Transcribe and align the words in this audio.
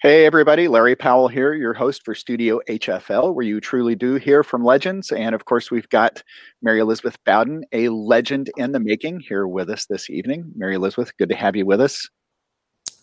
Hey, 0.00 0.26
everybody. 0.26 0.68
Larry 0.68 0.94
Powell 0.94 1.26
here, 1.26 1.54
your 1.54 1.74
host 1.74 2.04
for 2.04 2.14
Studio 2.14 2.60
HFL, 2.68 3.34
where 3.34 3.44
you 3.44 3.60
truly 3.60 3.96
do 3.96 4.14
hear 4.14 4.44
from 4.44 4.64
legends. 4.64 5.10
And 5.10 5.34
of 5.34 5.44
course, 5.44 5.72
we've 5.72 5.88
got 5.88 6.22
Mary 6.62 6.78
Elizabeth 6.78 7.16
Bowden, 7.24 7.64
a 7.72 7.88
legend 7.88 8.48
in 8.56 8.70
the 8.70 8.78
making, 8.78 9.18
here 9.18 9.48
with 9.48 9.68
us 9.68 9.86
this 9.86 10.08
evening. 10.08 10.52
Mary 10.54 10.76
Elizabeth, 10.76 11.10
good 11.16 11.30
to 11.30 11.34
have 11.34 11.56
you 11.56 11.66
with 11.66 11.80
us. 11.80 12.08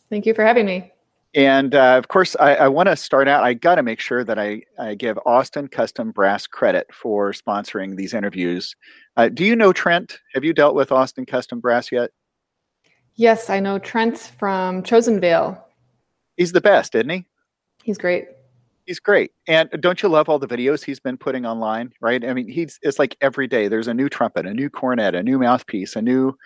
Thank 0.10 0.26
you 0.26 0.34
for 0.34 0.46
having 0.46 0.66
me. 0.66 0.94
And 1.34 1.76
uh, 1.76 1.97
of 1.97 2.08
course, 2.08 2.38
I, 2.39 2.55
I 2.55 2.68
want 2.70 2.88
to 2.88 2.96
start 2.96 3.27
out. 3.27 3.43
I 3.43 3.55
got 3.55 3.75
to 3.75 3.84
make 3.84 4.00
sure 4.00 4.23
that 4.23 4.39
I, 4.39 4.62
I 4.80 4.96
give 4.96 5.20
Austin 5.25 5.68
Custom 5.68 6.12
Brass 6.12 6.48
credit 6.48 6.88
for 6.93 7.34
sponsoring 7.34 7.98
these 7.98 8.14
interviews. 8.14 8.73
Uh, 9.18 9.27
do 9.27 9.43
you 9.43 9.57
know 9.57 9.73
Trent? 9.73 10.18
Have 10.34 10.46
you 10.46 10.54
dealt 10.54 10.75
with 10.75 10.93
Austin 10.93 11.25
Custom 11.25 11.59
Brass 11.59 11.91
yet? 11.91 12.12
Yes, 13.16 13.50
I 13.50 13.59
know 13.59 13.80
Trent 13.80 14.18
from 14.18 14.82
Chosen 14.82 15.20
Vale. 15.20 15.64
He's 16.38 16.52
the 16.52 16.61
best, 16.61 16.95
isn't 16.95 17.09
he? 17.09 17.25
He's 17.83 17.97
great. 17.97 18.28
He's 18.86 19.00
great. 19.00 19.32
And 19.47 19.69
don't 19.79 20.01
you 20.04 20.10
love 20.10 20.29
all 20.29 20.37
the 20.37 20.47
videos 20.47 20.83
he's 20.83 21.00
been 21.00 21.18
putting 21.18 21.46
online, 21.46 21.91
right? 22.01 22.23
I 22.23 22.33
mean, 22.33 22.47
he's 22.47 22.79
it's 22.83 23.00
like 23.00 23.18
every 23.21 23.47
day 23.47 23.68
there's 23.68 23.87
a 23.87 23.93
new 23.93 24.10
trumpet, 24.10 24.46
a 24.46 24.54
new 24.54 24.69
cornet, 24.69 25.15
a 25.15 25.24
new 25.24 25.39
mouthpiece, 25.39 25.96
a 25.96 26.01
new 26.01 26.37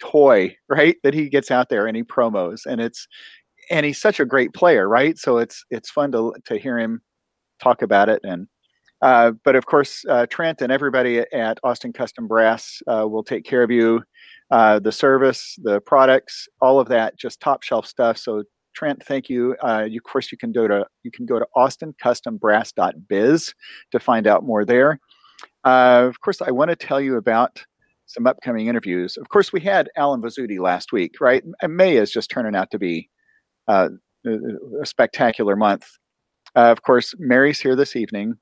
toy, 0.00 0.56
right? 0.68 0.96
That 1.02 1.14
he 1.14 1.28
gets 1.28 1.50
out 1.50 1.68
there 1.68 1.86
and 1.86 1.96
he 1.96 2.04
promos. 2.04 2.66
And 2.66 2.80
it's 2.80 3.08
and 3.70 3.84
he's 3.86 4.00
such 4.00 4.20
a 4.20 4.24
great 4.24 4.52
player, 4.54 4.88
right? 4.88 5.18
So 5.18 5.38
it's 5.38 5.64
it's 5.70 5.90
fun 5.90 6.12
to 6.12 6.34
to 6.44 6.58
hear 6.58 6.78
him 6.78 7.02
talk 7.60 7.82
about 7.82 8.08
it 8.08 8.20
and 8.24 8.48
uh, 9.02 9.32
but 9.44 9.56
of 9.56 9.66
course, 9.66 10.04
uh, 10.08 10.26
Trent 10.26 10.62
and 10.62 10.72
everybody 10.72 11.24
at 11.32 11.58
Austin 11.64 11.92
Custom 11.92 12.28
Brass 12.28 12.80
uh, 12.86 13.06
will 13.08 13.24
take 13.24 13.44
care 13.44 13.64
of 13.64 13.70
you. 13.70 14.04
Uh, 14.52 14.78
the 14.78 14.92
service, 14.92 15.58
the 15.62 15.80
products, 15.80 16.48
all 16.60 16.78
of 16.78 16.88
that, 16.88 17.18
just 17.18 17.40
top 17.40 17.64
shelf 17.64 17.84
stuff. 17.84 18.16
So 18.16 18.44
Trent, 18.74 19.02
thank 19.04 19.28
you. 19.28 19.56
Uh, 19.62 19.86
you. 19.88 19.98
Of 19.98 20.04
course, 20.04 20.32
you 20.32 20.38
can 20.38 20.52
go 20.52 20.66
to 20.66 20.86
you 21.02 21.10
can 21.10 21.26
go 21.26 21.38
to 21.38 21.46
austincustombrass.biz 21.56 23.54
to 23.90 24.00
find 24.00 24.26
out 24.26 24.44
more 24.44 24.64
there. 24.64 24.98
Uh, 25.64 26.06
of 26.08 26.20
course, 26.20 26.40
I 26.40 26.50
want 26.50 26.70
to 26.70 26.76
tell 26.76 27.00
you 27.00 27.16
about 27.16 27.64
some 28.06 28.26
upcoming 28.26 28.66
interviews. 28.66 29.16
Of 29.16 29.28
course, 29.28 29.52
we 29.52 29.60
had 29.60 29.88
Allen 29.96 30.20
Vizzutti 30.20 30.58
last 30.58 30.92
week, 30.92 31.14
right? 31.20 31.42
And 31.60 31.76
May 31.76 31.96
is 31.96 32.10
just 32.10 32.30
turning 32.30 32.54
out 32.54 32.70
to 32.70 32.78
be 32.78 33.08
uh, 33.68 33.88
a 34.26 34.86
spectacular 34.86 35.56
month. 35.56 35.86
Uh, 36.54 36.70
of 36.70 36.82
course, 36.82 37.14
Mary's 37.18 37.60
here 37.60 37.76
this 37.76 37.96
evening. 37.96 38.34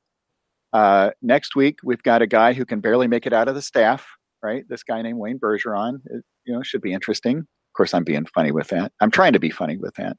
Uh, 0.73 1.11
next 1.23 1.57
week, 1.57 1.79
we've 1.85 2.03
got 2.03 2.23
a 2.23 2.27
guy 2.27 2.53
who 2.53 2.65
can 2.65 2.81
barely 2.81 3.07
make 3.07 3.27
it 3.27 3.33
out 3.33 3.49
of 3.49 3.55
the 3.55 3.63
staff, 3.63 4.07
right? 4.43 4.65
This 4.69 4.83
guy 4.83 5.03
named 5.03 5.19
Wayne 5.19 5.39
Bergeron. 5.39 6.01
It, 6.07 6.25
you 6.45 6.55
know, 6.55 6.63
should 6.63 6.83
be 6.83 6.93
interesting. 6.93 7.39
Of 7.39 7.75
course, 7.77 7.95
I'm 7.95 8.05
being 8.05 8.27
funny 8.27 8.53
with 8.53 8.69
that. 8.69 8.93
I'm 9.01 9.11
trying 9.11 9.33
to 9.33 9.39
be 9.39 9.51
funny 9.51 9.77
with 9.77 9.95
that. 9.95 10.17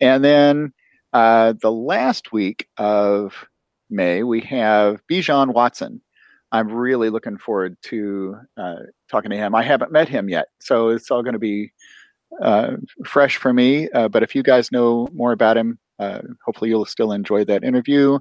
And 0.00 0.24
then 0.24 0.72
uh, 1.12 1.54
the 1.60 1.72
last 1.72 2.32
week 2.32 2.68
of 2.76 3.46
May, 3.88 4.22
we 4.22 4.40
have 4.42 5.00
Bijon 5.10 5.54
Watson. 5.54 6.02
I'm 6.52 6.68
really 6.68 7.10
looking 7.10 7.38
forward 7.38 7.76
to 7.84 8.36
uh, 8.56 8.76
talking 9.10 9.30
to 9.30 9.36
him. 9.36 9.54
I 9.54 9.62
haven't 9.62 9.92
met 9.92 10.08
him 10.08 10.28
yet, 10.28 10.48
so 10.60 10.88
it's 10.90 11.10
all 11.10 11.22
going 11.22 11.32
to 11.32 11.38
be 11.38 11.72
uh, 12.40 12.76
fresh 13.04 13.36
for 13.36 13.52
me. 13.52 13.88
Uh, 13.90 14.08
but 14.08 14.22
if 14.22 14.34
you 14.34 14.42
guys 14.42 14.70
know 14.72 15.08
more 15.12 15.32
about 15.32 15.56
him, 15.56 15.78
uh, 15.98 16.20
hopefully 16.44 16.70
you'll 16.70 16.84
still 16.84 17.12
enjoy 17.12 17.44
that 17.44 17.64
interview. 17.64 18.18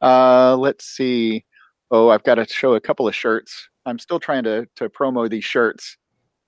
Uh, 0.00 0.56
let's 0.56 0.84
see. 0.84 1.44
Oh, 1.90 2.10
I've 2.10 2.24
got 2.24 2.36
to 2.36 2.46
show 2.46 2.74
a 2.74 2.80
couple 2.80 3.08
of 3.08 3.14
shirts. 3.14 3.68
I'm 3.86 3.98
still 3.98 4.20
trying 4.20 4.44
to 4.44 4.66
to 4.76 4.88
promo 4.88 5.28
these 5.28 5.44
shirts. 5.44 5.96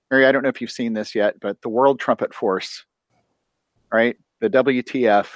Mary, 0.09 0.25
I 0.25 0.31
don't 0.31 0.43
know 0.43 0.49
if 0.49 0.61
you've 0.61 0.71
seen 0.71 0.93
this 0.93 1.13
yet, 1.13 1.39
but 1.39 1.61
the 1.61 1.69
World 1.69 1.99
Trumpet 1.99 2.33
Force, 2.33 2.85
right? 3.91 4.15
The 4.39 4.49
WTF, 4.49 5.27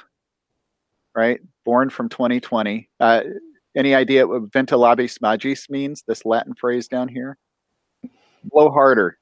right? 1.15 1.39
Born 1.65 1.89
from 1.89 2.09
2020. 2.09 2.89
Uh, 2.99 3.21
any 3.75 3.95
idea 3.95 4.27
what 4.27 4.51
ventilabis 4.51 5.21
Magis 5.21 5.69
means? 5.69 6.03
This 6.07 6.25
Latin 6.25 6.53
phrase 6.53 6.87
down 6.87 7.07
here? 7.07 7.37
Blow 8.43 8.69
harder, 8.69 9.17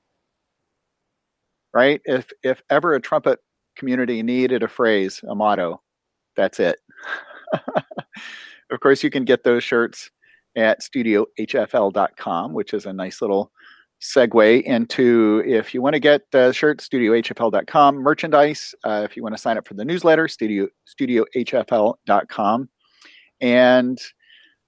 right? 1.73 2.01
If 2.05 2.29
if 2.43 2.61
ever 2.69 2.93
a 2.93 3.01
trumpet 3.01 3.39
community 3.75 4.23
needed 4.23 4.63
a 4.63 4.67
phrase, 4.67 5.21
a 5.27 5.35
motto, 5.35 5.81
that's 6.35 6.59
it. 6.59 6.79
of 8.71 8.79
course, 8.79 9.03
you 9.03 9.09
can 9.09 9.25
get 9.25 9.43
those 9.43 9.63
shirts 9.63 10.09
at 10.55 10.81
studiohfl.com, 10.81 12.53
which 12.53 12.73
is 12.73 12.85
a 12.85 12.93
nice 12.93 13.21
little 13.21 13.51
segue 14.01 14.63
into 14.63 15.43
if 15.45 15.73
you 15.73 15.81
want 15.81 15.93
to 15.93 15.99
get 15.99 16.21
uh, 16.33 16.51
shirts, 16.51 16.87
studiohfl.com, 16.87 17.95
merchandise, 17.95 18.73
uh, 18.83 19.01
if 19.09 19.17
you 19.17 19.23
want 19.23 19.35
to 19.35 19.41
sign 19.41 19.57
up 19.57 19.67
for 19.67 19.73
the 19.73 19.85
newsletter, 19.85 20.27
studio, 20.27 20.67
studiohfl.com. 20.87 22.69
And 23.41 24.01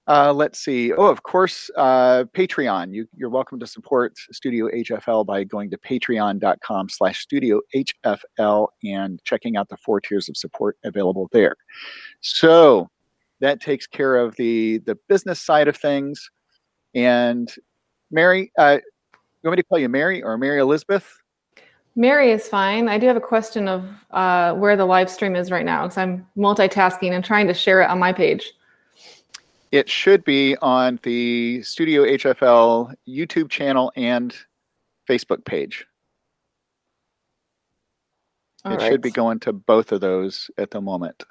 uh, 0.08 0.32
let's 0.32 0.58
see. 0.58 0.92
Oh, 0.92 1.06
of 1.06 1.22
course, 1.22 1.70
uh, 1.76 2.24
Patreon. 2.34 2.92
You, 2.92 3.06
you're 3.14 3.30
welcome 3.30 3.60
to 3.60 3.66
support 3.66 4.14
Studio 4.32 4.68
HFL 4.68 5.24
by 5.24 5.44
going 5.44 5.70
to 5.70 5.78
patreon.com 5.78 6.88
slash 6.88 7.20
studio 7.20 7.60
HFL 7.74 8.68
and 8.84 9.22
checking 9.24 9.56
out 9.56 9.68
the 9.68 9.76
four 9.76 10.00
tiers 10.00 10.28
of 10.28 10.36
support 10.36 10.76
available 10.84 11.28
there. 11.32 11.54
So 12.20 12.90
that 13.40 13.60
takes 13.60 13.86
care 13.86 14.16
of 14.16 14.34
the, 14.36 14.78
the 14.78 14.98
business 15.08 15.40
side 15.40 15.68
of 15.68 15.76
things. 15.76 16.30
And 16.94 17.52
Mary, 18.10 18.50
uh, 18.58 18.78
you 19.42 19.48
want 19.48 19.58
me 19.58 19.62
to 19.62 19.68
call 19.68 19.78
you 19.78 19.88
Mary 19.88 20.22
or 20.22 20.38
Mary 20.38 20.60
Elizabeth? 20.60 21.18
Mary 21.94 22.30
is 22.30 22.48
fine. 22.48 22.88
I 22.88 22.98
do 22.98 23.06
have 23.06 23.16
a 23.16 23.20
question 23.20 23.68
of 23.68 23.84
uh, 24.10 24.54
where 24.54 24.76
the 24.76 24.84
live 24.84 25.10
stream 25.10 25.36
is 25.36 25.50
right 25.50 25.64
now 25.64 25.82
because 25.82 25.98
I'm 25.98 26.26
multitasking 26.36 27.10
and 27.12 27.24
trying 27.24 27.48
to 27.48 27.54
share 27.54 27.82
it 27.82 27.90
on 27.90 27.98
my 27.98 28.12
page. 28.12 28.52
It 29.72 29.88
should 29.88 30.24
be 30.24 30.56
on 30.62 31.00
the 31.02 31.62
Studio 31.62 32.04
HFL 32.04 32.94
YouTube 33.08 33.50
channel 33.50 33.92
and 33.96 34.34
Facebook 35.08 35.44
page. 35.44 35.86
All 38.64 38.72
it 38.72 38.76
right. 38.76 38.92
should 38.92 39.00
be 39.00 39.10
going 39.10 39.40
to 39.40 39.52
both 39.52 39.92
of 39.92 40.00
those 40.00 40.50
at 40.56 40.70
the 40.70 40.80
moment. 40.80 41.24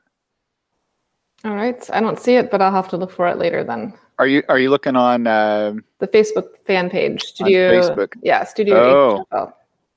All 1.44 1.56
right. 1.56 1.90
I 1.92 2.00
don't 2.02 2.20
see 2.20 2.36
it, 2.36 2.52
but 2.52 2.62
I'll 2.62 2.72
have 2.72 2.90
to 2.90 2.98
look 2.98 3.12
for 3.12 3.28
it 3.28 3.38
later 3.38 3.64
then. 3.64 3.94
Are 4.20 4.28
you 4.28 4.44
are 4.50 4.60
you 4.60 4.70
looking 4.70 4.96
on 4.96 5.26
uh, 5.26 5.74
the 5.98 6.08
Facebook 6.08 6.58
fan 6.66 6.90
page? 6.90 7.24
Studio 7.24 7.72
Facebook. 7.72 8.14
Yeah, 8.22 8.44
Studio. 8.44 9.26
Oh. 9.32 9.54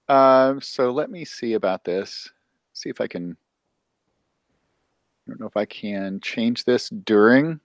Uh, 0.08 0.58
so 0.60 0.90
let 0.90 1.10
me 1.10 1.24
see 1.24 1.52
about 1.54 1.84
this. 1.84 2.30
See 2.72 2.88
if 2.88 3.00
I 3.00 3.06
can. 3.06 3.36
I 5.26 5.30
don't 5.30 5.40
know 5.40 5.46
if 5.46 5.56
I 5.56 5.66
can 5.66 6.20
change 6.20 6.64
this 6.64 6.88
during. 6.88 7.60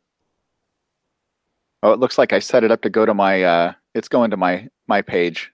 Oh, 1.81 1.94
it 1.94 2.00
looks 2.00 2.17
like 2.17 2.34
I 2.34 2.40
set 2.40 2.66
it 2.66 2.72
up 2.72 2.81
to 2.81 2.90
go 2.90 3.06
to 3.06 3.13
my. 3.13 3.44
Uh, 3.44 3.73
it's 3.96 4.09
going 4.09 4.31
to 4.31 4.38
my 4.38 4.67
my 4.88 5.01
page. 5.01 5.53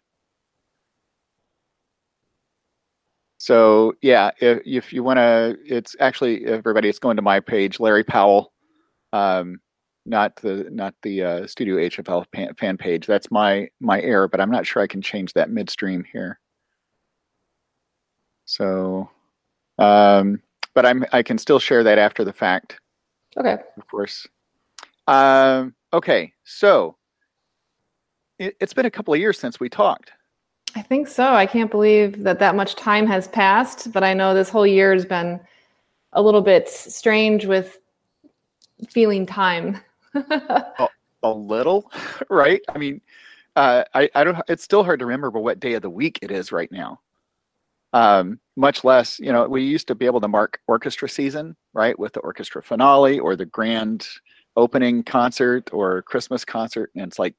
So 3.46 3.94
yeah, 4.02 4.32
if 4.40 4.64
if 4.66 4.92
you 4.92 5.04
want 5.04 5.18
to, 5.18 5.56
it's 5.64 5.96
actually 6.00 6.48
everybody. 6.48 6.90
It's 6.90 6.98
going 6.98 7.16
to 7.18 7.22
my 7.22 7.40
page, 7.40 7.80
Larry 7.80 8.04
Powell. 8.04 8.52
Um, 9.14 9.60
not 10.04 10.36
the 10.38 10.68
not 10.72 10.96
the 11.04 11.22
uh, 11.22 11.46
Studio 11.46 11.76
HFL 11.76 12.26
fan, 12.34 12.56
fan 12.56 12.76
page. 12.76 13.06
That's 13.06 13.30
my 13.30 13.70
my 13.80 14.02
error, 14.02 14.28
but 14.28 14.42
I'm 14.42 14.50
not 14.50 14.66
sure 14.66 14.82
I 14.82 14.88
can 14.88 15.00
change 15.00 15.34
that 15.34 15.52
midstream 15.52 16.04
here. 16.12 16.40
So, 18.46 19.12
um, 19.78 20.42
but 20.74 20.88
I'm 20.88 21.06
I 21.14 21.22
can 21.22 21.38
still 21.38 21.60
share 21.60 21.84
that 21.84 22.00
after 22.00 22.24
the 22.24 22.34
fact. 22.34 22.80
Okay. 23.38 23.58
Of 23.78 23.88
course. 23.88 24.28
Um, 25.06 25.76
okay, 25.94 26.34
so 26.46 26.98
it, 28.40 28.56
it's 28.60 28.74
been 28.74 28.88
a 28.88 28.92
couple 28.92 29.14
of 29.14 29.20
years 29.20 29.38
since 29.38 29.60
we 29.60 29.70
talked. 29.70 30.14
I 30.76 30.82
think 30.82 31.08
so. 31.08 31.34
I 31.34 31.46
can't 31.46 31.72
believe 31.72 32.24
that 32.24 32.40
that 32.40 32.56
much 32.56 32.76
time 32.76 33.08
has 33.08 33.30
passed, 33.30 33.94
but 33.94 34.04
I 34.04 34.14
know 34.14 34.34
this 34.34 34.50
whole 34.50 34.68
year 34.68 34.94
has 34.94 35.06
been 35.06 35.40
a 36.12 36.22
little 36.22 36.42
bit 36.42 36.68
strange 36.68 37.46
with 37.46 37.80
feeling 38.90 39.26
time 39.26 39.80
a, 40.14 40.90
a, 41.24 41.32
little, 41.32 41.90
right? 42.30 42.62
I 42.68 42.78
mean, 42.78 43.00
uh, 43.56 43.86
I, 43.94 44.10
I 44.16 44.24
don't. 44.26 44.38
It's 44.50 44.64
still 44.64 44.84
hard 44.84 45.00
to 45.00 45.06
remember 45.06 45.40
what 45.40 45.62
day 45.62 45.74
of 45.74 45.82
the 45.82 45.90
week 45.90 46.20
it 46.22 46.30
is 46.30 46.52
right 46.52 46.72
now. 46.72 47.00
Um, 47.94 48.42
much 48.58 48.84
less, 48.84 49.18
you 49.20 49.32
know, 49.32 49.48
we 49.48 49.64
used 49.64 49.88
to 49.88 49.96
be 49.96 50.06
able 50.06 50.20
to 50.20 50.28
mark 50.28 50.60
orchestra 50.68 51.08
season, 51.08 51.56
right, 51.74 51.98
with 51.98 52.12
the 52.12 52.20
orchestra 52.20 52.62
finale 52.62 53.18
or 53.18 53.38
the 53.38 53.46
grand 53.46 54.06
opening 54.58 55.04
concert 55.04 55.70
or 55.72 56.02
Christmas 56.02 56.44
concert, 56.44 56.92
and 56.96 57.08
it's 57.08 57.20
like 57.20 57.36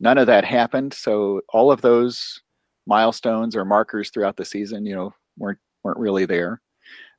none 0.00 0.18
of 0.18 0.26
that 0.26 0.44
happened. 0.44 0.92
So 0.92 1.42
all 1.48 1.70
of 1.70 1.80
those 1.80 2.42
milestones 2.86 3.56
or 3.56 3.64
markers 3.64 4.10
throughout 4.10 4.36
the 4.36 4.44
season, 4.44 4.86
you 4.86 4.94
know, 4.94 5.14
weren't 5.38 5.58
weren't 5.82 5.98
really 5.98 6.26
there. 6.26 6.60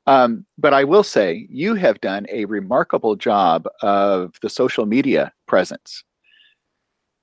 Um, 0.07 0.45
but 0.57 0.73
I 0.73 0.85
will 0.85 1.03
say 1.03 1.47
you 1.49 1.75
have 1.75 1.99
done 1.99 2.25
a 2.31 2.45
remarkable 2.45 3.15
job 3.15 3.67
of 3.81 4.35
the 4.41 4.49
social 4.49 4.85
media 4.85 5.33
presence, 5.47 6.03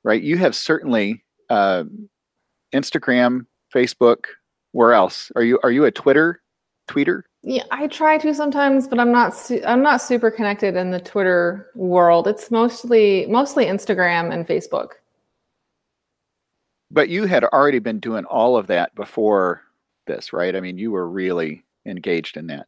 right? 0.04 0.22
You 0.22 0.36
have 0.36 0.54
certainly 0.54 1.24
uh, 1.48 1.84
Instagram, 2.74 3.46
Facebook. 3.74 4.24
Where 4.72 4.92
else 4.92 5.32
are 5.34 5.42
you? 5.42 5.58
Are 5.62 5.70
you 5.70 5.84
a 5.84 5.90
Twitter 5.90 6.42
tweeter? 6.88 7.22
Yeah, 7.42 7.62
I 7.70 7.86
try 7.86 8.18
to 8.18 8.34
sometimes, 8.34 8.86
but 8.88 8.98
I'm 8.98 9.12
not. 9.12 9.34
Su- 9.34 9.62
I'm 9.66 9.82
not 9.82 10.02
super 10.02 10.30
connected 10.30 10.76
in 10.76 10.90
the 10.90 11.00
Twitter 11.00 11.70
world. 11.74 12.26
It's 12.26 12.50
mostly 12.50 13.26
mostly 13.28 13.66
Instagram 13.66 14.32
and 14.32 14.46
Facebook. 14.46 14.88
But 16.90 17.08
you 17.08 17.24
had 17.24 17.44
already 17.44 17.78
been 17.78 17.98
doing 17.98 18.24
all 18.24 18.56
of 18.56 18.66
that 18.68 18.94
before 18.94 19.62
this, 20.06 20.32
right? 20.32 20.54
I 20.54 20.60
mean, 20.60 20.78
you 20.78 20.90
were 20.90 21.08
really 21.08 21.64
engaged 21.86 22.36
in 22.36 22.46
that. 22.48 22.66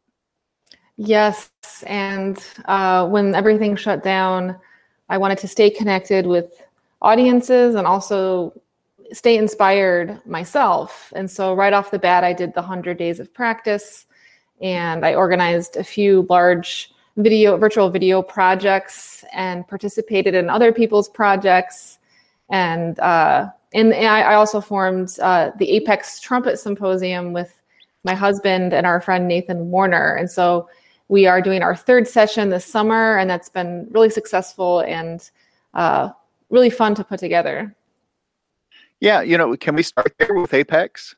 Yes, 0.97 1.51
and 1.85 2.43
uh, 2.65 3.07
when 3.07 3.35
everything 3.35 3.75
shut 3.75 4.03
down, 4.03 4.57
I 5.09 5.17
wanted 5.17 5.37
to 5.39 5.47
stay 5.47 5.69
connected 5.69 6.25
with 6.25 6.61
audiences 7.01 7.75
and 7.75 7.85
also 7.85 8.59
stay 9.11 9.37
inspired 9.37 10.19
myself. 10.25 11.13
And 11.15 11.29
so, 11.29 11.53
right 11.53 11.73
off 11.73 11.91
the 11.91 11.99
bat, 11.99 12.23
I 12.23 12.33
did 12.33 12.53
the 12.53 12.61
100 12.61 12.97
days 12.97 13.19
of 13.19 13.33
practice 13.33 14.05
and 14.61 15.05
I 15.05 15.13
organized 15.13 15.77
a 15.77 15.83
few 15.83 16.25
large 16.29 16.91
video, 17.15 17.57
virtual 17.57 17.89
video 17.89 18.21
projects 18.21 19.23
and 19.33 19.67
participated 19.67 20.33
in 20.33 20.49
other 20.49 20.73
people's 20.73 21.09
projects. 21.09 21.99
And, 22.49 22.99
uh, 22.99 23.49
and 23.73 23.93
I 23.93 24.35
also 24.35 24.61
formed 24.61 25.17
uh, 25.21 25.51
the 25.57 25.69
Apex 25.71 26.19
Trumpet 26.19 26.57
Symposium 26.57 27.33
with 27.33 27.53
my 28.03 28.13
husband 28.13 28.73
and 28.73 28.85
our 28.85 29.01
friend 29.01 29.27
Nathan 29.27 29.69
Warner. 29.69 30.15
And 30.15 30.31
so 30.31 30.69
we 31.09 31.25
are 31.25 31.41
doing 31.41 31.61
our 31.61 31.75
third 31.75 32.07
session 32.07 32.49
this 32.49 32.65
summer, 32.65 33.17
and 33.17 33.29
that's 33.29 33.49
been 33.49 33.87
really 33.91 34.09
successful 34.09 34.81
and 34.81 35.29
uh, 35.73 36.09
really 36.49 36.69
fun 36.69 36.95
to 36.95 37.03
put 37.03 37.19
together. 37.19 37.75
Yeah, 38.99 39.21
you 39.21 39.37
know, 39.37 39.55
can 39.55 39.75
we 39.75 39.83
start 39.83 40.13
there 40.17 40.33
with 40.33 40.53
Apex? 40.53 41.15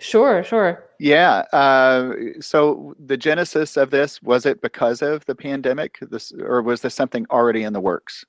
Sure, 0.00 0.42
sure. 0.42 0.84
Yeah. 0.98 1.44
Uh, 1.52 2.12
so 2.40 2.94
the 2.98 3.16
genesis 3.16 3.76
of 3.76 3.90
this 3.90 4.22
was 4.22 4.46
it 4.46 4.60
because 4.62 5.02
of 5.02 5.24
the 5.26 5.34
pandemic, 5.34 5.98
this, 6.00 6.32
or 6.32 6.62
was 6.62 6.80
this 6.80 6.94
something 6.94 7.26
already 7.30 7.62
in 7.62 7.72
the 7.72 7.80
works? 7.80 8.24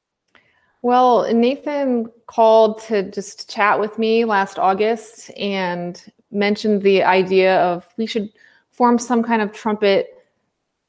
Well, 0.85 1.33
Nathan 1.33 2.11
called 2.27 2.79
to 2.83 3.09
just 3.09 3.49
chat 3.49 3.79
with 3.79 3.97
me 3.97 4.23
last 4.23 4.59
August 4.59 5.31
and 5.35 5.99
mentioned 6.29 6.83
the 6.83 7.01
idea 7.01 7.59
of 7.61 7.87
we 7.97 8.05
should 8.05 8.29
form 8.71 8.99
some 8.99 9.23
kind 9.23 9.41
of 9.41 9.51
trumpet 9.51 10.09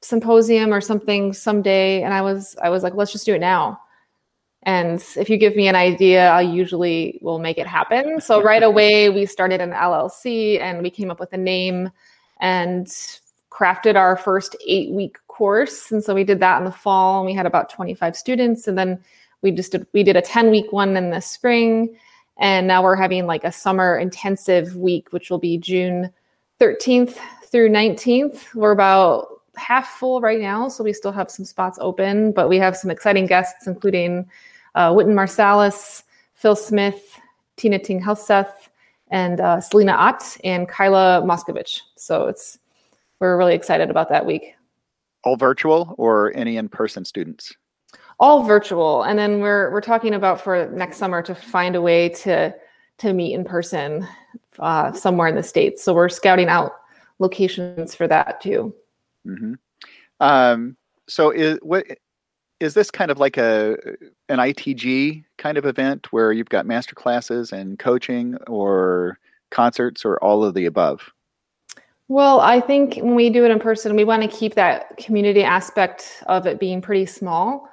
symposium 0.02 0.74
or 0.74 0.82
something 0.82 1.32
someday. 1.32 2.02
And 2.02 2.12
i 2.12 2.20
was 2.20 2.56
i 2.62 2.68
was 2.68 2.82
like 2.82 2.92
let's 2.92 3.10
just 3.10 3.24
do 3.24 3.36
it 3.36 3.40
now. 3.40 3.80
And 4.64 5.02
if 5.16 5.30
you 5.30 5.38
give 5.38 5.56
me 5.56 5.66
an 5.66 5.76
idea 5.76 6.28
i 6.28 6.42
usually 6.42 7.18
will 7.22 7.38
make 7.38 7.56
it 7.56 7.66
happen. 7.66 8.20
So 8.20 8.42
right 8.52 8.62
away 8.62 9.08
we 9.08 9.24
started 9.24 9.62
an 9.62 9.70
llc 9.70 10.60
and 10.60 10.82
we 10.82 10.90
came 10.90 11.10
up 11.10 11.20
with 11.20 11.32
a 11.32 11.38
name 11.38 11.90
and 12.42 12.86
crafted 13.50 13.96
our 13.96 14.18
first 14.18 14.56
eight 14.66 14.90
week 14.90 15.16
course. 15.26 15.90
And 15.90 16.04
so 16.04 16.14
we 16.14 16.22
did 16.22 16.40
that 16.40 16.58
in 16.58 16.64
the 16.64 16.70
fall 16.70 17.20
and 17.20 17.26
we 17.26 17.32
had 17.32 17.46
about 17.46 17.70
25 17.70 18.14
students. 18.14 18.68
And 18.68 18.76
then 18.76 19.02
we 19.42 19.50
just 19.50 19.72
did 19.72 19.86
we 19.92 20.02
did 20.02 20.16
a 20.16 20.22
10 20.22 20.50
week 20.50 20.72
one 20.72 20.96
in 20.96 21.10
the 21.10 21.20
spring 21.20 21.96
and 22.38 22.66
now 22.66 22.82
we're 22.82 22.96
having 22.96 23.26
like 23.26 23.44
a 23.44 23.52
summer 23.52 23.98
intensive 23.98 24.76
week 24.76 25.12
which 25.12 25.30
will 25.30 25.38
be 25.38 25.58
june 25.58 26.10
13th 26.60 27.16
through 27.44 27.68
19th 27.68 28.54
we're 28.54 28.72
about 28.72 29.36
half 29.56 29.88
full 29.88 30.20
right 30.20 30.40
now, 30.40 30.68
so 30.68 30.84
we 30.84 30.92
still 30.92 31.12
have 31.12 31.30
some 31.30 31.44
spots 31.44 31.78
open, 31.80 32.32
but 32.32 32.48
we 32.48 32.58
have 32.58 32.76
some 32.76 32.90
exciting 32.90 33.26
guests, 33.26 33.66
including 33.66 34.28
uh, 34.74 34.92
Wynton 34.94 35.14
Marsalis, 35.14 36.02
Phil 36.34 36.56
Smith, 36.56 37.18
Tine 37.56 37.82
Thing 37.82 38.00
Helseth, 38.00 38.68
and 39.08 39.40
uh, 39.40 39.60
Selina 39.60 39.92
Ott 39.92 40.36
and 40.44 40.68
Kyla 40.68 41.22
Moskovich. 41.24 41.80
So 41.96 42.26
it's 42.26 42.58
we're 43.20 43.36
really 43.38 43.54
excited 43.54 43.90
about 43.90 44.08
that 44.10 44.26
week. 44.26 44.54
All 45.24 45.36
virtual 45.36 45.94
or 45.96 46.32
any 46.36 46.56
in-person 46.56 47.04
students? 47.04 47.54
All 48.18 48.44
virtual, 48.44 49.02
and 49.02 49.18
then 49.18 49.40
we're 49.40 49.70
we're 49.70 49.82
talking 49.82 50.14
about 50.14 50.40
for 50.40 50.70
next 50.70 50.96
summer 50.96 51.22
to 51.22 51.34
find 51.34 51.76
a 51.76 51.82
way 51.82 52.08
to 52.08 52.54
to 52.98 53.12
meet 53.12 53.34
in 53.34 53.44
person 53.44 54.06
uh, 54.58 54.92
somewhere 54.92 55.28
in 55.28 55.34
the 55.34 55.42
states. 55.42 55.82
So 55.82 55.92
we're 55.92 56.08
scouting 56.08 56.48
out 56.48 56.72
locations 57.18 57.94
for 57.94 58.08
that 58.08 58.40
too. 58.40 58.74
Mm-hmm. 59.26 59.54
Um, 60.20 60.76
so 61.08 61.30
is 61.30 61.58
what 61.62 61.86
is 62.60 62.74
this 62.74 62.90
kind 62.90 63.10
of 63.10 63.18
like 63.18 63.36
a 63.36 63.76
an 64.28 64.38
ITG 64.38 65.24
kind 65.38 65.58
of 65.58 65.66
event 65.66 66.12
where 66.12 66.32
you've 66.32 66.48
got 66.48 66.66
master 66.66 66.94
classes 66.94 67.52
and 67.52 67.78
coaching 67.78 68.36
or 68.46 69.18
concerts 69.50 70.04
or 70.04 70.18
all 70.18 70.44
of 70.44 70.54
the 70.54 70.66
above? 70.66 71.10
Well, 72.08 72.40
I 72.40 72.60
think 72.60 72.96
when 72.96 73.16
we 73.16 73.30
do 73.30 73.44
it 73.44 73.50
in 73.50 73.58
person, 73.58 73.96
we 73.96 74.04
want 74.04 74.22
to 74.22 74.28
keep 74.28 74.54
that 74.54 74.96
community 74.96 75.42
aspect 75.42 76.22
of 76.26 76.46
it 76.46 76.60
being 76.60 76.80
pretty 76.80 77.06
small. 77.06 77.68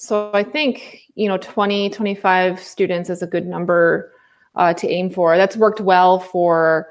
So 0.00 0.30
I 0.32 0.42
think, 0.42 1.02
you 1.14 1.28
know, 1.28 1.36
20, 1.36 1.90
25 1.90 2.58
students 2.58 3.10
is 3.10 3.20
a 3.20 3.26
good 3.26 3.46
number 3.46 4.14
uh, 4.54 4.72
to 4.72 4.88
aim 4.88 5.10
for. 5.10 5.36
That's 5.36 5.58
worked 5.58 5.78
well 5.78 6.18
for 6.18 6.88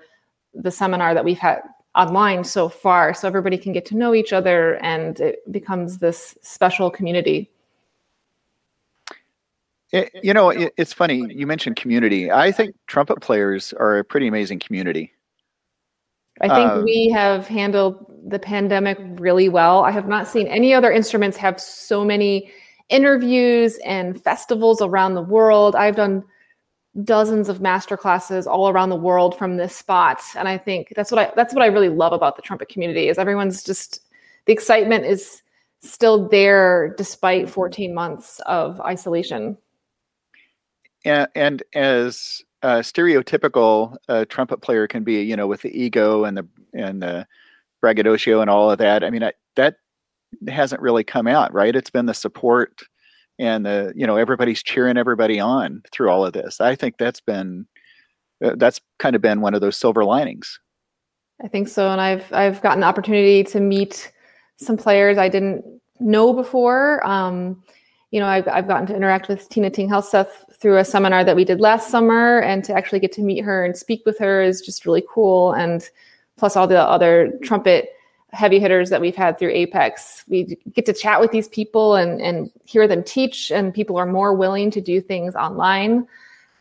the 0.53 0.69
seminar 0.69 1.15
that 1.15 1.25
we've 1.25 1.39
had 1.39 1.61
online 1.95 2.43
so 2.43 2.69
far 2.69 3.15
so 3.15 3.27
everybody 3.27 3.57
can 3.57 3.73
get 3.73 3.83
to 3.87 3.97
know 3.97 4.13
each 4.13 4.31
other 4.31 4.75
and 4.83 5.19
it 5.19 5.39
becomes 5.51 5.97
this 5.97 6.37
special 6.43 6.91
community. 6.91 7.49
It, 9.91 10.11
you 10.21 10.35
know 10.35 10.51
it, 10.51 10.71
it's 10.77 10.93
funny 10.93 11.33
you 11.33 11.47
mentioned 11.47 11.77
community. 11.77 12.31
I 12.31 12.51
think 12.51 12.75
trumpet 12.85 13.21
players 13.21 13.73
are 13.73 13.97
a 13.97 14.03
pretty 14.03 14.27
amazing 14.27 14.59
community. 14.59 15.13
I 16.41 16.47
think 16.47 16.71
um, 16.71 16.83
we 16.83 17.09
have 17.09 17.47
handled 17.47 18.05
the 18.27 18.37
pandemic 18.37 18.99
really 19.15 19.49
well. 19.49 19.83
I 19.83 19.89
have 19.89 20.07
not 20.07 20.27
seen 20.27 20.45
any 20.45 20.75
other 20.75 20.91
instruments 20.91 21.37
have 21.37 21.59
so 21.59 22.05
many 22.05 22.51
interviews 22.89 23.77
and 23.85 24.21
festivals 24.21 24.81
around 24.81 25.13
the 25.13 25.21
world. 25.21 25.75
I've 25.75 25.95
done 25.95 26.23
dozens 27.03 27.49
of 27.49 27.61
master 27.61 27.95
classes 27.95 28.47
all 28.47 28.69
around 28.69 28.89
the 28.89 28.95
world 28.95 29.37
from 29.37 29.57
this 29.57 29.75
spot. 29.75 30.21
And 30.35 30.47
i 30.47 30.57
think 30.57 30.91
that's 30.95 31.11
what 31.11 31.19
i 31.19 31.31
that's 31.35 31.53
what 31.53 31.63
i 31.63 31.67
really 31.67 31.89
love 31.89 32.13
about 32.13 32.35
the 32.35 32.41
trumpet 32.41 32.69
community 32.69 33.09
is 33.09 33.17
everyone's 33.17 33.63
just 33.63 34.01
the 34.45 34.53
excitement 34.53 35.05
is 35.05 35.41
still 35.81 36.27
there 36.27 36.93
despite 36.97 37.49
14 37.49 37.93
months 37.93 38.41
of 38.45 38.81
isolation. 38.81 39.57
And, 41.05 41.29
and 41.35 41.63
as 41.73 42.43
a 42.61 42.79
stereotypical 42.79 43.95
uh, 44.09 44.25
trumpet 44.25 44.57
player 44.57 44.87
can 44.87 45.03
be 45.03 45.21
you 45.21 45.35
know 45.35 45.47
with 45.47 45.61
the 45.61 45.79
ego 45.79 46.25
and 46.25 46.37
the 46.37 46.47
and 46.73 47.01
the 47.01 47.25
braggadocio 47.81 48.41
and 48.41 48.49
all 48.49 48.69
of 48.69 48.77
that 48.79 49.03
i 49.03 49.09
mean 49.09 49.23
I, 49.23 49.31
that 49.55 49.77
hasn't 50.47 50.81
really 50.81 51.03
come 51.03 51.27
out 51.27 51.53
right 51.53 51.75
it's 51.75 51.89
been 51.89 52.05
the 52.05 52.13
support 52.13 52.83
and 53.39 53.65
the 53.65 53.93
you 53.95 54.05
know 54.05 54.17
everybody's 54.17 54.61
cheering 54.61 54.97
everybody 54.97 55.39
on 55.39 55.81
through 55.91 56.09
all 56.09 56.25
of 56.25 56.33
this. 56.33 56.61
I 56.61 56.75
think 56.75 56.97
that's 56.97 57.21
been 57.21 57.65
uh, 58.43 58.55
that's 58.57 58.79
kind 58.99 59.15
of 59.15 59.21
been 59.21 59.41
one 59.41 59.55
of 59.55 59.61
those 59.61 59.77
silver 59.77 60.05
linings. 60.05 60.59
I 61.43 61.47
think 61.47 61.69
so, 61.69 61.89
and 61.89 62.01
I've 62.01 62.31
I've 62.33 62.61
gotten 62.61 62.81
the 62.81 62.85
opportunity 62.85 63.43
to 63.45 63.59
meet 63.59 64.11
some 64.57 64.77
players 64.77 65.17
I 65.17 65.29
didn't 65.29 65.63
know 65.99 66.33
before. 66.33 67.05
Um, 67.07 67.63
you 68.11 68.19
know, 68.19 68.25
I've, 68.25 68.47
I've 68.47 68.67
gotten 68.67 68.87
to 68.87 68.95
interact 68.95 69.29
with 69.29 69.47
Tine 69.49 69.71
Thing 69.71 69.87
Helseth 69.87 70.43
through 70.59 70.77
a 70.77 70.83
seminar 70.83 71.23
that 71.23 71.35
we 71.35 71.45
did 71.45 71.61
last 71.61 71.89
summer, 71.89 72.39
and 72.41 72.63
to 72.65 72.73
actually 72.73 72.99
get 72.99 73.13
to 73.13 73.21
meet 73.21 73.41
her 73.45 73.63
and 73.63 73.77
speak 73.77 74.01
with 74.05 74.17
her 74.19 74.41
is 74.41 74.61
just 74.61 74.85
really 74.85 75.03
cool. 75.09 75.53
And 75.53 75.87
plus, 76.37 76.57
all 76.57 76.67
the 76.67 76.81
other 76.81 77.31
trumpet 77.41 77.89
heavy 78.31 78.59
hitters 78.59 78.89
that 78.89 79.01
we've 79.01 79.15
had 79.15 79.39
through 79.39 79.51
Apex. 79.51 80.23
We 80.27 80.57
get 80.73 80.85
to 80.85 80.93
chat 80.93 81.19
with 81.19 81.31
these 81.31 81.47
people 81.47 81.95
and, 81.95 82.21
and 82.21 82.51
hear 82.65 82.87
them 82.87 83.03
teach, 83.03 83.51
and 83.51 83.73
people 83.73 83.97
are 83.97 84.05
more 84.05 84.33
willing 84.33 84.71
to 84.71 84.81
do 84.81 85.01
things 85.01 85.35
online, 85.35 86.07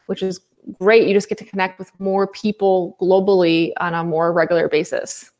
which 0.07 0.23
is 0.23 0.41
great. 0.79 1.07
You 1.07 1.15
just 1.15 1.29
get 1.29 1.39
to 1.39 1.45
connect 1.45 1.79
with 1.79 1.91
more 2.01 2.27
people 2.27 2.97
globally 3.01 3.73
on 3.81 3.95
a 3.95 4.05
more 4.05 4.33
regular 4.33 4.69
basis. 4.69 5.31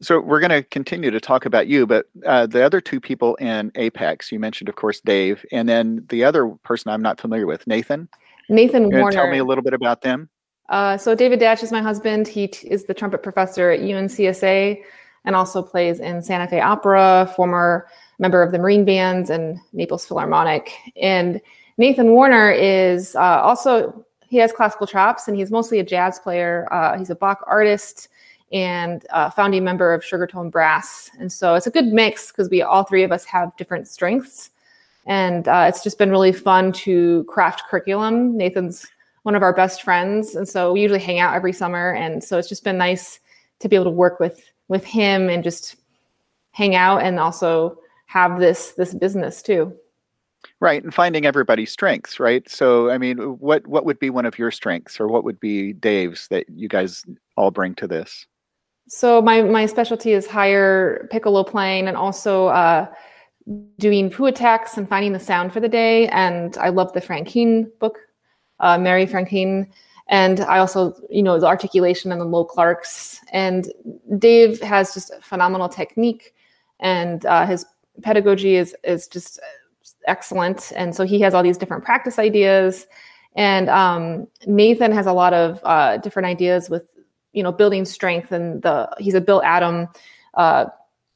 So 0.00 0.20
we're 0.20 0.40
going 0.40 0.50
to 0.50 0.62
continue 0.62 1.10
to 1.10 1.20
talk 1.20 1.44
about 1.44 1.66
you, 1.66 1.84
but 1.84 2.06
uh, 2.24 2.46
the 2.46 2.62
other 2.62 2.80
two 2.80 3.00
people 3.00 3.34
in 3.36 3.72
Apex, 3.74 4.30
you 4.30 4.38
mentioned, 4.38 4.68
of 4.68 4.76
course, 4.76 5.00
Dave, 5.00 5.44
and 5.50 5.68
then 5.68 6.06
the 6.08 6.22
other 6.22 6.48
person 6.62 6.92
I'm 6.92 7.02
not 7.02 7.20
familiar 7.20 7.46
with, 7.46 7.66
Nathan. 7.66 8.08
Nathan 8.48 8.90
Warner. 8.90 9.10
Tell 9.10 9.28
me 9.28 9.38
a 9.38 9.44
little 9.44 9.64
bit 9.64 9.74
about 9.74 10.02
them. 10.02 10.28
Uh, 10.68 10.96
so 10.96 11.14
David 11.14 11.40
Dash 11.40 11.62
is 11.62 11.72
my 11.72 11.80
husband. 11.80 12.28
He 12.28 12.48
t- 12.48 12.68
is 12.68 12.84
the 12.84 12.94
trumpet 12.94 13.22
professor 13.22 13.70
at 13.70 13.80
UNCSA 13.80 14.82
and 15.24 15.36
also 15.36 15.62
plays 15.62 16.00
in 16.00 16.22
Santa 16.22 16.46
Fe 16.46 16.60
Opera, 16.60 17.32
former 17.34 17.86
member 18.18 18.42
of 18.42 18.52
the 18.52 18.58
Marine 18.58 18.84
Bands 18.84 19.30
and 19.30 19.58
Naples 19.72 20.06
Philharmonic. 20.06 20.72
And 21.00 21.40
Nathan 21.78 22.12
Warner 22.12 22.50
is 22.50 23.14
uh, 23.16 23.40
also, 23.42 24.04
he 24.28 24.36
has 24.38 24.52
classical 24.52 24.86
chops 24.86 25.28
and 25.28 25.36
he's 25.36 25.50
mostly 25.50 25.78
a 25.78 25.84
jazz 25.84 26.18
player. 26.18 26.68
Uh, 26.72 26.98
he's 26.98 27.10
a 27.10 27.14
Bach 27.14 27.42
artist 27.46 28.08
and 28.52 29.06
founding 29.34 29.62
member 29.62 29.92
of 29.92 30.02
Sugartone 30.02 30.50
Brass. 30.50 31.10
And 31.18 31.30
so 31.30 31.54
it's 31.54 31.66
a 31.66 31.70
good 31.70 31.86
mix 31.86 32.32
because 32.32 32.48
we 32.48 32.62
all 32.62 32.84
three 32.84 33.02
of 33.02 33.12
us 33.12 33.24
have 33.26 33.56
different 33.56 33.86
strengths. 33.88 34.50
And 35.06 35.48
uh, 35.48 35.66
it's 35.68 35.82
just 35.82 35.98
been 35.98 36.10
really 36.10 36.32
fun 36.32 36.72
to 36.72 37.24
craft 37.24 37.64
curriculum. 37.68 38.36
Nathan's 38.36 38.86
one 39.22 39.34
of 39.34 39.42
our 39.42 39.52
best 39.52 39.82
friends. 39.82 40.34
And 40.34 40.48
so 40.48 40.72
we 40.72 40.80
usually 40.80 41.00
hang 41.00 41.18
out 41.18 41.34
every 41.34 41.52
summer. 41.52 41.92
And 41.92 42.22
so 42.22 42.38
it's 42.38 42.48
just 42.48 42.64
been 42.64 42.78
nice 42.78 43.20
to 43.60 43.68
be 43.68 43.76
able 43.76 43.86
to 43.86 43.90
work 43.90 44.20
with 44.20 44.40
with 44.68 44.84
him 44.84 45.28
and 45.28 45.42
just 45.42 45.76
hang 46.52 46.74
out 46.74 47.02
and 47.02 47.18
also 47.18 47.78
have 48.06 48.40
this 48.40 48.72
this 48.72 48.94
business 48.94 49.42
too. 49.42 49.74
Right, 50.60 50.82
and 50.82 50.94
finding 50.94 51.26
everybody's 51.26 51.72
strengths, 51.72 52.20
right? 52.20 52.48
So, 52.48 52.90
I 52.90 52.98
mean, 52.98 53.18
what 53.38 53.66
what 53.66 53.84
would 53.84 53.98
be 53.98 54.10
one 54.10 54.26
of 54.26 54.38
your 54.38 54.50
strengths, 54.50 55.00
or 55.00 55.08
what 55.08 55.24
would 55.24 55.40
be 55.40 55.72
Dave's 55.72 56.28
that 56.28 56.48
you 56.48 56.68
guys 56.68 57.04
all 57.36 57.50
bring 57.50 57.74
to 57.76 57.86
this? 57.86 58.26
So, 58.88 59.20
my 59.20 59.42
my 59.42 59.66
specialty 59.66 60.12
is 60.12 60.26
higher 60.26 61.08
piccolo 61.10 61.44
playing, 61.44 61.88
and 61.88 61.96
also 61.96 62.48
uh, 62.48 62.86
doing 63.78 64.10
pu 64.10 64.26
attacks 64.26 64.76
and 64.76 64.88
finding 64.88 65.12
the 65.12 65.20
sound 65.20 65.52
for 65.52 65.60
the 65.60 65.68
day. 65.68 66.08
And 66.08 66.56
I 66.58 66.68
love 66.70 66.92
the 66.92 67.00
Franquin 67.00 67.70
book, 67.80 67.98
uh, 68.60 68.78
Merri 68.78 69.06
Franquin, 69.06 69.68
and 70.08 70.40
I 70.40 70.58
also, 70.58 70.94
you 71.10 71.22
know, 71.22 71.38
the 71.38 71.46
articulation 71.46 72.10
and 72.12 72.20
the 72.20 72.24
low 72.24 72.44
Clarkes. 72.44 73.20
And 73.32 73.70
Dave 74.18 74.60
has 74.62 74.94
just 74.94 75.12
phenomenal 75.22 75.68
technique, 75.68 76.34
and 76.80 77.24
uh, 77.26 77.46
his 77.46 77.66
pedagogy 78.02 78.56
is 78.56 78.74
is 78.84 79.06
just 79.06 79.40
excellent. 80.06 80.72
And 80.76 80.94
so 80.94 81.04
he 81.04 81.20
has 81.20 81.34
all 81.34 81.42
these 81.42 81.58
different 81.58 81.84
practice 81.84 82.18
ideas. 82.18 82.86
And 83.36 83.68
um, 83.68 84.26
Nathan 84.46 84.92
has 84.92 85.06
a 85.06 85.12
lot 85.12 85.34
of 85.34 85.60
uh, 85.62 85.98
different 85.98 86.26
ideas 86.26 86.70
with, 86.70 86.84
you 87.32 87.42
know, 87.42 87.52
building 87.52 87.84
strength. 87.84 88.32
And 88.32 88.62
the 88.62 88.88
he's 88.98 89.14
a 89.14 89.20
Bill 89.20 89.42
Adam. 89.44 89.88
Uh, 90.34 90.66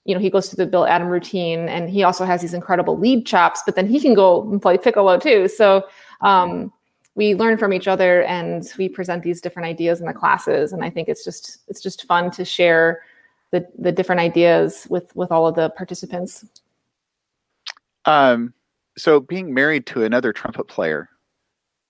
you 0.04 0.14
know, 0.14 0.20
he 0.20 0.30
goes 0.30 0.48
through 0.48 0.64
the 0.64 0.70
Bill 0.70 0.84
Adam 0.84 1.08
routine, 1.08 1.68
and 1.68 1.88
he 1.88 2.02
also 2.02 2.24
has 2.24 2.40
these 2.40 2.54
incredible 2.54 2.98
lead 2.98 3.24
chops. 3.24 3.62
But 3.64 3.76
then 3.76 3.86
he 3.86 4.00
can 4.00 4.14
go 4.14 4.42
and 4.50 4.60
play 4.60 4.76
piccolo 4.76 5.18
too. 5.18 5.48
So 5.48 5.84
um, 6.20 6.72
we 7.14 7.34
learn 7.34 7.58
from 7.58 7.72
each 7.72 7.88
other, 7.88 8.22
and 8.22 8.68
we 8.78 8.88
present 8.88 9.22
these 9.22 9.40
different 9.40 9.66
ideas 9.66 10.00
in 10.00 10.06
the 10.06 10.12
classes. 10.12 10.72
And 10.72 10.84
I 10.84 10.90
think 10.90 11.08
it's 11.08 11.24
just 11.24 11.58
it's 11.68 11.80
just 11.80 12.04
fun 12.06 12.30
to 12.32 12.44
share 12.44 13.02
the 13.50 13.66
the 13.78 13.92
different 13.92 14.20
ideas 14.20 14.86
with 14.90 15.14
with 15.14 15.30
all 15.30 15.46
of 15.46 15.54
the 15.54 15.70
participants. 15.70 16.44
Um, 18.04 18.54
so 18.96 19.20
being 19.20 19.54
married 19.54 19.86
to 19.86 20.04
another 20.04 20.32
trumpet 20.32 20.68
player 20.68 21.08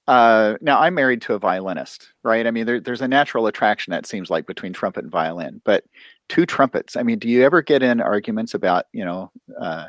uh, 0.09 0.57
now 0.61 0.81
i'm 0.81 0.95
married 0.95 1.23
to 1.23 1.33
a 1.35 1.39
violinist 1.39 2.13
right 2.23 2.47
i 2.47 2.51
mean 2.51 2.67
there, 2.67 2.81
there's 2.81 3.01
a 3.01 3.09
natural 3.09 3.47
attraction 3.47 3.93
that 3.93 4.05
seems 4.05 4.31
like 4.31 4.47
between 4.47 4.73
trumpet 4.73 5.05
and 5.05 5.13
violin 5.13 5.61
but 5.65 5.85
two 6.29 6.45
trumpets 6.45 6.97
i 6.97 7.03
mean 7.03 7.19
do 7.19 7.29
you 7.29 7.45
ever 7.45 7.63
get 7.63 7.83
in 7.83 8.01
arguments 8.01 8.53
about 8.53 8.87
you 8.93 9.05
know 9.05 9.31
uh, 9.61 9.87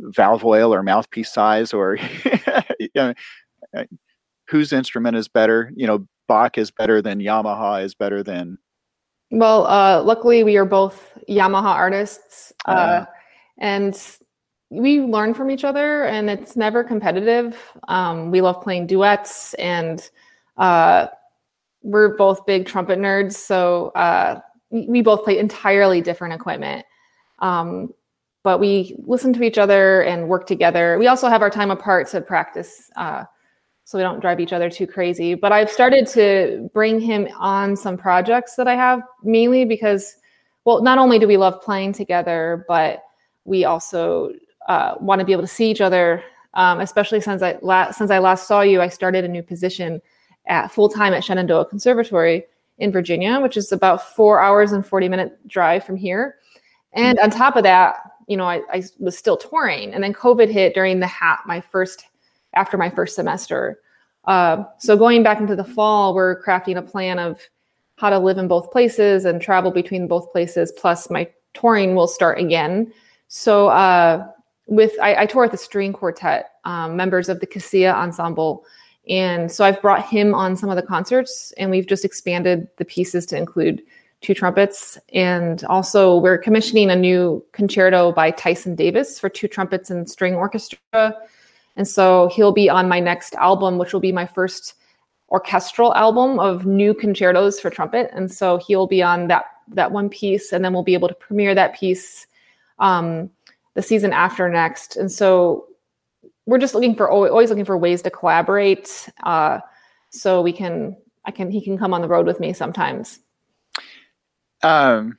valve 0.00 0.44
oil 0.44 0.72
or 0.72 0.82
mouthpiece 0.82 1.32
size 1.32 1.72
or 1.72 1.98
you 2.78 2.88
know, 2.94 3.12
uh, 3.76 3.84
whose 4.48 4.72
instrument 4.72 5.16
is 5.16 5.28
better 5.28 5.72
you 5.76 5.86
know 5.86 6.06
bach 6.26 6.58
is 6.58 6.70
better 6.70 7.00
than 7.00 7.20
yamaha 7.20 7.82
is 7.82 7.94
better 7.94 8.22
than 8.22 8.58
well 9.30 9.66
uh, 9.66 10.02
luckily 10.02 10.44
we 10.44 10.56
are 10.56 10.64
both 10.64 11.12
yamaha 11.28 11.74
artists 11.74 12.52
uh, 12.66 12.70
uh 12.70 13.04
and 13.58 14.18
we 14.70 15.00
learn 15.00 15.34
from 15.34 15.50
each 15.50 15.64
other 15.64 16.04
and 16.04 16.28
it's 16.28 16.56
never 16.56 16.84
competitive. 16.84 17.58
Um, 17.88 18.30
we 18.30 18.40
love 18.40 18.62
playing 18.62 18.86
duets 18.86 19.54
and 19.54 20.08
uh, 20.58 21.06
we're 21.82 22.16
both 22.16 22.44
big 22.44 22.66
trumpet 22.66 22.98
nerds. 22.98 23.34
So 23.34 23.88
uh, 23.90 24.40
we 24.70 25.00
both 25.00 25.24
play 25.24 25.38
entirely 25.38 26.00
different 26.00 26.34
equipment. 26.34 26.84
Um, 27.38 27.94
but 28.44 28.60
we 28.60 28.94
listen 28.98 29.32
to 29.34 29.42
each 29.42 29.58
other 29.58 30.02
and 30.02 30.28
work 30.28 30.46
together. 30.46 30.98
We 30.98 31.06
also 31.06 31.28
have 31.28 31.42
our 31.42 31.50
time 31.50 31.70
apart 31.70 32.08
to 32.08 32.20
practice 32.20 32.90
uh, 32.96 33.24
so 33.88 33.96
we 33.96 34.04
don't 34.04 34.20
drive 34.20 34.38
each 34.38 34.52
other 34.52 34.68
too 34.68 34.86
crazy. 34.86 35.32
But 35.32 35.50
I've 35.50 35.70
started 35.70 36.06
to 36.08 36.68
bring 36.74 37.00
him 37.00 37.26
on 37.38 37.74
some 37.74 37.96
projects 37.96 38.54
that 38.56 38.68
I 38.68 38.74
have 38.74 39.00
mainly 39.22 39.64
because, 39.64 40.16
well, 40.66 40.82
not 40.82 40.98
only 40.98 41.18
do 41.18 41.26
we 41.26 41.38
love 41.38 41.62
playing 41.62 41.94
together, 41.94 42.66
but 42.68 43.02
we 43.46 43.64
also 43.64 44.32
uh, 44.68 44.96
want 45.00 45.20
to 45.20 45.24
be 45.24 45.32
able 45.32 45.44
to 45.44 45.48
see 45.48 45.70
each 45.70 45.80
other. 45.80 46.22
Um, 46.52 46.80
especially 46.80 47.22
since 47.22 47.40
I 47.40 47.56
la- 47.62 47.90
since 47.90 48.10
I 48.10 48.18
last 48.18 48.46
saw 48.46 48.60
you, 48.60 48.82
I 48.82 48.88
started 48.88 49.24
a 49.24 49.28
new 49.28 49.42
position 49.42 50.02
at 50.48 50.70
full 50.70 50.90
time 50.90 51.14
at 51.14 51.24
Shenandoah 51.24 51.70
Conservatory 51.70 52.44
in 52.76 52.92
Virginia, 52.92 53.40
which 53.40 53.56
is 53.56 53.72
about 53.72 54.14
four 54.14 54.42
hours 54.42 54.72
and 54.72 54.84
forty 54.84 55.08
minute 55.08 55.48
drive 55.48 55.82
from 55.82 55.96
here. 55.96 56.36
And 56.92 57.18
on 57.20 57.30
top 57.30 57.56
of 57.56 57.62
that, 57.62 57.96
you 58.26 58.36
know, 58.36 58.44
I, 58.44 58.60
I 58.70 58.82
was 58.98 59.16
still 59.16 59.38
touring, 59.38 59.94
and 59.94 60.04
then 60.04 60.12
COVID 60.12 60.50
hit 60.50 60.74
during 60.74 61.00
the 61.00 61.06
hat 61.06 61.40
my 61.46 61.62
first 61.62 62.04
after 62.58 62.76
my 62.76 62.90
first 62.90 63.14
semester. 63.14 63.80
Uh, 64.24 64.64
so 64.78 64.96
going 64.96 65.22
back 65.22 65.40
into 65.40 65.56
the 65.56 65.64
fall, 65.64 66.14
we're 66.14 66.42
crafting 66.42 66.76
a 66.76 66.82
plan 66.82 67.18
of 67.18 67.40
how 67.96 68.10
to 68.10 68.18
live 68.18 68.38
in 68.38 68.48
both 68.48 68.70
places 68.70 69.24
and 69.24 69.40
travel 69.40 69.70
between 69.70 70.06
both 70.06 70.30
places. 70.32 70.72
Plus, 70.72 71.10
my 71.10 71.28
touring 71.54 71.94
will 71.94 72.08
start 72.08 72.38
again. 72.38 72.92
So 73.28 73.68
uh, 73.68 74.26
with 74.66 74.92
I, 75.00 75.22
I 75.22 75.26
tour 75.26 75.42
with 75.44 75.54
a 75.54 75.58
string 75.58 75.92
quartet, 75.92 76.50
um, 76.64 76.96
members 76.96 77.28
of 77.28 77.40
the 77.40 77.46
Casilla 77.46 77.94
Ensemble, 77.94 78.64
and 79.08 79.50
so 79.50 79.64
I've 79.64 79.80
brought 79.80 80.04
him 80.06 80.34
on 80.34 80.56
some 80.56 80.68
of 80.68 80.76
the 80.76 80.82
concerts, 80.82 81.52
and 81.56 81.70
we've 81.70 81.86
just 81.86 82.04
expanded 82.04 82.68
the 82.76 82.84
pieces 82.84 83.24
to 83.26 83.36
include 83.36 83.82
two 84.20 84.34
trumpets, 84.34 84.98
and 85.14 85.64
also 85.64 86.18
we're 86.18 86.38
commissioning 86.38 86.90
a 86.90 86.96
new 86.96 87.44
concerto 87.52 88.12
by 88.12 88.30
Tyson 88.30 88.74
Davis 88.74 89.18
for 89.18 89.28
two 89.28 89.48
trumpets 89.48 89.90
and 89.90 90.10
string 90.10 90.34
orchestra, 90.34 91.16
and 91.78 91.88
so 91.88 92.28
he'll 92.34 92.52
be 92.52 92.68
on 92.68 92.90
my 92.90 93.00
next 93.00 93.34
album, 93.36 93.78
which 93.78 93.94
will 93.94 94.00
be 94.00 94.12
my 94.12 94.26
first 94.26 94.74
orchestral 95.30 95.94
album 95.94 96.38
of 96.38 96.66
new 96.66 96.92
concertos 96.92 97.58
for 97.58 97.70
trumpet, 97.70 98.10
and 98.12 98.30
so 98.30 98.58
he'll 98.58 98.86
be 98.86 99.02
on 99.02 99.28
that 99.28 99.46
that 99.68 99.92
one 99.92 100.10
piece, 100.10 100.52
and 100.52 100.62
then 100.62 100.74
we'll 100.74 100.82
be 100.82 100.94
able 100.94 101.08
to 101.08 101.14
premiere 101.14 101.54
that 101.54 101.74
piece. 101.74 102.26
Um, 102.78 103.30
the 103.78 103.82
season 103.82 104.12
after 104.12 104.48
next. 104.48 104.96
And 104.96 105.10
so 105.10 105.68
we're 106.46 106.58
just 106.58 106.74
looking 106.74 106.96
for 106.96 107.08
always 107.08 107.48
looking 107.48 107.64
for 107.64 107.78
ways 107.78 108.02
to 108.02 108.10
collaborate. 108.10 109.08
Uh, 109.22 109.60
so 110.10 110.42
we 110.42 110.52
can, 110.52 110.96
I 111.24 111.30
can, 111.30 111.48
he 111.48 111.60
can 111.60 111.78
come 111.78 111.94
on 111.94 112.02
the 112.02 112.08
road 112.08 112.26
with 112.26 112.40
me 112.40 112.52
sometimes. 112.52 113.20
Um, 114.64 115.16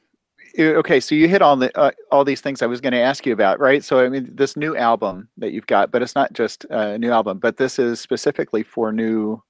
okay, 0.57 0.99
so 0.99 1.15
you 1.15 1.27
hit 1.27 1.41
on 1.41 1.59
the 1.59 1.77
uh, 1.77 1.91
all 2.11 2.23
these 2.23 2.41
things 2.41 2.61
I 2.61 2.65
was 2.65 2.81
going 2.81 2.93
to 2.93 2.99
ask 2.99 3.25
you 3.25 3.33
about, 3.33 3.59
right? 3.59 3.83
So 3.83 3.99
I 3.99 4.09
mean, 4.09 4.29
this 4.33 4.55
new 4.55 4.75
album 4.75 5.29
that 5.37 5.51
you've 5.51 5.67
got, 5.67 5.91
but 5.91 6.01
it's 6.01 6.15
not 6.15 6.33
just 6.33 6.65
a 6.69 6.97
new 6.97 7.11
album, 7.11 7.39
but 7.39 7.57
this 7.57 7.79
is 7.79 7.99
specifically 7.99 8.63
for 8.63 8.91
new 8.91 9.41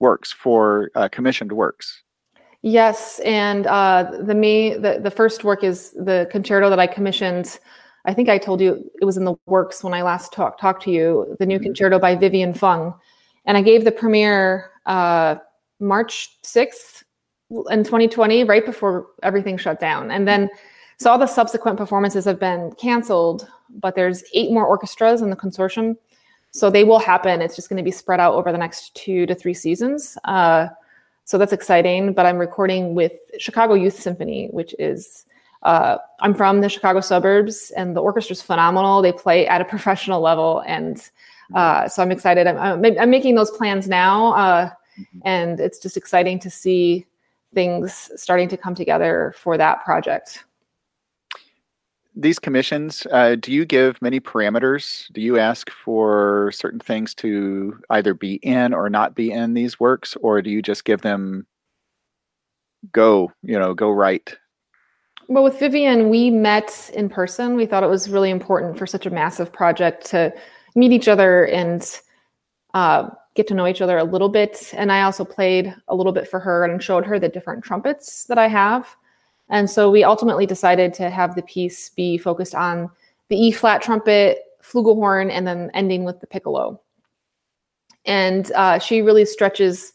works, 0.00 0.32
for 0.32 0.90
uh, 0.94 1.08
commissioned 1.08 1.52
works. 1.52 2.02
Yes, 2.62 3.20
and 3.20 3.66
uh, 3.66 4.10
the 4.20 4.34
me 4.34 4.74
the 4.74 5.00
the 5.02 5.10
first 5.10 5.44
work 5.44 5.62
is 5.62 5.92
the 5.92 6.28
concerto 6.30 6.70
that 6.70 6.80
I 6.80 6.86
commissioned 6.86 7.58
I 8.08 8.14
think 8.14 8.30
I 8.30 8.38
told 8.38 8.60
you 8.60 8.90
it 9.00 9.04
was 9.04 9.18
in 9.18 9.24
the 9.24 9.34
works 9.44 9.84
when 9.84 9.92
I 9.92 10.00
last 10.02 10.32
talked 10.32 10.60
talked 10.60 10.82
to 10.84 10.90
you. 10.90 11.36
The 11.38 11.46
new 11.46 11.56
mm-hmm. 11.56 11.64
concerto 11.64 11.98
by 11.98 12.16
Vivian 12.16 12.54
Fung, 12.54 12.94
and 13.44 13.56
I 13.56 13.62
gave 13.62 13.84
the 13.84 13.92
premiere 13.92 14.70
uh, 14.86 15.36
March 15.78 16.38
sixth 16.42 17.04
in 17.70 17.84
2020, 17.84 18.44
right 18.44 18.64
before 18.64 19.06
everything 19.22 19.56
shut 19.56 19.80
down. 19.80 20.10
And 20.10 20.26
then, 20.26 20.50
so 20.98 21.10
all 21.10 21.18
the 21.18 21.26
subsequent 21.26 21.78
performances 21.78 22.24
have 22.24 22.38
been 22.38 22.72
canceled, 22.72 23.48
but 23.70 23.94
there's 23.94 24.24
eight 24.34 24.50
more 24.50 24.66
orchestras 24.66 25.22
in 25.22 25.30
the 25.30 25.36
consortium, 25.36 25.96
so 26.50 26.70
they 26.70 26.84
will 26.84 26.98
happen. 26.98 27.40
It's 27.40 27.56
just 27.56 27.68
going 27.68 27.76
to 27.78 27.82
be 27.82 27.90
spread 27.90 28.20
out 28.20 28.34
over 28.34 28.52
the 28.52 28.58
next 28.58 28.94
two 28.94 29.26
to 29.26 29.34
three 29.34 29.54
seasons. 29.54 30.18
Uh, 30.24 30.68
so 31.24 31.36
that's 31.36 31.52
exciting. 31.52 32.14
But 32.14 32.26
I'm 32.26 32.38
recording 32.38 32.94
with 32.94 33.12
Chicago 33.38 33.74
Youth 33.74 33.98
Symphony, 34.00 34.48
which 34.50 34.74
is 34.78 35.26
uh, 35.62 35.98
I'm 36.20 36.34
from 36.34 36.60
the 36.60 36.68
Chicago 36.68 37.00
suburbs, 37.00 37.70
and 37.76 37.94
the 37.94 38.00
orchestra 38.00 38.32
is 38.32 38.42
phenomenal. 38.42 39.02
They 39.02 39.12
play 39.12 39.46
at 39.46 39.60
a 39.60 39.64
professional 39.64 40.20
level, 40.20 40.62
and 40.66 41.02
uh, 41.54 41.88
so 41.88 42.02
I'm 42.02 42.12
excited. 42.12 42.46
I'm, 42.46 42.58
I'm, 42.58 42.98
I'm, 42.98 43.10
making 43.10 43.34
those 43.34 43.50
plans 43.50 43.88
now, 43.88 44.32
uh, 44.34 44.70
mm-hmm. 44.70 45.18
and 45.24 45.60
it's 45.60 45.78
just 45.78 45.96
exciting 45.96 46.38
to 46.40 46.50
see 46.50 47.06
things 47.54 48.10
starting 48.16 48.48
to 48.48 48.56
come 48.56 48.74
together 48.74 49.34
for 49.36 49.56
that 49.56 49.84
project. 49.84 50.44
These 52.14 52.38
commissions, 52.38 53.06
uh, 53.12 53.36
do 53.36 53.52
you 53.52 53.64
give 53.64 54.02
many 54.02 54.18
parameters? 54.18 55.10
Do 55.12 55.20
you 55.20 55.38
ask 55.38 55.70
for 55.70 56.50
certain 56.52 56.80
things 56.80 57.14
to 57.16 57.78
either 57.90 58.12
be 58.12 58.34
in 58.36 58.74
or 58.74 58.90
not 58.90 59.14
be 59.14 59.30
in 59.30 59.54
these 59.54 59.78
works, 59.78 60.16
or 60.20 60.42
do 60.42 60.50
you 60.50 60.60
just 60.60 60.84
give 60.84 61.02
them 61.02 61.46
go, 62.92 63.32
you 63.42 63.58
know, 63.58 63.72
go 63.72 63.90
right? 63.90 64.36
Well, 65.28 65.44
with 65.44 65.60
Vivian, 65.60 66.08
we 66.08 66.30
met 66.30 66.90
in 66.94 67.08
person. 67.08 67.54
We 67.54 67.66
thought 67.66 67.82
it 67.82 67.90
was 67.90 68.08
really 68.08 68.30
important 68.30 68.78
for 68.78 68.86
such 68.86 69.06
a 69.06 69.10
massive 69.10 69.52
project 69.52 70.06
to 70.06 70.32
meet 70.74 70.90
each 70.90 71.06
other 71.06 71.44
and 71.46 72.00
uh, 72.74 73.10
get 73.38 73.46
to 73.46 73.54
know 73.54 73.68
each 73.68 73.80
other 73.80 73.96
a 73.96 74.04
little 74.04 74.28
bit. 74.28 74.74
And 74.76 74.90
I 74.90 75.02
also 75.02 75.24
played 75.24 75.72
a 75.86 75.94
little 75.94 76.12
bit 76.12 76.26
for 76.28 76.40
her 76.40 76.64
and 76.64 76.82
showed 76.82 77.06
her 77.06 77.20
the 77.20 77.28
different 77.28 77.62
trumpets 77.62 78.24
that 78.24 78.36
I 78.36 78.48
have. 78.48 78.84
And 79.48 79.70
so 79.70 79.90
we 79.92 80.02
ultimately 80.02 80.44
decided 80.44 80.92
to 80.94 81.08
have 81.08 81.36
the 81.36 81.42
piece 81.42 81.88
be 81.90 82.18
focused 82.18 82.56
on 82.56 82.90
the 83.28 83.36
E 83.36 83.52
flat 83.52 83.80
trumpet, 83.80 84.40
flugelhorn, 84.60 85.30
and 85.30 85.46
then 85.46 85.70
ending 85.72 86.02
with 86.02 86.20
the 86.20 86.26
piccolo. 86.26 86.80
And 88.04 88.50
uh, 88.56 88.80
she 88.80 89.02
really 89.02 89.24
stretches 89.24 89.92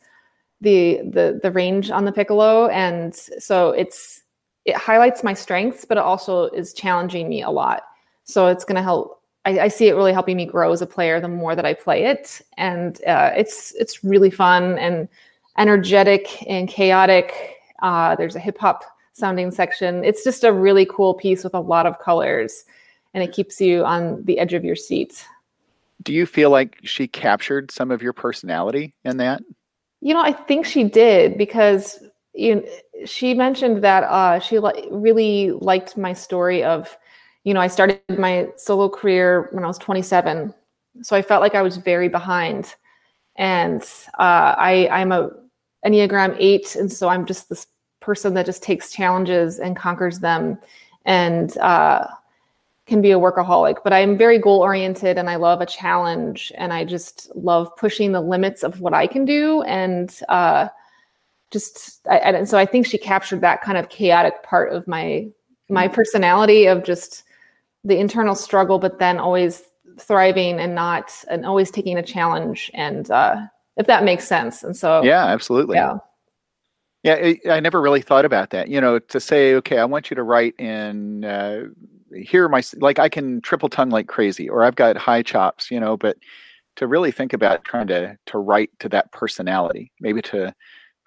the 0.62 1.02
the 1.04 1.42
the 1.44 1.52
range 1.52 1.92
on 1.92 2.06
the 2.06 2.14
piccolo, 2.14 2.68
and 2.68 3.14
so 3.14 3.72
it's 3.72 4.24
it 4.64 4.78
highlights 4.78 5.22
my 5.22 5.34
strengths, 5.34 5.84
but 5.84 5.98
it 5.98 6.04
also 6.04 6.46
is 6.46 6.74
challenging 6.74 7.28
me 7.28 7.42
a 7.42 7.50
lot. 7.50 7.84
So 8.24 8.48
it's 8.48 8.64
going 8.64 8.78
to 8.78 8.82
help. 8.82 9.23
I, 9.46 9.60
I, 9.60 9.68
see 9.68 9.88
it 9.88 9.96
really 9.96 10.14
helping 10.14 10.38
me 10.38 10.46
grow 10.46 10.72
as 10.72 10.82
a 10.82 10.86
player 10.86 11.20
the 11.20 11.28
more 11.28 11.56
that 11.56 11.66
I 11.66 11.74
play 11.74 12.06
it, 12.06 12.42
and 12.58 13.04
uh, 13.06 13.32
it's 13.36 13.74
it's 13.74 14.04
really 14.04 14.30
fun 14.30 14.78
and 14.78 15.08
energetic 15.58 16.44
and 16.48 16.68
chaotic. 16.70 17.58
Uh, 17.82 18.16
there's 18.16 18.36
a 18.36 18.40
hip 18.40 18.58
hop 18.58 18.84
sounding 19.14 19.52
section. 19.52 20.04
It's 20.04 20.24
just 20.24 20.44
a 20.44 20.54
really 20.54 20.86
cool 20.86 21.14
piece 21.14 21.44
with 21.44 21.54
a 21.54 21.60
lot 21.60 21.86
of 21.86 22.00
colors, 22.00 22.66
and 23.14 23.24
it 23.24 23.34
keeps 23.34 23.60
you 23.60 23.84
on 23.84 24.24
the 24.24 24.40
edge 24.40 24.54
of 24.54 24.64
your 24.64 24.76
seat. 24.76 25.26
Do 26.02 26.14
you 26.14 26.26
feel 26.26 26.50
like 26.50 26.78
she 26.84 27.08
captured 27.08 27.72
some 27.72 27.92
of 27.92 28.02
your 28.02 28.14
personality 28.14 28.94
in 29.04 29.18
that? 29.18 29.42
You 30.02 30.14
know, 30.14 30.22
I 30.22 30.34
think 30.34 30.66
she 30.66 30.84
did 30.84 31.38
because 31.38 32.00
you 32.34 32.56
know, 32.56 32.64
she 33.06 33.34
mentioned 33.34 33.84
that 33.84 34.04
uh, 34.04 34.40
she 34.40 34.60
li- 34.60 34.88
really 34.92 35.52
liked 35.52 35.98
my 35.98 36.14
story 36.14 36.64
of, 36.64 36.98
you 37.44 37.54
know, 37.54 37.60
I 37.60 37.68
started 37.68 38.02
my 38.18 38.48
solo 38.56 38.90
career 38.90 39.50
when 39.52 39.64
I 39.64 39.68
was 39.68 39.78
27, 39.78 40.54
so 41.02 41.16
I 41.16 41.22
felt 41.22 41.42
like 41.42 41.56
I 41.56 41.62
was 41.62 41.78
very 41.78 42.08
behind, 42.08 42.76
and 43.36 43.82
uh, 44.20 44.56
I 44.58 44.88
I'm 44.92 45.12
a 45.12 45.32
Enneagram 45.86 46.36
eight, 46.40 46.76
and 46.76 46.92
so 46.92 47.10
I'm 47.10 47.26
just 47.26 47.50
this 47.50 47.68
person 48.00 48.34
that 48.36 48.46
just 48.46 48.64
takes 48.64 48.92
challenges 48.92 49.60
and 49.60 49.76
conquers 49.76 50.20
them, 50.20 50.58
and 51.06 51.58
uh, 51.58 52.08
can 52.86 53.02
be 53.02 53.12
a 53.12 53.20
workaholic. 53.20 53.78
But 53.84 53.92
I'm 53.92 54.18
very 54.18 54.38
goal 54.38 54.62
oriented, 54.62 55.18
and 55.18 55.30
I 55.30 55.36
love 55.36 55.60
a 55.60 55.66
challenge, 55.66 56.52
and 56.58 56.72
I 56.72 56.86
just 56.86 57.36
love 57.36 57.76
pushing 57.76 58.14
the 58.14 58.22
limits 58.22 58.64
of 58.64 58.80
what 58.80 58.94
I 58.94 59.08
can 59.08 59.26
do, 59.26 59.64
and 59.64 60.18
uh, 60.30 60.70
just 61.52 62.08
I, 62.10 62.18
and 62.20 62.48
so 62.48 62.58
I 62.58 62.66
think 62.66 62.86
she 62.86 62.98
captured 62.98 63.42
that 63.42 63.62
kind 63.62 63.78
of 63.78 63.90
chaotic 63.90 64.44
part 64.44 64.72
of 64.72 64.88
my 64.88 65.28
my 65.70 65.88
mm-hmm. 65.88 65.96
personality 65.96 66.68
of 66.68 66.84
just 66.84 67.24
the 67.84 67.98
internal 67.98 68.36
struggle, 68.36 68.80
but 68.80 69.00
then 69.00 69.18
always 69.18 69.64
thriving 70.00 70.60
and 70.60 70.74
not 70.74 71.12
and 71.30 71.46
always 71.46 71.70
taking 71.70 71.98
a 71.98 72.04
challenge 72.04 72.72
and 72.74 73.12
uh, 73.12 73.42
if 73.78 73.88
that 73.88 74.04
makes 74.04 74.28
sense. 74.28 74.64
And 74.64 74.76
so 74.76 75.04
yeah, 75.04 75.26
absolutely. 75.26 75.78
Yeah. 75.78 75.98
Yeah, 77.04 77.34
I 77.50 77.60
never 77.60 77.82
really 77.82 78.02
thought 78.02 78.24
about 78.24 78.52
that. 78.52 78.70
You 78.70 78.80
know, 78.80 78.98
to 78.98 79.20
say, 79.20 79.56
okay, 79.56 79.78
I 79.78 79.84
want 79.84 80.10
you 80.10 80.16
to 80.16 80.24
write 80.24 80.58
in 80.58 81.26
uh, 81.26 81.64
here 82.16 82.48
my 82.48 82.64
like 82.78 82.98
I 82.98 83.10
can 83.10 83.42
triple 83.42 83.68
tongue 83.68 83.90
like 83.90 84.08
crazy, 84.08 84.50
or 84.50 84.64
I've 84.64 84.76
got 84.78 84.96
high 84.96 85.22
chops. 85.22 85.70
You 85.70 85.82
know, 85.82 85.98
but 85.98 86.18
to 86.78 86.88
really 86.88 87.12
think 87.12 87.34
about 87.34 87.66
trying 87.66 87.88
to 87.88 88.18
to 88.28 88.38
write 88.38 88.70
to 88.80 88.88
that 88.90 89.12
personality, 89.12 89.92
maybe 90.00 90.22
to 90.24 90.56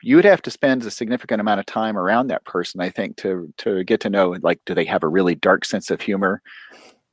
you 0.02 0.16
would 0.16 0.24
have 0.24 0.42
to 0.42 0.50
spend 0.50 0.84
a 0.84 0.90
significant 0.90 1.40
amount 1.40 1.60
of 1.60 1.66
time 1.66 1.96
around 1.96 2.28
that 2.28 2.44
person 2.44 2.80
i 2.80 2.90
think 2.90 3.16
to 3.16 3.52
to 3.56 3.84
get 3.84 4.00
to 4.00 4.10
know 4.10 4.36
like 4.42 4.60
do 4.66 4.74
they 4.74 4.84
have 4.84 5.02
a 5.02 5.08
really 5.08 5.34
dark 5.34 5.64
sense 5.64 5.90
of 5.90 6.00
humor? 6.00 6.42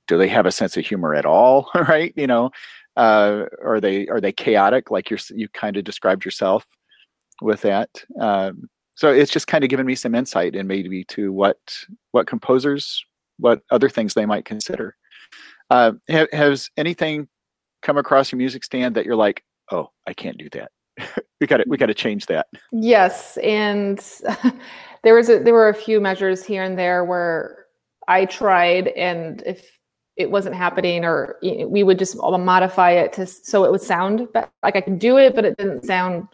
Do 0.07 0.17
they 0.17 0.27
have 0.27 0.45
a 0.45 0.51
sense 0.51 0.75
of 0.75 0.85
humor 0.85 1.15
at 1.15 1.25
all 1.25 1.69
right? 1.75 2.13
You 2.15 2.27
know 2.27 2.51
uh, 2.95 3.45
are 3.63 3.79
they 3.81 4.07
are 4.07 4.21
they 4.21 4.31
chaotic 4.31 4.91
like 4.91 5.09
you're 5.09 5.19
you 5.31 5.47
kind 5.49 5.77
of 5.77 5.83
described 5.83 6.25
yourself 6.25 6.65
with 7.41 7.61
that? 7.61 7.89
Um, 8.19 8.69
so 8.95 9.11
it's 9.11 9.31
just 9.31 9.47
kind 9.47 9.63
of 9.63 9.69
given 9.69 9.85
me 9.85 9.95
some 9.95 10.13
insight 10.13 10.55
and 10.55 10.67
maybe 10.67 11.03
to 11.05 11.31
what 11.31 11.57
what 12.11 12.27
composers 12.27 13.03
what 13.37 13.61
other 13.71 13.89
things 13.89 14.13
they 14.13 14.27
might 14.27 14.45
consider. 14.45 14.95
Uh, 15.69 15.93
ha- 16.09 16.27
has 16.31 16.69
anything 16.77 17.27
come 17.81 17.97
across 17.97 18.31
your 18.31 18.37
music 18.37 18.63
stand 18.63 18.95
that 18.95 19.05
you're 19.05 19.15
like 19.15 19.43
oh 19.71 19.89
i 20.07 20.13
can't 20.13 20.37
do 20.37 20.49
that 20.49 20.71
we 21.41 21.47
got 21.47 21.57
to 21.57 21.65
we 21.67 21.77
got 21.77 21.88
to 21.88 21.93
change 21.93 22.25
that. 22.27 22.47
Yes, 22.71 23.38
and 23.38 24.00
there 25.03 25.15
was 25.15 25.29
a, 25.29 25.39
there 25.39 25.53
were 25.53 25.69
a 25.69 25.73
few 25.73 26.00
measures 26.00 26.43
here 26.43 26.63
and 26.63 26.77
there 26.77 27.03
where 27.03 27.65
I 28.07 28.25
tried, 28.25 28.89
and 28.89 29.41
if 29.45 29.79
it 30.15 30.29
wasn't 30.29 30.55
happening, 30.55 31.05
or 31.05 31.38
we 31.41 31.83
would 31.83 32.00
just 32.00 32.15
modify 32.17 32.91
it 32.91 33.13
to 33.13 33.25
so 33.25 33.63
it 33.63 33.72
would 33.72 33.81
sound 33.81 34.27
like 34.33 34.75
I 34.75 34.81
could 34.81 35.00
do 35.00 35.18
it, 35.18 35.35
but 35.35 35.46
it 35.46 35.57
didn't 35.57 35.85
sound 35.85 36.27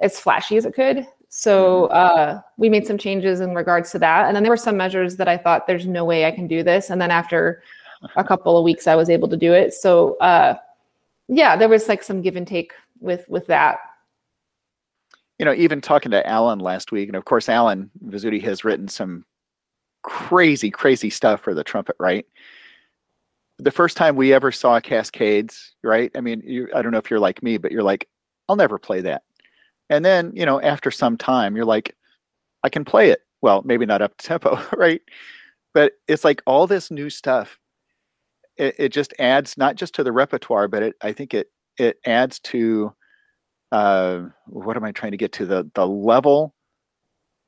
as 0.00 0.18
flashy 0.18 0.56
as 0.56 0.64
it 0.64 0.74
could. 0.74 1.06
So 1.28 1.88
mm-hmm. 1.88 1.94
uh, 1.94 2.40
we 2.56 2.68
made 2.68 2.86
some 2.86 2.98
changes 2.98 3.40
in 3.40 3.54
regards 3.54 3.90
to 3.92 3.98
that, 3.98 4.26
and 4.26 4.36
then 4.36 4.42
there 4.42 4.52
were 4.52 4.56
some 4.56 4.76
measures 4.76 5.16
that 5.16 5.28
I 5.28 5.36
thought 5.36 5.66
there's 5.66 5.86
no 5.86 6.04
way 6.04 6.24
I 6.24 6.30
can 6.30 6.46
do 6.46 6.62
this, 6.62 6.90
and 6.90 7.00
then 7.00 7.10
after 7.10 7.62
a 8.16 8.24
couple 8.24 8.56
of 8.56 8.64
weeks, 8.64 8.86
I 8.86 8.94
was 8.94 9.10
able 9.10 9.28
to 9.28 9.36
do 9.36 9.52
it. 9.52 9.72
So 9.74 10.16
uh, 10.18 10.56
yeah, 11.28 11.56
there 11.56 11.68
was 11.68 11.88
like 11.88 12.02
some 12.02 12.22
give 12.22 12.36
and 12.36 12.46
take 12.46 12.72
with 13.04 13.28
with 13.28 13.46
that. 13.46 13.78
You 15.38 15.44
know 15.44 15.54
even 15.54 15.80
talking 15.80 16.12
to 16.12 16.26
alan 16.26 16.60
last 16.60 16.92
week 16.92 17.08
and 17.08 17.16
of 17.16 17.24
course 17.24 17.48
alan 17.48 17.90
Vizzutti 18.06 18.42
has 18.42 18.64
written 18.64 18.88
some 18.88 19.24
crazy 20.02 20.70
crazy 20.70 21.10
stuff 21.10 21.40
for 21.40 21.54
the 21.54 21.64
trumpet 21.64 21.96
right? 21.98 22.26
The 23.58 23.70
first 23.70 23.96
time 23.96 24.16
we 24.16 24.32
ever 24.32 24.50
saw 24.50 24.80
cascades 24.80 25.74
right? 25.82 26.10
I 26.16 26.20
mean 26.20 26.42
you, 26.44 26.68
i 26.74 26.82
don't 26.82 26.92
know 26.92 26.98
if 26.98 27.10
you're 27.10 27.20
like 27.20 27.42
me 27.42 27.58
but 27.58 27.72
you're 27.72 27.82
like 27.82 28.08
i'll 28.48 28.56
never 28.56 28.78
play 28.78 29.00
that. 29.02 29.22
And 29.90 30.04
then 30.04 30.32
you 30.34 30.46
know 30.46 30.60
after 30.60 30.90
some 30.90 31.16
time 31.16 31.56
you're 31.56 31.64
like 31.64 31.96
i 32.62 32.68
can 32.68 32.84
play 32.84 33.10
it. 33.10 33.20
Well 33.42 33.62
maybe 33.64 33.86
not 33.86 34.02
up 34.02 34.16
to 34.16 34.26
tempo 34.26 34.60
right? 34.76 35.02
But 35.74 35.94
it's 36.06 36.24
like 36.24 36.42
all 36.46 36.68
this 36.68 36.92
new 36.92 37.10
stuff 37.10 37.58
it, 38.56 38.76
it 38.78 38.88
just 38.90 39.12
adds 39.18 39.58
not 39.58 39.76
just 39.76 39.94
to 39.96 40.04
the 40.04 40.12
repertoire 40.12 40.68
but 40.68 40.82
it 40.82 40.94
i 41.02 41.12
think 41.12 41.34
it 41.34 41.48
it 41.78 41.98
adds 42.04 42.38
to 42.40 42.94
uh, 43.74 44.28
what 44.46 44.76
am 44.76 44.84
I 44.84 44.92
trying 44.92 45.12
to 45.12 45.18
get 45.18 45.32
to 45.32 45.46
the 45.46 45.68
the 45.74 45.86
level? 45.86 46.54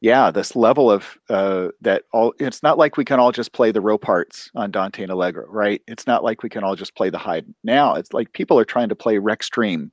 Yeah, 0.01 0.31
this 0.31 0.55
level 0.57 0.91
of 0.91 1.17
uh, 1.31 1.69
that 1.83 2.03
all. 2.13 2.35
It's 2.39 2.63
not 2.63 2.79
like 2.79 2.97
we 2.97 3.05
can 3.05 3.21
all 3.21 3.33
just 3.33 3.53
play 3.53 3.71
the 3.71 3.81
Ropartz 3.81 4.51
Andante 4.57 5.03
and 5.03 5.13
Allegro, 5.13 5.47
right? 5.49 5.81
It's 5.87 6.07
not 6.07 6.25
like 6.25 6.43
we 6.43 6.49
can 6.49 6.65
all 6.65 6.75
just 6.75 6.97
play 6.97 7.11
the 7.11 7.19
Haydn. 7.19 7.55
Now 7.63 7.95
it's 7.95 8.13
like 8.13 8.33
people 8.33 8.59
are 8.59 8.65
trying 8.65 8.89
to 8.89 8.97
play 8.97 9.17
Rextreme. 9.17 9.91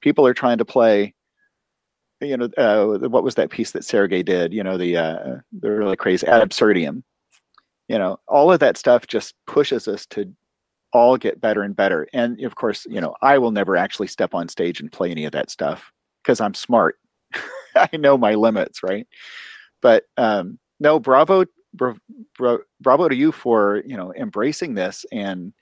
People 0.00 0.26
are 0.26 0.34
trying 0.34 0.58
to 0.58 0.64
play. 0.64 1.14
You 2.20 2.36
know, 2.36 2.48
uh, 2.58 3.08
what 3.08 3.22
was 3.22 3.36
that 3.36 3.50
piece 3.50 3.70
that 3.70 3.84
Sergei 3.84 4.24
did? 4.24 4.52
You 4.52 4.64
know, 4.64 4.76
the 4.76 4.96
uh, 4.96 5.36
the 5.58 5.70
really 5.70 5.96
crazy 5.96 6.26
ad. 6.26 6.52
You 6.60 7.02
know, 7.98 8.18
all 8.26 8.52
of 8.52 8.58
that 8.58 8.76
stuff 8.76 9.06
just 9.06 9.34
pushes 9.46 9.86
us 9.86 10.04
to 10.06 10.32
all 10.92 11.16
get 11.16 11.40
better 11.40 11.62
and 11.62 11.76
better. 11.76 12.08
And 12.12 12.40
of 12.42 12.54
course, 12.54 12.86
you 12.88 13.00
know, 13.00 13.14
I 13.22 13.38
will 13.38 13.50
never 13.50 13.76
actually 13.76 14.08
step 14.08 14.34
on 14.34 14.48
stage 14.48 14.80
and 14.80 14.90
play 14.90 15.10
any 15.10 15.24
of 15.24 15.32
that 15.32 15.50
stuff 15.50 15.92
because 16.22 16.40
I'm 16.40 16.54
smart. 16.54 16.98
I 17.76 17.96
know 17.96 18.16
my 18.16 18.34
limits, 18.34 18.82
right? 18.82 19.06
But 19.82 20.04
um, 20.16 20.58
no, 20.80 20.98
bravo, 20.98 21.44
bra- 21.74 21.94
bra- 22.36 22.58
bravo 22.80 23.08
to 23.08 23.14
you 23.14 23.32
for 23.32 23.82
you 23.86 23.96
know 23.96 24.12
embracing 24.14 24.74
this. 24.74 25.04
And 25.12 25.52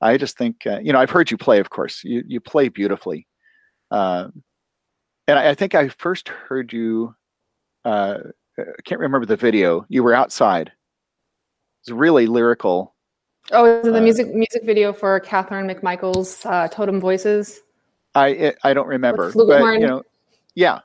I 0.00 0.16
just 0.16 0.36
think 0.36 0.66
uh, 0.66 0.80
you 0.80 0.92
know 0.92 1.00
I've 1.00 1.10
heard 1.10 1.30
you 1.30 1.36
play, 1.36 1.60
of 1.60 1.70
course. 1.70 2.02
You 2.04 2.22
you 2.26 2.40
play 2.40 2.68
beautifully, 2.68 3.26
um, 3.90 4.42
and 5.28 5.38
I, 5.38 5.50
I, 5.50 5.54
think 5.54 5.74
I 5.74 5.88
first 5.88 6.28
heard 6.28 6.72
you. 6.72 7.14
Uh, 7.84 8.18
I 8.58 8.82
can't 8.84 9.00
remember 9.00 9.26
the 9.26 9.36
video. 9.36 9.86
You 9.88 10.02
were 10.02 10.14
outside. 10.14 10.72
It's 11.82 11.90
really 11.90 12.26
lyrical 12.26 12.93
Oh, 13.52 13.64
is 13.66 13.86
it 13.86 13.92
the 13.92 13.98
uh, 13.98 14.02
music 14.02 14.34
music 14.34 14.64
video 14.64 14.92
for 14.92 15.20
Catherine 15.20 15.68
McMichael's 15.68 16.44
uh, 16.46 16.68
Totem 16.68 17.00
Voices? 17.00 17.60
I 18.14 18.54
I 18.62 18.72
don't 18.72 18.86
remember, 18.86 19.32
but 19.34 19.80
you 19.80 19.86
know, 19.86 20.02
yeah, 20.54 20.80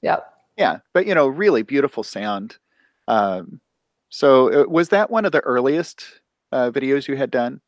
yeah, 0.00 0.20
yeah. 0.56 0.78
But 0.94 1.06
you 1.06 1.14
know, 1.14 1.26
really 1.26 1.62
beautiful 1.62 2.02
sound. 2.02 2.56
Um, 3.08 3.60
so 4.08 4.62
uh, 4.62 4.68
was 4.68 4.88
that 4.90 5.10
one 5.10 5.24
of 5.24 5.32
the 5.32 5.40
earliest 5.40 6.04
uh, 6.52 6.70
videos 6.70 7.08
you 7.08 7.16
had 7.16 7.30
done? 7.30 7.60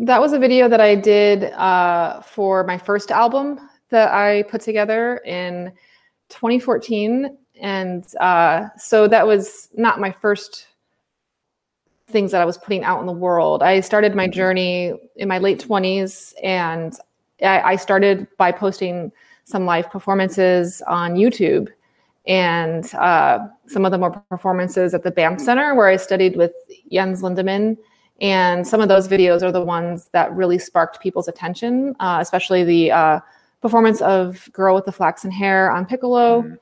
That 0.00 0.20
was 0.20 0.32
a 0.32 0.38
video 0.38 0.68
that 0.68 0.80
I 0.80 0.94
did 0.94 1.44
uh, 1.44 2.20
for 2.22 2.64
my 2.64 2.78
first 2.78 3.10
album 3.10 3.60
that 3.90 4.12
I 4.12 4.42
put 4.44 4.60
together 4.60 5.18
in 5.18 5.72
2014, 6.30 7.36
and 7.60 8.04
uh, 8.20 8.68
so 8.76 9.06
that 9.06 9.26
was 9.26 9.68
not 9.74 10.00
my 10.00 10.10
first 10.10 10.66
things 12.08 12.32
that 12.32 12.40
I 12.40 12.44
was 12.44 12.58
putting 12.58 12.84
out 12.84 13.00
in 13.00 13.06
the 13.06 13.12
world. 13.12 13.62
I 13.62 13.80
started 13.80 14.14
my 14.14 14.26
journey 14.26 14.94
in 15.16 15.28
my 15.28 15.38
late 15.38 15.60
20s 15.60 16.32
and 16.42 16.94
I, 17.42 17.60
I 17.60 17.76
started 17.76 18.26
by 18.38 18.50
posting 18.52 19.12
some 19.44 19.66
live 19.66 19.90
performances 19.90 20.82
on 20.86 21.14
YouTube. 21.14 21.68
And 22.26 22.92
uh, 22.94 23.46
some 23.66 23.84
of 23.84 23.92
them 23.92 24.02
were 24.02 24.10
performances 24.10 24.92
at 24.94 25.02
the 25.02 25.10
Banff 25.10 25.40
Center 25.40 25.74
where 25.74 25.88
I 25.88 25.96
studied 25.96 26.36
with 26.36 26.52
Jens 26.90 27.22
Lindemann. 27.22 27.76
And 28.20 28.66
some 28.66 28.80
of 28.80 28.88
those 28.88 29.06
videos 29.06 29.42
are 29.42 29.52
the 29.52 29.64
ones 29.64 30.08
that 30.12 30.32
really 30.32 30.58
sparked 30.58 31.00
people's 31.00 31.28
attention, 31.28 31.94
uh, 32.00 32.18
especially 32.20 32.64
the 32.64 32.90
uh, 32.90 33.20
performance 33.62 34.00
of 34.00 34.48
Girl 34.52 34.74
with 34.74 34.84
the 34.84 34.92
Flaxen 34.92 35.30
Hair 35.30 35.70
on 35.70 35.86
Piccolo. 35.86 36.42
Mm-hmm. 36.42 36.54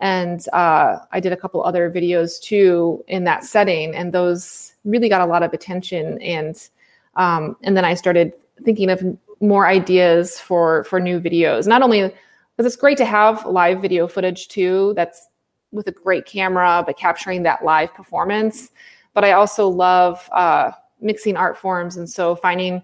And 0.00 0.46
uh, 0.52 0.98
I 1.10 1.20
did 1.20 1.32
a 1.32 1.36
couple 1.36 1.62
other 1.62 1.90
videos 1.90 2.40
too 2.40 3.04
in 3.08 3.24
that 3.24 3.44
setting. 3.44 3.94
And 3.94 4.12
those 4.12 4.74
really 4.84 5.08
got 5.08 5.20
a 5.20 5.26
lot 5.26 5.42
of 5.42 5.52
attention 5.52 6.20
and 6.22 6.68
um, 7.16 7.56
and 7.64 7.76
then 7.76 7.84
I 7.84 7.94
started 7.94 8.32
thinking 8.64 8.90
of 8.90 9.02
more 9.40 9.66
ideas 9.66 10.38
for 10.38 10.84
for 10.84 11.00
new 11.00 11.20
videos. 11.20 11.66
Not 11.66 11.82
only 11.82 12.12
because 12.58 12.72
it's 12.72 12.80
great 12.80 12.98
to 12.98 13.04
have 13.04 13.46
live 13.46 13.80
video 13.80 14.08
footage 14.08 14.48
too. 14.48 14.92
That's 14.96 15.28
with 15.70 15.86
a 15.86 15.92
great 15.92 16.26
camera, 16.26 16.82
but 16.84 16.98
capturing 16.98 17.44
that 17.44 17.64
live 17.64 17.94
performance. 17.94 18.70
But 19.14 19.24
I 19.24 19.32
also 19.32 19.68
love 19.68 20.28
uh, 20.32 20.72
mixing 21.00 21.36
art 21.36 21.56
forms, 21.56 21.96
and 21.96 22.08
so 22.08 22.34
finding 22.34 22.82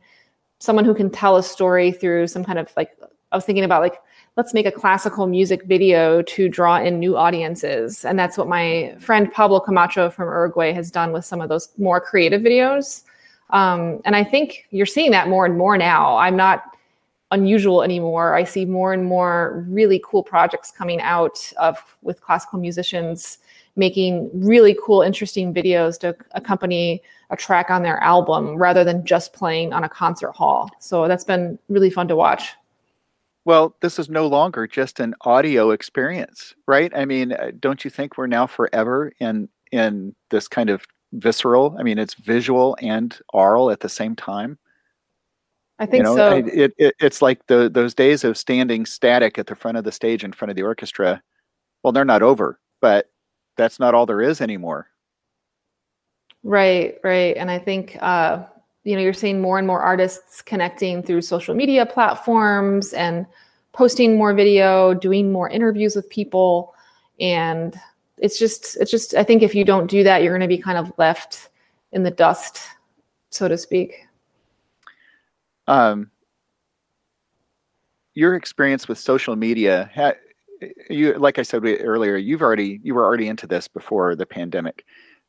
someone 0.61 0.85
who 0.85 0.94
can 0.94 1.11
tell 1.11 1.37
a 1.37 1.42
story 1.42 1.90
through 1.90 2.29
some 2.29 2.44
kind 2.44 2.59
of 2.59 2.72
like 2.77 2.96
I 3.33 3.37
was 3.37 3.44
thinking 3.44 3.64
about 3.64 3.83
like 3.83 4.00
let's 4.37 4.53
make 4.53 4.66
a 4.66 4.73
classical 4.73 5.27
music 5.27 5.62
video 5.64 6.23
to 6.23 6.49
draw 6.49 6.77
in 6.79 6.99
new 6.99 7.16
audiences. 7.16 8.05
And 8.05 8.18
that's 8.18 8.37
what 8.37 8.49
my 8.49 8.94
friend 8.99 9.33
Pablo 9.33 9.61
Camacho 9.61 10.11
from 10.11 10.29
Uruguay 10.29 10.73
has 10.73 10.90
done 10.90 11.12
with 11.12 11.25
some 11.25 11.40
of 11.40 11.49
those 11.49 11.68
more 11.79 12.01
creative 12.01 12.42
videos. 12.42 13.05
Um, 13.51 14.01
and 14.05 14.16
I 14.16 14.25
think 14.25 14.66
you're 14.70 14.87
seeing 14.87 15.12
that 15.12 15.29
more 15.29 15.47
and 15.47 15.57
more 15.57 15.79
now. 15.79 16.16
I'm 16.16 16.37
not 16.37 16.77
unusual 17.31 17.83
anymore. 17.83 18.35
I 18.35 18.44
see 18.44 18.64
more 18.64 18.92
and 18.92 19.05
more 19.05 19.64
really 19.68 20.03
cool 20.05 20.23
projects 20.23 20.70
coming 20.70 21.01
out 21.01 21.53
of 21.59 21.79
with 22.03 22.20
classical 22.20 22.59
musicians 22.59 23.38
making 23.77 24.31
really 24.33 24.77
cool, 24.85 25.03
interesting 25.03 25.53
videos 25.53 25.99
to 25.99 26.16
accompany 26.33 27.03
a 27.31 27.37
track 27.37 27.70
on 27.70 27.83
their 27.83 28.01
album 28.03 28.57
rather 28.57 28.85
than 28.85 29.05
just 29.05 29.33
playing 29.33 29.73
on 29.73 29.83
a 29.83 29.88
concert 29.88 30.31
hall. 30.33 30.70
So 30.79 31.09
that's 31.09 31.25
been 31.25 31.59
really 31.68 31.90
fun 31.90 32.07
to 32.09 32.16
watch. 32.16 32.53
Well, 33.44 33.76
this 33.83 33.98
is 33.98 34.09
no 34.09 34.26
longer 34.26 34.66
just 34.66 35.00
an 35.00 35.14
audio 35.22 35.70
experience, 35.70 36.54
right? 36.66 36.90
I 36.96 37.04
mean, 37.04 37.33
uh, 37.33 37.50
don't 37.61 37.85
you 37.85 37.90
think 37.90 38.16
we're 38.16 38.26
now 38.26 38.46
forever 38.46 39.12
in 39.20 39.48
in 39.70 40.14
this 40.30 40.48
kind 40.48 40.70
of 40.70 40.85
visceral? 41.12 41.76
I 41.78 41.83
mean, 41.83 41.98
it's 41.98 42.14
visual 42.14 42.76
and 42.80 43.16
aural 43.35 43.70
at 43.70 43.80
the 43.80 43.88
same 43.88 44.16
time. 44.16 44.59
I 45.78 45.87
think 45.87 45.98
you 45.98 46.04
know, 46.04 46.16
so. 46.16 46.37
It, 46.37 46.72
it, 46.78 46.94
it's 47.00 47.20
like 47.20 47.46
the 47.46 47.68
those 47.68 47.94
days 47.94 48.24
of 48.24 48.38
standing 48.38 48.87
static 48.87 49.38
at 49.38 49.46
the 49.46 49.57
front 49.57 49.76
of 49.76 49.85
the 49.85 49.92
stage 49.92 50.24
in 50.24 50.33
front 50.33 50.50
of 50.50 50.57
the 50.57 50.62
orchestra. 50.62 51.22
Well, 51.83 51.92
they're 51.92 52.04
not 52.04 52.22
over, 52.22 52.59
but 52.80 53.11
that's 53.57 53.78
not 53.78 53.94
all 53.94 54.07
there 54.07 54.22
is 54.22 54.40
anymore. 54.40 54.88
Right, 56.42 56.98
right, 57.02 57.37
and 57.37 57.50
I 57.50 57.59
think 57.59 57.98
uh, 58.00 58.44
you 58.85 58.94
know 58.94 59.03
you're 59.03 59.12
seeing 59.12 59.40
more 59.40 59.59
and 59.59 59.66
more 59.66 59.81
artists 59.83 60.42
connecting 60.42 61.03
through 61.03 61.23
social 61.23 61.55
media 61.55 61.85
platforms 61.85 62.92
and 62.92 63.27
posting 63.73 64.16
more 64.16 64.33
video 64.33 64.94
doing 64.94 65.33
more 65.33 65.49
interviews 65.51 65.97
with 65.97 66.09
people. 66.09 66.75
And 67.18 67.77
it's 68.18 68.38
just 68.38 68.77
it's 68.77 68.90
just 68.90 69.14
i 69.14 69.25
think 69.25 69.42
if 69.42 69.55
you 69.55 69.64
don't 69.64 69.90
do 69.90 70.03
that 70.03 70.23
you're 70.23 70.33
going 70.33 70.49
to 70.49 70.57
be 70.57 70.62
kind 70.62 70.79
of 70.79 70.92
left 70.99 71.51
in 71.92 72.03
the 72.03 72.11
dust 72.11 72.61
so 73.31 73.49
to 73.49 73.59
speak. 73.59 74.07
Um 75.66 76.11
your 78.14 78.37
experience 78.37 78.87
with 78.87 78.99
social 78.99 79.35
media 79.35 79.90
you 80.88 81.14
like 81.14 81.38
i 81.38 81.42
said 81.42 81.64
earlier 81.64 82.16
you've 82.16 82.42
already 82.42 82.81
you 82.85 82.94
were 82.94 83.05
already 83.05 83.27
into 83.27 83.47
this 83.47 83.66
before 83.66 84.14
the 84.14 84.27
pandemic. 84.27 84.85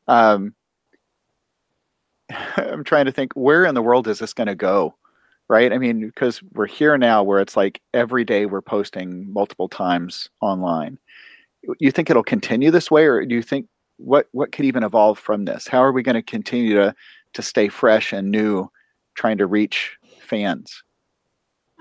Um 0.06 0.54
I'm 2.56 2.84
trying 2.84 3.06
to 3.06 3.12
think 3.12 3.32
where 3.34 3.64
in 3.64 3.74
the 3.74 3.82
world 3.82 4.08
is 4.08 4.18
this 4.18 4.32
going 4.32 4.48
to 4.48 4.54
go? 4.54 4.94
Right? 5.48 5.72
I 5.72 5.78
mean, 5.78 6.06
because 6.06 6.42
we're 6.54 6.66
here 6.66 6.98
now 6.98 7.22
where 7.22 7.40
it's 7.40 7.56
like 7.56 7.80
every 7.94 8.24
day 8.24 8.46
we're 8.46 8.62
posting 8.62 9.32
multiple 9.32 9.68
times 9.68 10.28
online. 10.40 10.98
You 11.78 11.92
think 11.92 12.10
it'll 12.10 12.24
continue 12.24 12.70
this 12.70 12.90
way 12.90 13.06
or 13.06 13.24
do 13.24 13.34
you 13.34 13.42
think 13.42 13.68
what 13.98 14.28
what 14.32 14.52
could 14.52 14.64
even 14.64 14.82
evolve 14.82 15.18
from 15.18 15.44
this? 15.44 15.68
How 15.68 15.78
are 15.78 15.92
we 15.92 16.02
going 16.02 16.16
to 16.16 16.22
continue 16.22 16.74
to 16.74 16.94
to 17.34 17.42
stay 17.42 17.68
fresh 17.68 18.12
and 18.12 18.30
new 18.30 18.68
trying 19.14 19.38
to 19.38 19.46
reach 19.46 19.96
fans? 20.20 20.82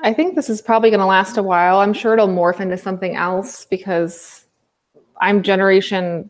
I 0.03 0.13
think 0.13 0.35
this 0.35 0.49
is 0.49 0.61
probably 0.61 0.89
going 0.89 0.99
to 0.99 1.05
last 1.05 1.37
a 1.37 1.43
while. 1.43 1.79
I'm 1.79 1.93
sure 1.93 2.13
it'll 2.13 2.27
morph 2.27 2.59
into 2.59 2.77
something 2.77 3.15
else 3.15 3.65
because 3.65 4.45
I'm 5.21 5.41
generation 5.41 6.29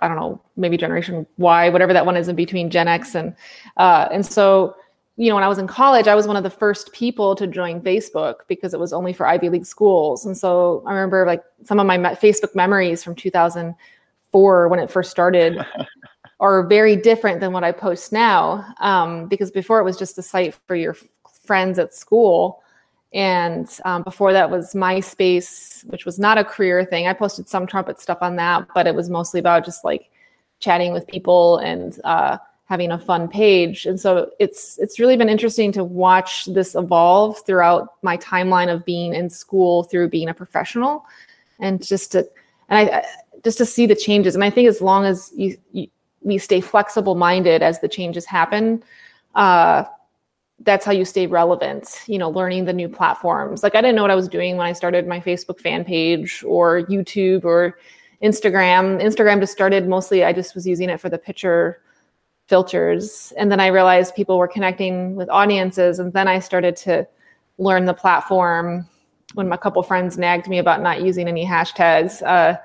I 0.00 0.08
don't 0.08 0.16
know, 0.16 0.40
maybe 0.56 0.76
generation 0.76 1.26
Y, 1.38 1.68
whatever 1.68 1.92
that 1.92 2.06
one 2.06 2.16
is 2.16 2.28
in 2.28 2.36
between 2.36 2.70
Gen 2.70 2.88
X 2.88 3.14
and 3.14 3.34
uh, 3.76 4.08
and 4.12 4.24
so 4.24 4.74
you 5.16 5.28
know 5.28 5.34
when 5.34 5.44
I 5.44 5.48
was 5.48 5.58
in 5.58 5.66
college, 5.66 6.06
I 6.06 6.14
was 6.14 6.26
one 6.26 6.36
of 6.36 6.44
the 6.44 6.50
first 6.50 6.92
people 6.92 7.34
to 7.36 7.46
join 7.46 7.80
Facebook 7.80 8.40
because 8.46 8.74
it 8.74 8.80
was 8.80 8.92
only 8.92 9.12
for 9.12 9.26
Ivy 9.26 9.48
League 9.48 9.66
schools, 9.66 10.24
and 10.26 10.36
so 10.36 10.82
I 10.86 10.94
remember 10.94 11.26
like 11.26 11.42
some 11.64 11.80
of 11.80 11.86
my 11.86 11.98
Facebook 11.98 12.54
memories 12.54 13.02
from 13.02 13.14
2004 13.14 14.68
when 14.68 14.80
it 14.80 14.90
first 14.90 15.10
started. 15.10 15.64
are 16.40 16.64
very 16.68 16.94
different 16.94 17.40
than 17.40 17.52
what 17.52 17.64
I 17.64 17.72
post 17.72 18.12
now 18.12 18.64
um, 18.78 19.26
because 19.26 19.50
before 19.50 19.80
it 19.80 19.82
was 19.82 19.96
just 19.96 20.18
a 20.18 20.22
site 20.22 20.56
for 20.68 20.76
your 20.76 20.96
friends 21.44 21.80
at 21.80 21.92
school 21.92 22.62
and 23.12 23.68
um, 23.84 24.02
before 24.02 24.32
that 24.32 24.50
was 24.50 24.74
MySpace, 24.74 25.84
which 25.86 26.04
was 26.04 26.18
not 26.18 26.36
a 26.36 26.44
career 26.44 26.84
thing. 26.84 27.06
I 27.06 27.12
posted 27.14 27.48
some 27.48 27.66
trumpet 27.66 28.00
stuff 28.00 28.18
on 28.20 28.36
that, 28.36 28.66
but 28.74 28.86
it 28.86 28.94
was 28.94 29.08
mostly 29.08 29.40
about 29.40 29.64
just 29.64 29.84
like 29.84 30.10
chatting 30.60 30.92
with 30.92 31.06
people 31.06 31.58
and 31.58 31.98
uh, 32.04 32.36
having 32.66 32.90
a 32.92 32.98
fun 32.98 33.26
page. 33.28 33.86
And 33.86 33.98
so 33.98 34.30
it's 34.38 34.78
it's 34.78 34.98
really 34.98 35.16
been 35.16 35.30
interesting 35.30 35.72
to 35.72 35.84
watch 35.84 36.44
this 36.46 36.74
evolve 36.74 37.38
throughout 37.46 37.94
my 38.02 38.18
timeline 38.18 38.72
of 38.72 38.84
being 38.84 39.14
in 39.14 39.30
school 39.30 39.84
through 39.84 40.10
being 40.10 40.28
a 40.28 40.34
professional, 40.34 41.06
and 41.60 41.84
just 41.84 42.12
to 42.12 42.28
and 42.68 42.90
I 42.90 43.04
just 43.42 43.58
to 43.58 43.64
see 43.64 43.86
the 43.86 43.96
changes. 43.96 44.34
And 44.34 44.44
I 44.44 44.50
think 44.50 44.68
as 44.68 44.82
long 44.82 45.06
as 45.06 45.32
you, 45.34 45.56
you 45.72 45.88
we 46.20 46.36
stay 46.36 46.60
flexible 46.60 47.14
minded 47.14 47.62
as 47.62 47.80
the 47.80 47.88
changes 47.88 48.26
happen. 48.26 48.82
Uh, 49.34 49.84
that's 50.60 50.84
how 50.84 50.92
you 50.92 51.04
stay 51.04 51.26
relevant 51.26 52.02
you 52.06 52.18
know 52.18 52.28
learning 52.30 52.64
the 52.64 52.72
new 52.72 52.88
platforms. 52.88 53.62
Like 53.62 53.74
i 53.74 53.80
didn't 53.80 53.96
know 53.96 54.02
what 54.02 54.10
i 54.10 54.16
was 54.16 54.28
doing 54.28 54.56
when 54.56 54.66
i 54.66 54.72
started 54.72 55.06
my 55.06 55.20
facebook 55.20 55.60
fan 55.60 55.84
page 55.84 56.44
or 56.46 56.82
youtube 56.82 57.44
or 57.44 57.78
instagram. 58.22 59.00
Instagram 59.00 59.40
just 59.40 59.52
started 59.52 59.88
mostly 59.88 60.24
i 60.24 60.32
just 60.32 60.54
was 60.54 60.66
using 60.66 60.88
it 60.90 61.00
for 61.00 61.08
the 61.08 61.18
picture 61.18 61.80
filters. 62.48 63.32
And 63.36 63.52
then 63.52 63.60
i 63.60 63.68
realized 63.68 64.14
people 64.14 64.38
were 64.38 64.48
connecting 64.48 65.14
with 65.14 65.28
audiences 65.28 65.98
and 65.98 66.12
then 66.12 66.26
i 66.26 66.38
started 66.38 66.76
to 66.76 67.06
learn 67.58 67.84
the 67.84 67.94
platform 67.94 68.88
when 69.34 69.48
my 69.48 69.56
couple 69.56 69.82
friends 69.82 70.16
nagged 70.16 70.48
me 70.48 70.58
about 70.58 70.80
not 70.80 71.02
using 71.02 71.28
any 71.28 71.44
hashtags 71.44 72.22
uh, 72.22 72.56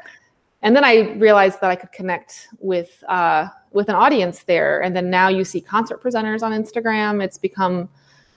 and 0.62 0.75
then 0.75 0.86
i 0.86 1.12
realized 1.15 1.60
that 1.62 1.69
i 1.69 1.75
could 1.75 1.91
connect 1.91 2.47
with 2.60 3.03
uh, 3.10 3.47
with 3.73 3.89
an 3.89 3.95
audience 3.95 4.43
there. 4.43 4.81
And 4.81 4.95
then 4.95 5.09
now 5.09 5.27
you 5.27 5.43
see 5.43 5.59
concert 5.59 6.01
presenters 6.01 6.41
on 6.41 6.51
instagram. 6.51 7.23
It's 7.23 7.38
become 7.38 7.89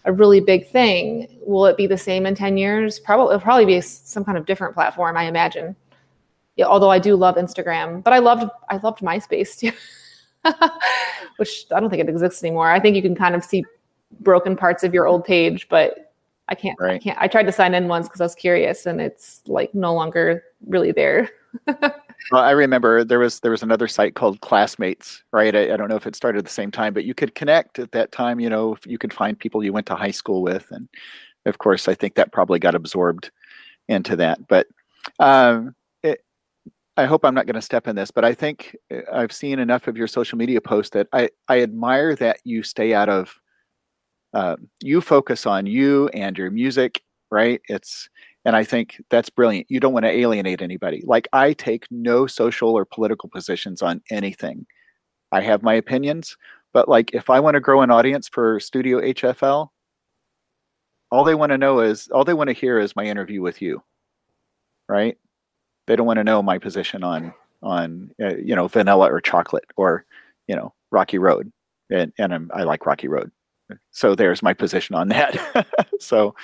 a 0.05 0.13
really 0.13 0.41
big 0.41 0.69
thing. 0.69 1.39
Will 1.47 1.67
it 1.67 1.77
be 1.77 1.87
the 1.87 1.99
same 1.99 2.27
in 2.27 2.35
10 2.35 2.57
years? 2.57 2.99
Probably 2.99 3.35
it'll 3.35 3.43
probably 3.43 3.67
be 3.67 3.81
some 3.81 4.25
kind 4.25 4.39
of 4.39 4.47
different 4.47 4.75
platform 4.75 5.17
i 5.17 5.25
imagine. 5.25 5.77
Yeah, 6.57 6.67
although 6.67 6.91
i 6.91 6.99
do 6.99 7.17
love 7.17 7.37
instagram 7.37 8.03
but 8.03 8.15
i 8.15 8.19
loved 8.19 8.51
i 8.71 8.79
loved 8.79 9.01
myspace 9.01 9.59
too 9.59 9.73
which 11.37 11.67
i 11.75 11.81
don't 11.81 11.91
think 11.91 12.01
it 12.01 12.09
exists 12.09 12.43
anymore. 12.43 12.71
I 12.71 12.81
think 12.81 12.97
you 12.97 13.03
can 13.03 13.15
kind 13.15 13.35
of 13.35 13.45
see 13.45 13.65
broken 14.21 14.57
parts 14.57 14.83
of 14.85 14.95
your 14.95 15.07
old 15.07 15.25
page 15.25 15.69
but 15.69 16.15
i 16.49 16.55
can't 16.55 16.79
right. 16.81 16.95
i 16.95 16.99
can't 16.99 17.19
i 17.21 17.29
tried 17.29 17.43
to 17.43 17.53
sign 17.53 17.75
in 17.75 17.89
once 17.89 18.09
because 18.09 18.21
i 18.21 18.25
was 18.25 18.35
curious 18.35 18.87
and 18.87 19.01
it's 19.01 19.43
like 19.47 19.75
no 19.75 19.93
longer 19.93 20.45
really 20.67 20.93
there 20.93 21.29
well, 22.31 22.43
I 22.43 22.51
remember 22.51 23.05
there 23.05 23.19
was 23.19 23.41
there 23.41 23.51
was 23.51 23.63
another 23.63 23.89
site 23.89 24.15
called 24.15 24.41
Classmates, 24.41 25.23
right? 25.33 25.55
I, 25.55 25.75
I, 25.75 25.77
don't 25.77 25.89
know 25.89 25.97
if 25.97 26.07
it 26.07 26.17
started 26.17 26.39
at 26.39 26.45
the 26.45 26.51
same 26.51 26.71
time, 26.71 26.93
but 26.93 27.05
you 27.05 27.15
could 27.15 27.35
connect 27.35 27.79
at 27.79 27.93
that 27.93 28.13
time. 28.13 28.41
You 28.41 28.51
know, 28.51 28.77
you 28.85 28.99
could 28.99 29.13
find 29.13 29.39
people 29.39 29.63
you 29.63 29.73
went 29.73 29.87
to 29.87 29.95
high 29.95 30.11
school 30.11 30.43
with, 30.43 30.67
and 30.71 30.89
of 31.47 31.59
course, 31.59 31.89
I 31.89 31.95
think 31.95 32.15
that 32.15 32.33
probably 32.33 32.59
got 32.59 32.75
absorbed 32.75 33.31
into 33.89 34.17
that. 34.17 34.47
But 34.49 34.67
um, 35.21 35.75
it, 36.03 36.25
I 36.97 37.05
hope 37.07 37.25
I'm 37.25 37.35
not 37.35 37.47
going 37.47 37.55
to 37.55 37.63
step 37.63 37.87
in 37.87 37.97
this, 37.97 38.11
but 38.11 38.25
I 38.25 38.35
think 38.35 38.77
uh, 38.93 39.01
I've 39.13 39.33
seen 39.33 39.59
enough 39.59 39.87
of 39.87 39.97
your 39.97 40.09
social 40.09 40.37
media 40.37 40.61
posts 40.61 40.91
that 40.91 41.09
I 41.13 41.31
I 41.49 41.63
admire 41.63 42.17
that 42.17 42.39
you 42.45 42.63
stay 42.63 42.95
out 42.95 43.09
of. 43.09 43.35
Uh, 44.35 44.57
you 44.83 45.01
focus 45.01 45.47
on 45.47 45.65
you 45.65 46.09
and 46.09 46.37
your 46.37 46.51
music, 46.51 47.01
right? 47.31 47.61
It's 47.69 48.11
and 48.47 48.55
I 48.55 48.63
think 48.63 49.03
that's 49.11 49.29
brilliant. 49.29 49.67
You 49.69 49.81
don't 49.81 49.93
want 49.93 50.05
to 50.05 50.11
alienate 50.11 50.63
anybody. 50.63 51.03
Like 51.05 51.27
I 51.33 51.53
take 51.53 51.85
no 51.91 52.29
social 52.29 52.71
or 52.71 52.85
political 52.85 53.29
positions 53.29 53.83
on 53.83 54.01
anything. 54.09 54.67
I 55.33 55.41
have 55.41 55.65
my 55.65 55.75
opinions, 55.75 56.37
but 56.73 56.89
like 56.89 57.13
if 57.13 57.29
I 57.29 57.41
want 57.41 57.55
to 57.55 57.61
grow 57.61 57.83
an 57.83 57.91
audience 57.91 58.29
for 58.29 58.61
Studio 58.61 59.01
HFL, 59.01 59.71
all 61.11 61.25
they 61.25 61.35
want 61.35 61.51
to 61.51 61.59
know 61.59 61.81
is 61.81 62.07
all 62.09 62.25
they 62.25 62.35
want 62.35 62.47
to 62.47 62.55
hear 62.55 62.79
is 62.79 62.95
my 62.95 63.05
interview 63.05 63.43
with 63.43 63.61
you. 63.61 63.83
Right? 64.89 65.19
They 65.89 65.97
don't 65.97 66.07
want 66.07 66.19
to 66.19 66.25
know 66.25 66.41
my 66.41 66.59
position 66.59 67.03
on 67.03 67.35
on 67.65 68.13
uh, 68.23 68.37
you 68.37 68.55
know 68.55 68.69
vanilla 68.69 69.11
or 69.11 69.21
chocolate 69.21 69.67
or 69.77 70.05
you 70.47 70.55
know 70.55 70.73
Rocky 70.93 71.19
Road, 71.19 71.51
and 71.91 72.13
and 72.17 72.33
I'm, 72.33 72.51
I 72.55 72.63
like 72.63 72.87
Rocky 72.87 73.09
Road. 73.09 73.33
So 73.91 74.15
there's 74.15 74.41
my 74.41 74.55
position 74.55 74.95
on 74.95 75.09
that. 75.09 75.67
so 76.01 76.37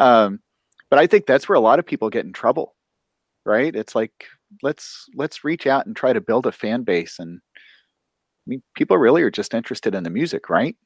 um, 0.00 0.40
but 0.90 0.98
I 0.98 1.06
think 1.06 1.26
that's 1.26 1.48
where 1.48 1.56
a 1.56 1.60
lot 1.60 1.78
of 1.78 1.86
people 1.86 2.10
get 2.10 2.24
in 2.24 2.32
trouble, 2.32 2.74
right? 3.44 3.74
It's 3.74 3.94
like 3.94 4.12
let's 4.62 5.06
let's 5.14 5.44
reach 5.44 5.66
out 5.66 5.86
and 5.86 5.96
try 5.96 6.12
to 6.12 6.20
build 6.20 6.46
a 6.46 6.52
fan 6.52 6.82
base, 6.82 7.18
and 7.18 7.40
I 8.46 8.50
mean, 8.50 8.62
people 8.74 8.98
really 8.98 9.22
are 9.22 9.30
just 9.30 9.54
interested 9.54 9.94
in 9.94 10.04
the 10.04 10.10
music, 10.10 10.50
right? 10.50 10.76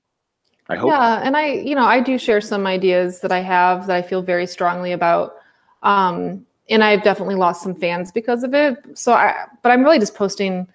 I 0.68 0.76
hope. 0.76 0.90
Yeah, 0.90 1.20
and 1.24 1.36
I, 1.36 1.46
you 1.46 1.74
know, 1.74 1.84
I 1.84 2.00
do 2.00 2.18
share 2.18 2.40
some 2.40 2.66
ideas 2.66 3.20
that 3.20 3.32
I 3.32 3.40
have 3.40 3.86
that 3.86 3.96
I 3.96 4.02
feel 4.02 4.22
very 4.22 4.46
strongly 4.46 4.92
about. 4.92 5.36
Um, 5.82 6.44
and 6.68 6.84
I've 6.84 7.02
definitely 7.02 7.36
lost 7.36 7.62
some 7.62 7.74
fans 7.74 8.12
because 8.12 8.44
of 8.44 8.54
it. 8.54 8.76
So 8.94 9.12
I, 9.12 9.46
but 9.62 9.70
I'm 9.70 9.82
really 9.82 9.98
just 9.98 10.14
posting. 10.14 10.68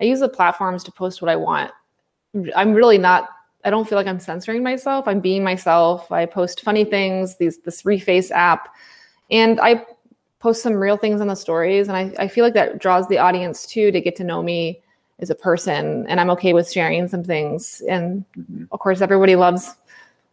I 0.00 0.04
use 0.04 0.20
the 0.20 0.28
platforms 0.28 0.82
to 0.84 0.92
post 0.92 1.20
what 1.20 1.30
I 1.30 1.36
want. 1.36 1.70
I'm 2.56 2.72
really 2.72 2.98
not. 2.98 3.28
I 3.64 3.70
don't 3.70 3.88
feel 3.88 3.96
like 3.96 4.06
I'm 4.06 4.20
censoring 4.20 4.62
myself. 4.62 5.08
I'm 5.08 5.20
being 5.20 5.42
myself. 5.42 6.12
I 6.12 6.26
post 6.26 6.60
funny 6.60 6.84
things. 6.84 7.36
These 7.36 7.58
this 7.58 7.82
Reface 7.82 8.30
app, 8.30 8.74
and 9.30 9.60
I 9.60 9.84
post 10.44 10.62
some 10.62 10.74
real 10.74 10.98
things 10.98 11.22
on 11.22 11.26
the 11.26 11.34
stories. 11.34 11.88
And 11.88 11.96
I, 11.96 12.12
I 12.18 12.28
feel 12.28 12.44
like 12.44 12.52
that 12.52 12.78
draws 12.78 13.08
the 13.08 13.16
audience 13.16 13.66
too 13.66 13.90
to 13.90 13.98
get 13.98 14.14
to 14.16 14.24
know 14.24 14.42
me 14.42 14.82
as 15.20 15.30
a 15.30 15.34
person. 15.34 16.06
And 16.06 16.20
I'm 16.20 16.28
okay 16.30 16.52
with 16.52 16.70
sharing 16.70 17.08
some 17.08 17.24
things. 17.24 17.82
And 17.88 18.26
mm-hmm. 18.38 18.64
of 18.70 18.78
course, 18.78 19.00
everybody 19.00 19.36
loves 19.36 19.74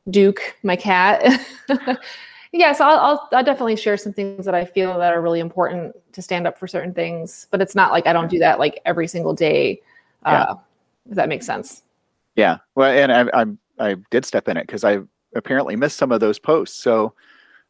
Duke, 0.10 0.58
my 0.64 0.76
cat. 0.76 1.24
yeah, 2.52 2.74
so 2.74 2.86
I'll, 2.86 3.00
I'll, 3.00 3.30
I'll 3.32 3.44
definitely 3.46 3.78
share 3.78 3.96
some 3.96 4.12
things 4.12 4.44
that 4.44 4.54
I 4.54 4.66
feel 4.66 4.98
that 4.98 5.14
are 5.14 5.22
really 5.22 5.40
important 5.40 5.96
to 6.12 6.22
stand 6.22 6.46
up 6.46 6.60
for 6.60 6.68
certain 6.68 6.94
things, 6.94 7.48
but 7.50 7.62
it's 7.62 7.74
not 7.74 7.94
like 7.94 8.06
I 8.06 8.12
don't 8.12 8.30
do 8.30 8.40
that 8.40 8.60
like 8.60 8.82
every 8.84 9.08
single 9.08 9.34
day. 9.34 9.82
Yeah. 10.26 10.44
Uh, 10.44 10.56
if 11.10 11.16
that 11.16 11.30
makes 11.30 11.46
sense. 11.46 11.84
Yeah. 12.36 12.58
Well, 12.76 12.92
and 12.92 13.12
I, 13.12 13.42
I, 13.42 13.46
I 13.92 13.96
did 14.10 14.26
step 14.26 14.48
in 14.48 14.58
it 14.58 14.68
because 14.68 14.84
I 14.84 15.00
apparently 15.36 15.76
missed 15.76 15.98
some 15.98 16.12
of 16.12 16.20
those 16.20 16.40
posts. 16.40 16.82
So, 16.82 17.14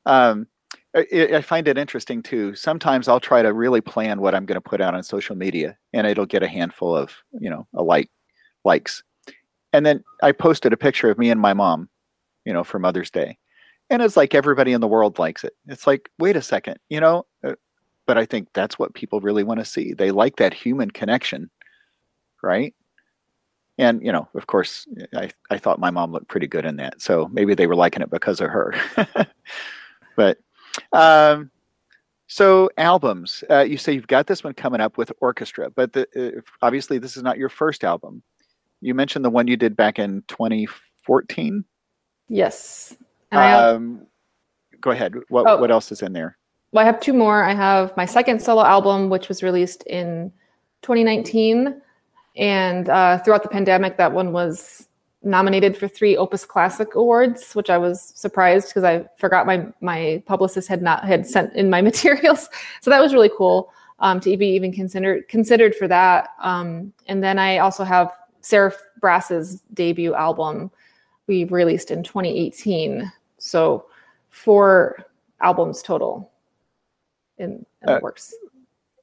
um, 0.06 0.48
I, 0.96 1.06
I 1.36 1.42
find 1.42 1.68
it 1.68 1.78
interesting 1.78 2.22
too. 2.22 2.54
Sometimes 2.56 3.08
I'll 3.08 3.20
try 3.20 3.42
to 3.42 3.54
really 3.54 3.82
plan 3.82 4.22
what 4.22 4.36
I'm 4.36 4.46
going 4.46 4.56
to 4.56 4.62
put 4.62 4.82
out 4.82 4.96
on 4.96 5.04
social 5.04 5.36
media, 5.36 5.78
and 5.94 6.06
it'll 6.06 6.26
get 6.26 6.44
a 6.44 6.48
handful 6.48 6.96
of 6.96 7.14
you 7.40 7.50
know 7.50 7.68
a 7.74 7.84
like 7.84 8.10
likes, 8.66 9.04
and 9.74 9.86
then 9.86 10.04
I 10.22 10.32
posted 10.34 10.74
a 10.74 10.78
picture 10.78 11.10
of 11.10 11.18
me 11.18 11.30
and 11.30 11.40
my 11.40 11.54
mom, 11.54 11.90
you 12.46 12.54
know, 12.54 12.64
for 12.64 12.80
Mother's 12.80 13.10
Day, 13.12 13.38
and 13.92 14.02
it's 14.02 14.18
like 14.18 14.34
everybody 14.34 14.72
in 14.72 14.82
the 14.82 14.88
world 14.88 15.20
likes 15.20 15.44
it 15.44 15.54
it's 15.68 15.86
like 15.86 16.10
wait 16.18 16.36
a 16.36 16.42
second 16.42 16.78
you 16.90 17.00
know 17.00 17.26
uh, 17.46 17.54
but 18.08 18.18
i 18.18 18.26
think 18.26 18.48
that's 18.54 18.80
what 18.80 18.96
people 18.96 19.20
really 19.20 19.44
want 19.44 19.60
to 19.60 19.66
see 19.66 19.94
they 19.94 20.10
like 20.10 20.38
that 20.38 20.54
human 20.54 20.90
connection 20.90 21.52
right 22.42 22.74
and 23.82 24.02
you 24.06 24.12
know 24.12 24.28
of 24.36 24.48
course 24.48 24.88
i 25.16 25.30
i 25.50 25.58
thought 25.58 25.80
my 25.80 25.90
mom 25.90 26.12
looked 26.12 26.28
pretty 26.28 26.48
good 26.48 26.66
in 26.66 26.78
that. 26.78 27.02
So 27.02 27.30
maybe 27.34 27.54
they 27.54 27.68
were 27.68 27.76
liking 27.76 28.02
it 28.02 28.10
because 28.10 28.40
of 28.42 28.50
her. 28.50 28.74
But 30.18 30.40
um 30.94 31.52
so 32.28 32.70
albums 32.78 33.44
uh, 33.50 33.62
you 33.62 33.78
say 33.78 33.94
you've 33.94 34.08
got 34.08 34.28
this 34.28 34.44
one 34.44 34.54
coming 34.54 34.82
up 34.82 34.98
with 34.98 35.12
orchestra 35.20 35.70
but 35.70 35.94
the, 35.94 36.06
uh, 36.16 36.42
obviously 36.62 36.98
this 36.98 37.18
is 37.18 37.24
not 37.24 37.38
your 37.38 37.50
first 37.50 37.84
album. 37.84 38.22
You 38.82 38.94
mentioned 38.94 39.24
the 39.26 39.30
one 39.30 39.48
you 39.48 39.58
did 39.58 39.76
back 39.76 40.00
in 40.00 40.24
2014 40.28 41.66
yes. 42.30 42.96
Um, 43.32 44.06
go 44.82 44.92
ahead. 44.92 45.16
What 45.30 45.46
oh, 45.48 45.58
what 45.58 45.72
else 45.72 45.92
is 45.92 46.02
in 46.02 46.14
there? 46.14 46.38
Well, 46.72 46.84
I 46.84 46.86
have 46.86 47.00
two 47.00 47.14
more. 47.14 47.44
I 47.44 47.54
have 47.54 47.96
my 47.96 48.06
second 48.06 48.42
solo 48.42 48.64
album, 48.64 49.10
which 49.10 49.28
was 49.28 49.44
released 49.44 49.84
in 49.84 50.32
2019, 50.82 51.82
and 52.36 52.90
uh, 52.90 53.20
throughout 53.20 53.44
the 53.44 53.50
pandemic, 53.50 53.98
that 53.98 54.12
one 54.12 54.32
was 54.32 54.88
nominated 55.24 55.78
for 55.78 55.88
three 55.88 56.18
Opus 56.18 56.46
Klassik 56.46 56.96
awards, 56.96 57.54
which 57.54 57.70
I 57.70 57.78
was 57.78 58.02
surprised 58.16 58.70
because 58.70 58.84
I 58.84 59.06
forgot 59.18 59.46
my 59.46 59.68
my 59.82 60.24
publicist 60.26 60.68
had 60.68 60.82
not 60.82 61.06
had 61.06 61.28
sent 61.28 61.54
in 61.54 61.70
my 61.70 61.82
materials. 61.90 62.50
So 62.82 62.90
that 62.90 63.02
was 63.02 63.14
really 63.14 63.32
cool 63.38 63.72
um, 64.00 64.20
to 64.22 64.36
be 64.38 64.48
even 64.48 64.72
considered 64.72 65.28
considered 65.28 65.76
for 65.76 65.88
that. 65.88 66.30
Um, 66.42 66.94
and 67.08 67.24
then 67.24 67.38
I 67.38 67.60
also 67.60 67.84
have 67.84 68.12
Seraph 68.42 68.82
Brass's 69.00 69.62
debut 69.74 70.14
album 70.14 70.72
we 71.28 71.46
released 71.46 71.92
in 71.92 72.04
2018 72.04 73.12
so 73.38 73.86
four 74.30 75.06
albums 75.42 75.82
total 75.82 76.32
in, 77.38 77.66
in 77.82 77.90
uh, 77.90 77.96
the 77.96 78.00
works. 78.02 78.34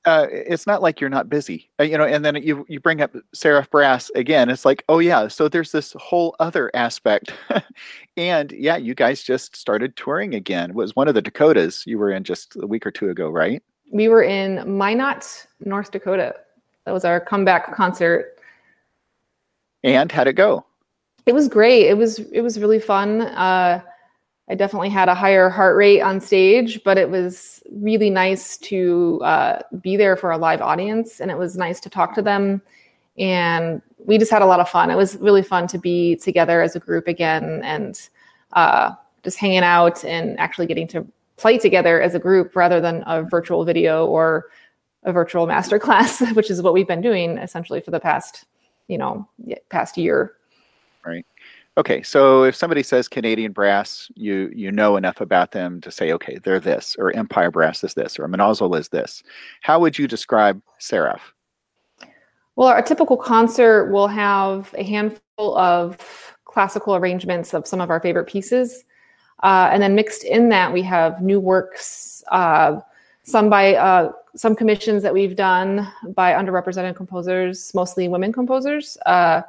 Uh, 0.05 0.27
it's 0.31 0.67
not 0.67 0.83
like 0.83 1.01
you're 1.01 1.11
not 1.11 1.29
busy, 1.29 1.71
uh, 1.81 1.83
you 1.83 1.99
know. 1.99 2.05
And 2.05 2.25
then 2.25 2.37
you 2.37 2.65
you 2.69 2.81
bring 2.81 3.01
up 3.01 3.15
Seraph 3.35 3.71
Brass 3.71 4.11
again. 4.15 4.49
It's 4.49 4.65
like, 4.65 4.85
oh 4.89 4.99
yeah, 4.99 5.29
so 5.29 5.49
there's 5.49 5.73
this 5.73 5.95
whole 5.99 6.35
other 6.39 6.71
aspect, 6.75 7.33
and 8.17 8.53
yeah, 8.53 8.77
you 8.77 8.95
guys 8.95 9.23
just 9.23 9.57
started 9.57 9.97
touring 9.97 10.35
again. 10.35 10.71
It 10.71 10.77
was 10.77 10.97
one 10.97 11.09
of 11.09 11.15
the 11.15 11.23
Dakotas 11.23 11.85
you 11.87 11.99
were 11.99 12.11
in 12.11 12.25
just 12.25 12.57
a 12.57 12.67
week 12.67 12.87
or 12.87 12.91
two 12.91 13.11
ago, 13.11 13.29
right? 13.29 13.63
We 13.93 14.09
were 14.09 14.23
in 14.23 14.79
Minot, 14.79 15.47
North 15.61 15.91
Dakota. 15.91 16.35
That 16.85 16.93
was 16.93 17.05
our 17.05 17.21
comeback 17.21 17.75
concert. 17.75 18.39
And 19.85 20.11
how'd 20.11 20.27
it 20.27 20.35
go? 20.35 20.65
It 21.27 21.35
was 21.35 21.49
great. 21.49 21.87
It 21.87 21.97
was 21.97 22.19
it 22.19 22.41
was 22.41 22.59
really 22.59 22.81
fun. 22.81 23.23
Uh, 23.23 23.83
I 24.51 24.55
definitely 24.55 24.89
had 24.89 25.09
a 25.09 25.15
higher 25.15 25.51
heart 25.51 25.77
rate 25.77 26.01
on 26.01 26.21
stage, 26.21 26.83
but 26.83 26.97
it 26.97 27.11
was 27.11 27.63
really 27.71 28.09
nice 28.09 28.57
to 28.59 29.21
uh, 29.23 29.63
be 29.81 29.97
there 29.97 30.17
for 30.17 30.31
a 30.31 30.39
live 30.39 30.63
audience, 30.63 31.21
and 31.21 31.31
it 31.31 31.37
was 31.37 31.57
nice 31.57 31.81
to 31.81 31.91
talk 31.91 32.15
to 32.15 32.23
them. 32.23 32.63
And 33.19 33.83
we 33.99 34.17
just 34.17 34.31
had 34.31 34.43
a 34.43 34.47
lot 34.47 34.61
of 34.61 34.69
fun. 34.69 34.91
It 34.91 34.97
was 34.97 35.17
really 35.17 35.43
fun 35.43 35.67
to 35.69 35.79
be 35.79 36.17
together 36.17 36.63
as 36.63 36.75
a 36.75 36.81
group 36.81 37.09
again, 37.09 37.61
and 37.63 38.01
uh, 38.55 38.95
just 39.23 39.39
hanging 39.39 39.65
out 39.65 40.03
and 40.05 40.39
actually 40.41 40.67
getting 40.67 40.89
to 40.89 41.07
play 41.37 41.59
together 41.59 42.01
as 42.01 42.15
a 42.15 42.19
group 42.19 42.57
rather 42.57 42.81
than 42.81 43.05
a 43.07 43.23
virtual 43.23 43.65
video 43.65 44.07
or 44.07 44.47
a 45.05 45.13
virtual 45.13 45.47
masterclass, 45.47 46.35
which 46.37 46.51
is 46.51 46.63
what 46.63 46.73
we've 46.73 46.89
been 46.89 47.03
doing 47.03 47.37
essentially 47.39 47.81
for 47.81 47.91
the 47.91 48.01
past, 48.01 48.47
you 48.89 48.97
know, 48.97 49.29
past 49.69 49.99
year. 49.99 50.33
Right. 51.05 51.27
Okay, 51.79 52.03
so 52.03 52.43
if 52.43 52.57
somebody 52.57 52.83
says 52.83 53.07
Canadian 53.07 53.53
brass, 53.53 54.11
you 54.17 54.51
you 54.53 54.73
know 54.73 54.97
enough 54.97 55.21
about 55.21 55.53
them 55.53 55.81
to 55.83 55.93
say, 55.93 56.13
okay, 56.13 56.37
they're 56.43 56.59
this, 56.59 56.97
or 56.99 57.13
Empire 57.13 57.53
brass 57.53 57.85
is 57.85 57.95
this, 57.95 58.19
or 58.19 58.27
Mnozil 58.27 58.77
is 58.77 58.89
this. 58.89 59.23
How 59.61 59.79
would 59.79 59.97
you 59.97 60.09
describe 60.09 60.61
Seraph? 60.79 61.33
Well, 62.57 62.77
a 62.77 62.83
typical 62.83 63.17
concert 63.17 63.93
will 63.93 64.09
have 64.09 64.75
a 64.77 64.83
handful 64.83 65.57
of 65.57 65.99
classical 66.47 66.97
arrangements 66.97 67.55
of 67.55 67.65
some 67.65 67.81
of 67.81 67.91
our 67.91 68.01
favorite 68.01 68.27
pieces, 68.27 68.85
uh, 69.45 69.71
and 69.71 69.81
then 69.81 69.95
mixed 69.95 70.25
in 70.25 70.49
that 70.49 70.73
we 70.73 70.83
have 70.83 71.23
new 71.23 71.39
works, 71.39 72.25
uh, 72.33 72.81
some 73.23 73.49
by 73.49 73.77
uh, 73.77 74.11
some 74.35 74.57
commissions 74.57 75.05
that 75.05 75.15
we've 75.15 75.37
done 75.37 75.87
by 76.17 76.33
underrepresented 76.33 76.97
composers, 76.97 77.73
mostly 77.73 78.09
women 78.09 78.33
composers 78.33 78.99
uh, 79.07 79.43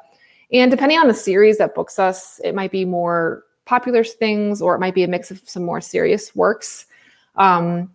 and 0.51 0.71
depending 0.71 0.97
on 0.97 1.07
the 1.07 1.13
series 1.13 1.57
that 1.57 1.75
books 1.75 1.99
us, 1.99 2.39
it 2.43 2.55
might 2.55 2.71
be 2.71 2.85
more 2.85 3.43
popular 3.65 4.03
things 4.03 4.61
or 4.61 4.75
it 4.75 4.79
might 4.79 4.95
be 4.95 5.03
a 5.03 5.07
mix 5.07 5.29
of 5.29 5.41
some 5.47 5.63
more 5.63 5.79
serious 5.79 6.35
works. 6.35 6.85
Um, 7.35 7.91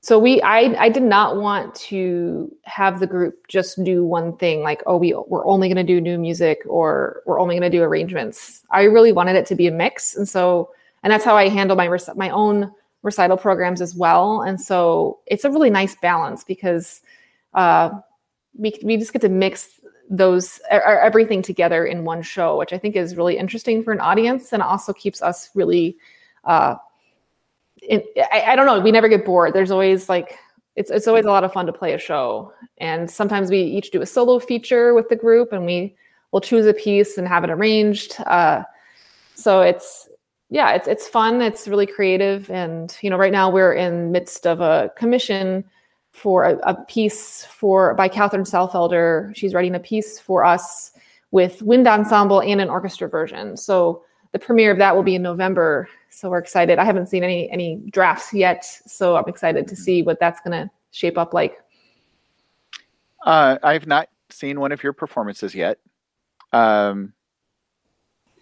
so 0.00 0.18
we 0.18 0.42
I 0.42 0.74
I 0.78 0.88
did 0.90 1.04
not 1.04 1.36
want 1.36 1.74
to 1.76 2.54
have 2.64 3.00
the 3.00 3.06
group 3.06 3.46
just 3.48 3.82
do 3.84 4.04
one 4.04 4.36
thing 4.36 4.60
like 4.60 4.82
oh 4.86 4.98
we 4.98 5.14
we're 5.28 5.46
only 5.46 5.66
going 5.68 5.76
to 5.76 5.92
do 5.94 5.98
new 5.98 6.18
music 6.18 6.60
or 6.66 7.22
we're 7.24 7.40
only 7.40 7.54
going 7.58 7.70
to 7.70 7.74
do 7.74 7.82
arrangements. 7.82 8.62
I 8.70 8.82
really 8.82 9.12
wanted 9.12 9.36
it 9.36 9.46
to 9.46 9.54
be 9.54 9.66
a 9.66 9.72
mix 9.72 10.14
and 10.14 10.28
so 10.28 10.70
and 11.02 11.10
that's 11.10 11.24
how 11.24 11.36
I 11.36 11.48
handle 11.48 11.76
my 11.76 11.88
my 12.16 12.28
own 12.30 12.70
recital 13.02 13.36
programs 13.36 13.80
as 13.80 13.94
well. 13.94 14.42
And 14.42 14.60
so 14.60 15.20
it's 15.26 15.44
a 15.44 15.50
really 15.50 15.70
nice 15.70 15.94
balance 15.94 16.42
because 16.42 17.00
uh, 17.54 17.90
we 18.58 18.74
we 18.82 18.96
just 18.96 19.12
get 19.12 19.22
to 19.22 19.28
mix 19.28 19.68
those 20.10 20.60
are 20.70 21.00
everything 21.00 21.42
together 21.42 21.86
in 21.86 22.04
one 22.04 22.22
show, 22.22 22.58
which 22.58 22.72
I 22.72 22.78
think 22.78 22.96
is 22.96 23.16
really 23.16 23.38
interesting 23.38 23.82
for 23.82 23.92
an 23.92 24.00
audience 24.00 24.52
and 24.52 24.62
also 24.62 24.92
keeps 24.92 25.22
us 25.22 25.50
really. 25.54 25.96
Uh, 26.44 26.76
in, 27.82 28.02
I, 28.32 28.42
I 28.48 28.56
don't 28.56 28.66
know. 28.66 28.80
We 28.80 28.92
never 28.92 29.08
get 29.08 29.24
bored. 29.24 29.54
There's 29.54 29.70
always 29.70 30.08
like 30.08 30.38
it's 30.76 30.90
it's 30.90 31.06
always 31.06 31.24
a 31.24 31.28
lot 31.28 31.44
of 31.44 31.52
fun 31.52 31.66
to 31.66 31.72
play 31.72 31.92
a 31.92 31.98
show, 31.98 32.52
and 32.78 33.10
sometimes 33.10 33.50
we 33.50 33.60
each 33.60 33.90
do 33.90 34.02
a 34.02 34.06
solo 34.06 34.38
feature 34.38 34.94
with 34.94 35.08
the 35.08 35.16
group, 35.16 35.52
and 35.52 35.64
we 35.64 35.94
will 36.32 36.40
choose 36.40 36.66
a 36.66 36.74
piece 36.74 37.16
and 37.16 37.28
have 37.28 37.44
it 37.44 37.50
arranged. 37.50 38.16
Uh, 38.26 38.62
so 39.34 39.60
it's 39.60 40.08
yeah, 40.50 40.72
it's 40.72 40.88
it's 40.88 41.08
fun. 41.08 41.40
It's 41.40 41.68
really 41.68 41.86
creative, 41.86 42.50
and 42.50 42.96
you 43.00 43.10
know, 43.10 43.16
right 43.16 43.32
now 43.32 43.50
we're 43.50 43.72
in 43.72 44.12
midst 44.12 44.46
of 44.46 44.60
a 44.60 44.90
commission 44.96 45.64
for 46.14 46.44
a, 46.44 46.56
a, 46.58 46.74
piece 46.84 47.44
for 47.44 47.92
by 47.94 48.08
Kathryn 48.08 48.48
Salfelder. 48.48 49.34
She's 49.36 49.52
writing 49.52 49.74
a 49.74 49.80
piece 49.80 50.20
for 50.20 50.44
us 50.44 50.92
with 51.32 51.60
wind 51.62 51.88
ensemble 51.88 52.40
and 52.40 52.60
an 52.60 52.70
orchestra 52.70 53.08
version. 53.08 53.56
So 53.56 54.04
the 54.30 54.38
premiere 54.38 54.70
of 54.70 54.78
that 54.78 54.94
will 54.94 55.02
be 55.02 55.16
in 55.16 55.22
November. 55.22 55.88
So 56.10 56.30
we're 56.30 56.38
excited. 56.38 56.78
I 56.78 56.84
haven't 56.84 57.08
seen 57.08 57.24
any 57.24 57.50
any 57.50 57.82
drafts 57.90 58.32
yet, 58.32 58.64
so 58.64 59.16
I'm 59.16 59.28
excited 59.28 59.66
to 59.66 59.74
see 59.74 60.02
what 60.02 60.20
that's 60.20 60.40
going 60.40 60.52
to 60.52 60.70
shape 60.92 61.18
up 61.18 61.34
like. 61.34 61.58
Uh, 63.26 63.58
I've 63.62 63.88
not 63.88 64.08
seen 64.30 64.60
one 64.60 64.70
of 64.70 64.82
your 64.82 64.92
performances 64.92 65.54
yet. 65.54 65.78
Um, 66.52 67.13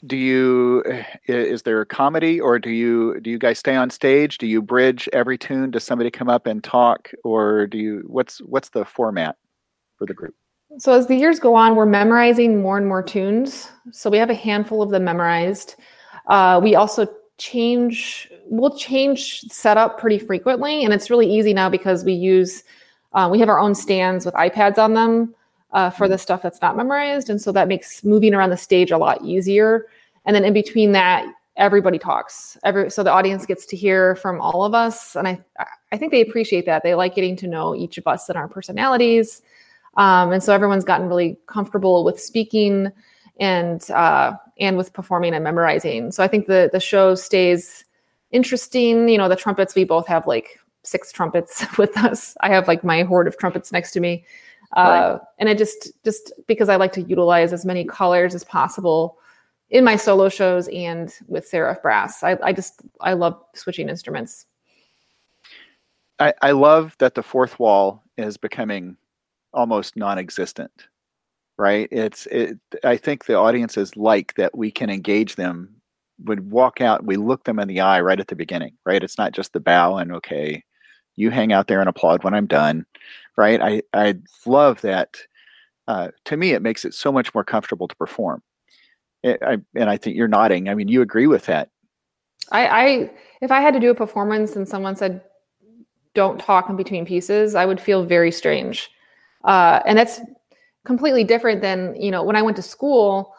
do 0.07 0.17
you 0.17 0.83
is 1.29 1.63
there 1.63 1.81
a 1.81 1.87
comedy 1.87 2.41
or 2.41 2.59
do 2.59 2.71
you 2.71 3.21
do 3.21 3.31
you 3.31 3.39
guys 3.39 3.59
stay 3.59 3.77
on 3.77 3.91
stage? 3.91 4.39
Do 4.39 4.47
you 4.47 4.61
bridge 4.61 5.09
every 5.13 5.39
tune? 5.39 5.71
Does 5.71 5.85
somebody 5.85 6.11
come 6.11 6.29
up 6.29 6.47
and 6.47 6.63
talk 6.63 7.11
or 7.25 7.67
do 7.67 7.79
you 7.79 8.03
what's 8.07 8.39
what's 8.41 8.71
the 8.71 8.85
format 8.85 9.37
for 9.97 10.07
the 10.07 10.15
group? 10.15 10.35
So 10.79 10.93
as 10.93 11.07
the 11.07 11.15
years 11.15 11.39
go 11.39 11.55
on 11.55 11.77
we're 11.77 11.87
memorizing 11.87 12.61
more 12.61 12.77
and 12.79 12.87
more 12.87 13.03
tunes. 13.03 13.71
So 13.93 14.11
we 14.11 14.19
have 14.19 14.31
a 14.31 14.35
handful 14.35 14.83
of 14.83 14.91
them 14.91 15.05
memorized. 15.05 15.77
Uh, 16.27 16.61
we 16.63 16.75
also 16.75 17.07
change 17.39 18.29
we'll 18.47 18.77
change 18.77 19.43
setup 19.43 19.99
pretty 19.99 20.19
frequently 20.19 20.85
and 20.85 20.93
it's 20.93 21.11
really 21.11 21.33
easy 21.33 21.55
now 21.55 21.69
because 21.69 22.05
we 22.05 22.13
use 22.13 22.65
uh, 23.13 23.29
we 23.31 23.39
have 23.39 23.49
our 23.49 23.61
own 23.61 23.75
stands 23.75 24.25
with 24.25 24.35
ipads 24.35 24.79
on 24.79 24.95
them 24.95 25.35
uh, 25.73 25.91
for 25.91 26.09
the 26.09 26.19
stuff 26.19 26.43
that's 26.43 26.61
not 26.61 26.77
memorized. 26.77 27.31
And 27.31 27.41
so 27.41 27.53
that 27.53 27.69
makes 27.69 28.05
moving 28.05 28.35
around 28.35 28.51
the 28.51 28.57
stage 28.57 28.91
a 28.91 28.99
lot 28.99 29.23
easier. 29.23 29.87
And 30.25 30.37
then 30.37 30.45
in 30.45 30.53
between 30.53 30.93
that 30.93 31.27
everybody 31.57 31.99
talks. 31.99 32.57
Every 32.65 32.91
so 32.91 33.03
the 33.03 33.11
audience 33.11 33.45
gets 33.45 33.67
to 33.67 33.77
hear 33.77 34.17
from 34.17 34.41
all 34.41 34.65
of 34.65 34.75
us. 34.75 35.17
And 35.17 35.29
i 35.29 35.39
i 35.91 35.99
think 35.99 36.13
they 36.13 36.21
appreciate 36.21 36.67
that. 36.67 36.83
They 36.83 36.95
like 36.95 37.15
getting 37.15 37.37
to 37.37 37.47
know 37.47 37.75
each 37.75 37.99
of 37.99 38.07
us 38.07 38.29
and 38.29 38.39
our 38.39 38.49
personalities. 38.49 39.43
Um, 39.97 40.33
and 40.33 40.43
so 40.43 40.55
everyone's 40.55 40.85
gotten 40.85 41.09
really 41.09 41.39
comfortable 41.47 42.05
with 42.05 42.19
speaking 42.19 42.91
and 43.39 43.91
uh, 43.91 44.33
and 44.59 44.77
with 44.77 44.93
performing 44.93 45.35
and 45.35 45.45
memorizing. 45.45 46.13
So 46.13 46.23
i 46.23 46.29
think 46.29 46.47
the 46.47 46.71
the 46.73 46.81
show 46.81 47.15
stays 47.15 47.85
interesting. 48.31 49.09
You 49.09 49.19
know 49.19 49.29
the 49.29 49.37
trumpets 49.37 49.75
we 49.75 49.85
both 49.85 50.07
have 50.07 50.27
like 50.27 50.59
six 50.85 51.13
trumpets 51.13 51.65
with 51.79 51.97
us. 51.99 52.35
I 52.41 52.49
have 52.49 52.67
like 52.69 52.83
my 52.83 53.03
horde 53.03 53.27
of 53.27 53.37
trumpets 53.37 53.73
next 53.73 53.93
to 53.93 54.01
me 54.01 54.25
uh, 54.75 54.83
right. 54.83 55.21
and 55.39 55.49
i 55.49 55.55
just 55.55 55.93
just 56.05 56.33
because 56.47 56.69
i 56.69 56.77
like 56.77 56.93
to 56.93 57.03
utilize 57.03 57.53
as 57.53 57.65
many 57.65 57.85
colors 57.85 58.35
as 58.35 58.45
possible 58.45 59.19
in 59.73 59.85
my 59.85 59.97
solo 59.97 60.29
shows 60.29 60.69
and 60.69 61.13
with 61.27 61.49
Seraph 61.49 61.83
Brass. 61.83 62.23
I, 62.23 62.39
I 62.43 62.53
just 62.53 62.83
I 63.01 63.15
love 63.15 63.43
switching 63.55 63.89
instruments. 63.89 64.47
I, 66.19 66.35
I 66.43 66.51
love 66.53 66.95
that 66.99 67.15
the 67.15 67.23
fourth 67.23 67.59
wall 67.59 68.05
is 68.17 68.37
becoming 68.37 68.97
almost 69.53 69.97
non-existent. 69.97 70.89
Right? 71.59 71.89
It's 71.91 72.27
it. 72.27 72.59
I 72.85 72.97
think 72.97 73.25
the 73.25 73.35
audiences 73.35 73.97
like 73.97 74.35
that 74.35 74.57
we 74.57 74.71
can 74.71 74.91
engage 74.91 75.35
them. 75.35 75.77
Would 76.25 76.53
walk 76.53 76.81
out, 76.81 77.05
we 77.05 77.17
look 77.17 77.43
them 77.45 77.59
in 77.59 77.67
the 77.67 77.81
eye 77.81 78.01
right 78.01 78.21
at 78.21 78.29
the 78.29 78.37
beginning. 78.37 78.77
Right? 78.85 79.03
It's 79.03 79.19
not 79.19 79.33
just 79.33 79.53
the 79.53 79.61
bow 79.61 79.97
and 79.97 80.13
okay, 80.13 80.63
you 81.17 81.31
hang 81.31 81.53
out 81.53 81.69
there 81.69 81.81
and 81.81 81.89
applaud 81.89 82.25
when 82.25 82.35
I'm 82.35 82.47
done. 82.47 82.87
Right? 83.37 83.61
I 83.61 83.83
I 83.93 84.17
love 84.47 84.81
that. 84.83 85.17
Uh, 85.89 86.09
to 86.27 86.37
me, 86.37 86.53
it 86.53 86.63
makes 86.63 86.85
it 86.85 86.95
so 86.95 87.11
much 87.11 87.35
more 87.35 87.45
comfortable 87.45 87.89
to 87.89 87.97
perform 87.97 88.43
I, 89.25 89.59
and 89.75 89.89
I 89.89 89.97
think 89.97 90.17
you're 90.17 90.29
nodding. 90.29 90.69
I 90.69 90.75
mean, 90.75 90.89
you 90.89 91.03
agree 91.03 91.27
with 91.27 91.47
that. 91.47 91.71
I, 92.51 92.67
I, 92.67 93.11
if 93.41 93.51
I 93.51 93.61
had 93.61 93.75
to 93.75 93.81
do 93.81 93.91
a 93.91 93.95
performance 93.95 94.57
and 94.57 94.69
someone 94.69 94.97
said, 94.97 95.23
"Don't 96.15 96.41
talk 96.41 96.69
in 96.69 96.77
between 96.77 97.07
pieces," 97.07 97.55
I 97.55 97.65
would 97.65 97.81
feel 97.81 98.05
very 98.05 98.33
strange, 98.33 98.91
uh, 99.45 99.81
and 99.87 99.97
that's 99.97 100.21
completely 100.85 101.25
different 101.25 101.63
than 101.63 101.95
you 102.01 102.11
know 102.11 102.23
when 102.23 102.37
I 102.37 102.43
went 102.43 102.57
to 102.57 102.63
school. 102.63 103.35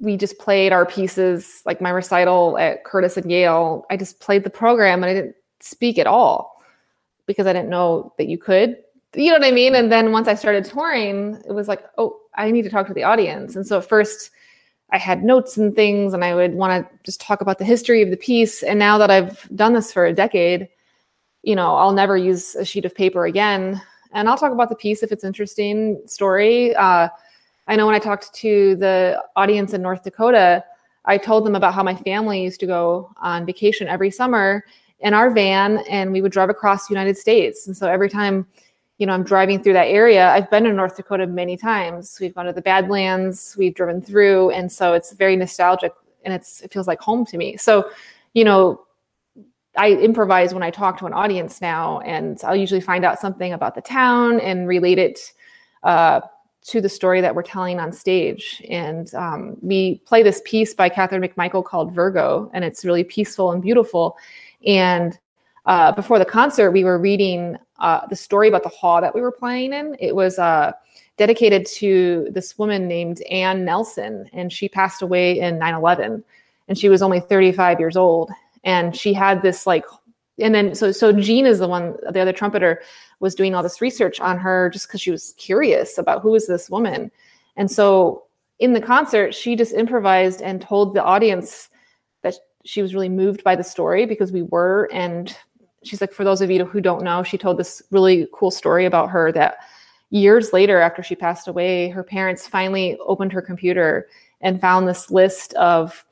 We 0.00 0.16
just 0.16 0.38
played 0.38 0.72
our 0.72 0.84
pieces, 0.84 1.62
like 1.64 1.80
my 1.80 1.90
recital 1.90 2.58
at 2.58 2.84
Curtis 2.84 3.16
and 3.16 3.30
Yale. 3.30 3.84
I 3.88 3.96
just 3.96 4.18
played 4.18 4.42
the 4.42 4.50
program 4.50 5.04
and 5.04 5.10
I 5.10 5.14
didn't 5.14 5.36
speak 5.60 5.96
at 5.96 6.08
all 6.08 6.51
because 7.32 7.46
I 7.46 7.52
didn't 7.52 7.70
know 7.70 8.12
that 8.18 8.28
you 8.28 8.38
could. 8.38 8.76
You 9.14 9.30
know 9.30 9.38
what 9.38 9.44
I 9.46 9.50
mean? 9.50 9.74
And 9.74 9.90
then 9.92 10.12
once 10.12 10.28
I 10.28 10.34
started 10.34 10.64
touring, 10.64 11.42
it 11.46 11.52
was 11.52 11.68
like, 11.68 11.84
oh, 11.98 12.18
I 12.34 12.50
need 12.50 12.62
to 12.62 12.70
talk 12.70 12.86
to 12.86 12.94
the 12.94 13.02
audience. 13.02 13.56
And 13.56 13.66
so 13.66 13.78
at 13.78 13.88
first, 13.88 14.30
I 14.90 14.98
had 14.98 15.22
notes 15.22 15.56
and 15.56 15.74
things, 15.74 16.12
and 16.14 16.24
I 16.24 16.34
would 16.34 16.54
want 16.54 16.86
to 16.86 16.98
just 17.02 17.20
talk 17.20 17.40
about 17.40 17.58
the 17.58 17.64
history 17.64 18.02
of 18.02 18.10
the 18.10 18.16
piece. 18.16 18.62
And 18.62 18.78
now 18.78 18.98
that 18.98 19.10
I've 19.10 19.48
done 19.54 19.72
this 19.72 19.92
for 19.92 20.04
a 20.04 20.12
decade, 20.12 20.68
you 21.42 21.56
know, 21.56 21.74
I'll 21.74 21.92
never 21.92 22.16
use 22.16 22.54
a 22.54 22.64
sheet 22.64 22.84
of 22.84 22.94
paper 22.94 23.26
again. 23.26 23.80
And 24.12 24.28
I'll 24.28 24.36
talk 24.36 24.52
about 24.52 24.68
the 24.68 24.76
piece 24.76 25.02
if 25.02 25.10
it's 25.10 25.24
interesting 25.24 26.00
story. 26.06 26.74
Uh, 26.74 27.08
I 27.68 27.76
know 27.76 27.86
when 27.86 27.94
I 27.94 27.98
talked 27.98 28.34
to 28.34 28.76
the 28.76 29.22
audience 29.36 29.72
in 29.72 29.82
North 29.82 30.04
Dakota, 30.04 30.62
I 31.04 31.18
told 31.18 31.44
them 31.44 31.56
about 31.56 31.74
how 31.74 31.82
my 31.82 31.96
family 31.96 32.42
used 32.42 32.60
to 32.60 32.66
go 32.66 33.12
on 33.16 33.46
vacation 33.46 33.88
every 33.88 34.10
summer 34.10 34.64
in 35.02 35.14
our 35.14 35.30
van, 35.30 35.78
and 35.88 36.12
we 36.12 36.22
would 36.22 36.32
drive 36.32 36.50
across 36.50 36.88
the 36.88 36.94
United 36.94 37.18
States. 37.18 37.66
And 37.66 37.76
so 37.76 37.88
every 37.88 38.08
time 38.08 38.46
you 38.98 39.06
know, 39.06 39.14
I'm 39.14 39.24
driving 39.24 39.60
through 39.60 39.72
that 39.72 39.88
area. 39.88 40.28
I've 40.28 40.48
been 40.48 40.64
in 40.64 40.76
North 40.76 40.96
Dakota 40.96 41.26
many 41.26 41.56
times. 41.56 42.18
We've 42.20 42.32
gone 42.32 42.46
to 42.46 42.52
the 42.52 42.62
Badlands, 42.62 43.56
we've 43.58 43.74
driven 43.74 44.00
through, 44.00 44.50
and 44.50 44.70
so 44.70 44.92
it's 44.92 45.12
very 45.12 45.34
nostalgic 45.34 45.92
and 46.24 46.32
it's 46.32 46.60
it 46.60 46.72
feels 46.72 46.86
like 46.86 47.00
home 47.00 47.26
to 47.26 47.36
me. 47.36 47.56
So, 47.56 47.90
you 48.34 48.44
know, 48.44 48.82
I 49.76 49.92
improvise 49.92 50.54
when 50.54 50.62
I 50.62 50.70
talk 50.70 50.98
to 50.98 51.06
an 51.06 51.14
audience 51.14 51.60
now, 51.60 51.98
and 52.00 52.40
I'll 52.44 52.54
usually 52.54 52.80
find 52.80 53.04
out 53.04 53.18
something 53.18 53.52
about 53.52 53.74
the 53.74 53.80
town 53.80 54.38
and 54.38 54.68
relate 54.68 54.98
it 54.98 55.32
uh, 55.82 56.20
to 56.66 56.80
the 56.80 56.88
story 56.88 57.20
that 57.22 57.34
we're 57.34 57.42
telling 57.42 57.80
on 57.80 57.92
stage. 57.92 58.62
And 58.68 59.12
um, 59.14 59.56
we 59.62 59.98
play 60.06 60.22
this 60.22 60.42
piece 60.44 60.74
by 60.74 60.88
Catherine 60.88 61.22
McMichael 61.22 61.64
called 61.64 61.92
Virgo, 61.92 62.50
and 62.54 62.64
it's 62.64 62.84
really 62.84 63.02
peaceful 63.02 63.50
and 63.50 63.60
beautiful. 63.60 64.16
And 64.66 65.18
uh, 65.66 65.92
before 65.92 66.18
the 66.18 66.24
concert, 66.24 66.72
we 66.72 66.84
were 66.84 66.98
reading 66.98 67.56
uh, 67.78 68.06
the 68.06 68.16
story 68.16 68.48
about 68.48 68.62
the 68.62 68.68
hall 68.68 69.00
that 69.00 69.14
we 69.14 69.20
were 69.20 69.32
playing 69.32 69.72
in. 69.72 69.96
It 70.00 70.14
was 70.14 70.38
uh, 70.38 70.72
dedicated 71.16 71.66
to 71.66 72.28
this 72.30 72.58
woman 72.58 72.88
named 72.88 73.22
Ann 73.22 73.64
Nelson, 73.64 74.28
and 74.32 74.52
she 74.52 74.68
passed 74.68 75.02
away 75.02 75.38
in 75.38 75.58
9 75.58 75.74
11. 75.74 76.24
And 76.68 76.78
she 76.78 76.88
was 76.88 77.02
only 77.02 77.20
35 77.20 77.80
years 77.80 77.96
old. 77.96 78.30
And 78.64 78.96
she 78.96 79.12
had 79.12 79.42
this 79.42 79.66
like, 79.66 79.84
and 80.38 80.54
then 80.54 80.74
so 80.74 80.92
so 80.92 81.12
Jean 81.12 81.44
is 81.44 81.58
the 81.58 81.68
one, 81.68 81.96
the 82.10 82.20
other 82.20 82.32
trumpeter, 82.32 82.82
was 83.20 83.34
doing 83.34 83.54
all 83.54 83.62
this 83.62 83.80
research 83.80 84.20
on 84.20 84.38
her 84.38 84.70
just 84.70 84.88
because 84.88 85.00
she 85.00 85.10
was 85.10 85.34
curious 85.36 85.98
about 85.98 86.22
who 86.22 86.34
is 86.34 86.46
this 86.46 86.70
woman. 86.70 87.10
And 87.56 87.70
so 87.70 88.24
in 88.58 88.72
the 88.72 88.80
concert, 88.80 89.34
she 89.34 89.56
just 89.56 89.74
improvised 89.74 90.40
and 90.40 90.62
told 90.62 90.94
the 90.94 91.02
audience 91.02 91.68
she 92.64 92.82
was 92.82 92.94
really 92.94 93.08
moved 93.08 93.42
by 93.44 93.56
the 93.56 93.64
story 93.64 94.06
because 94.06 94.32
we 94.32 94.42
were 94.42 94.88
and 94.92 95.36
she's 95.82 96.00
like, 96.00 96.12
for 96.12 96.24
those 96.24 96.40
of 96.40 96.50
you 96.50 96.64
who 96.64 96.80
don't 96.80 97.02
know, 97.02 97.22
she 97.22 97.36
told 97.36 97.58
this 97.58 97.82
really 97.90 98.28
cool 98.32 98.50
story 98.50 98.86
about 98.86 99.10
her 99.10 99.32
that 99.32 99.58
years 100.10 100.52
later, 100.52 100.80
after 100.80 101.02
she 101.02 101.14
passed 101.14 101.48
away, 101.48 101.88
her 101.88 102.04
parents 102.04 102.46
finally 102.46 102.96
opened 103.04 103.32
her 103.32 103.42
computer 103.42 104.08
and 104.40 104.60
found 104.60 104.86
this 104.86 105.10
list 105.10 105.54
of 105.54 106.04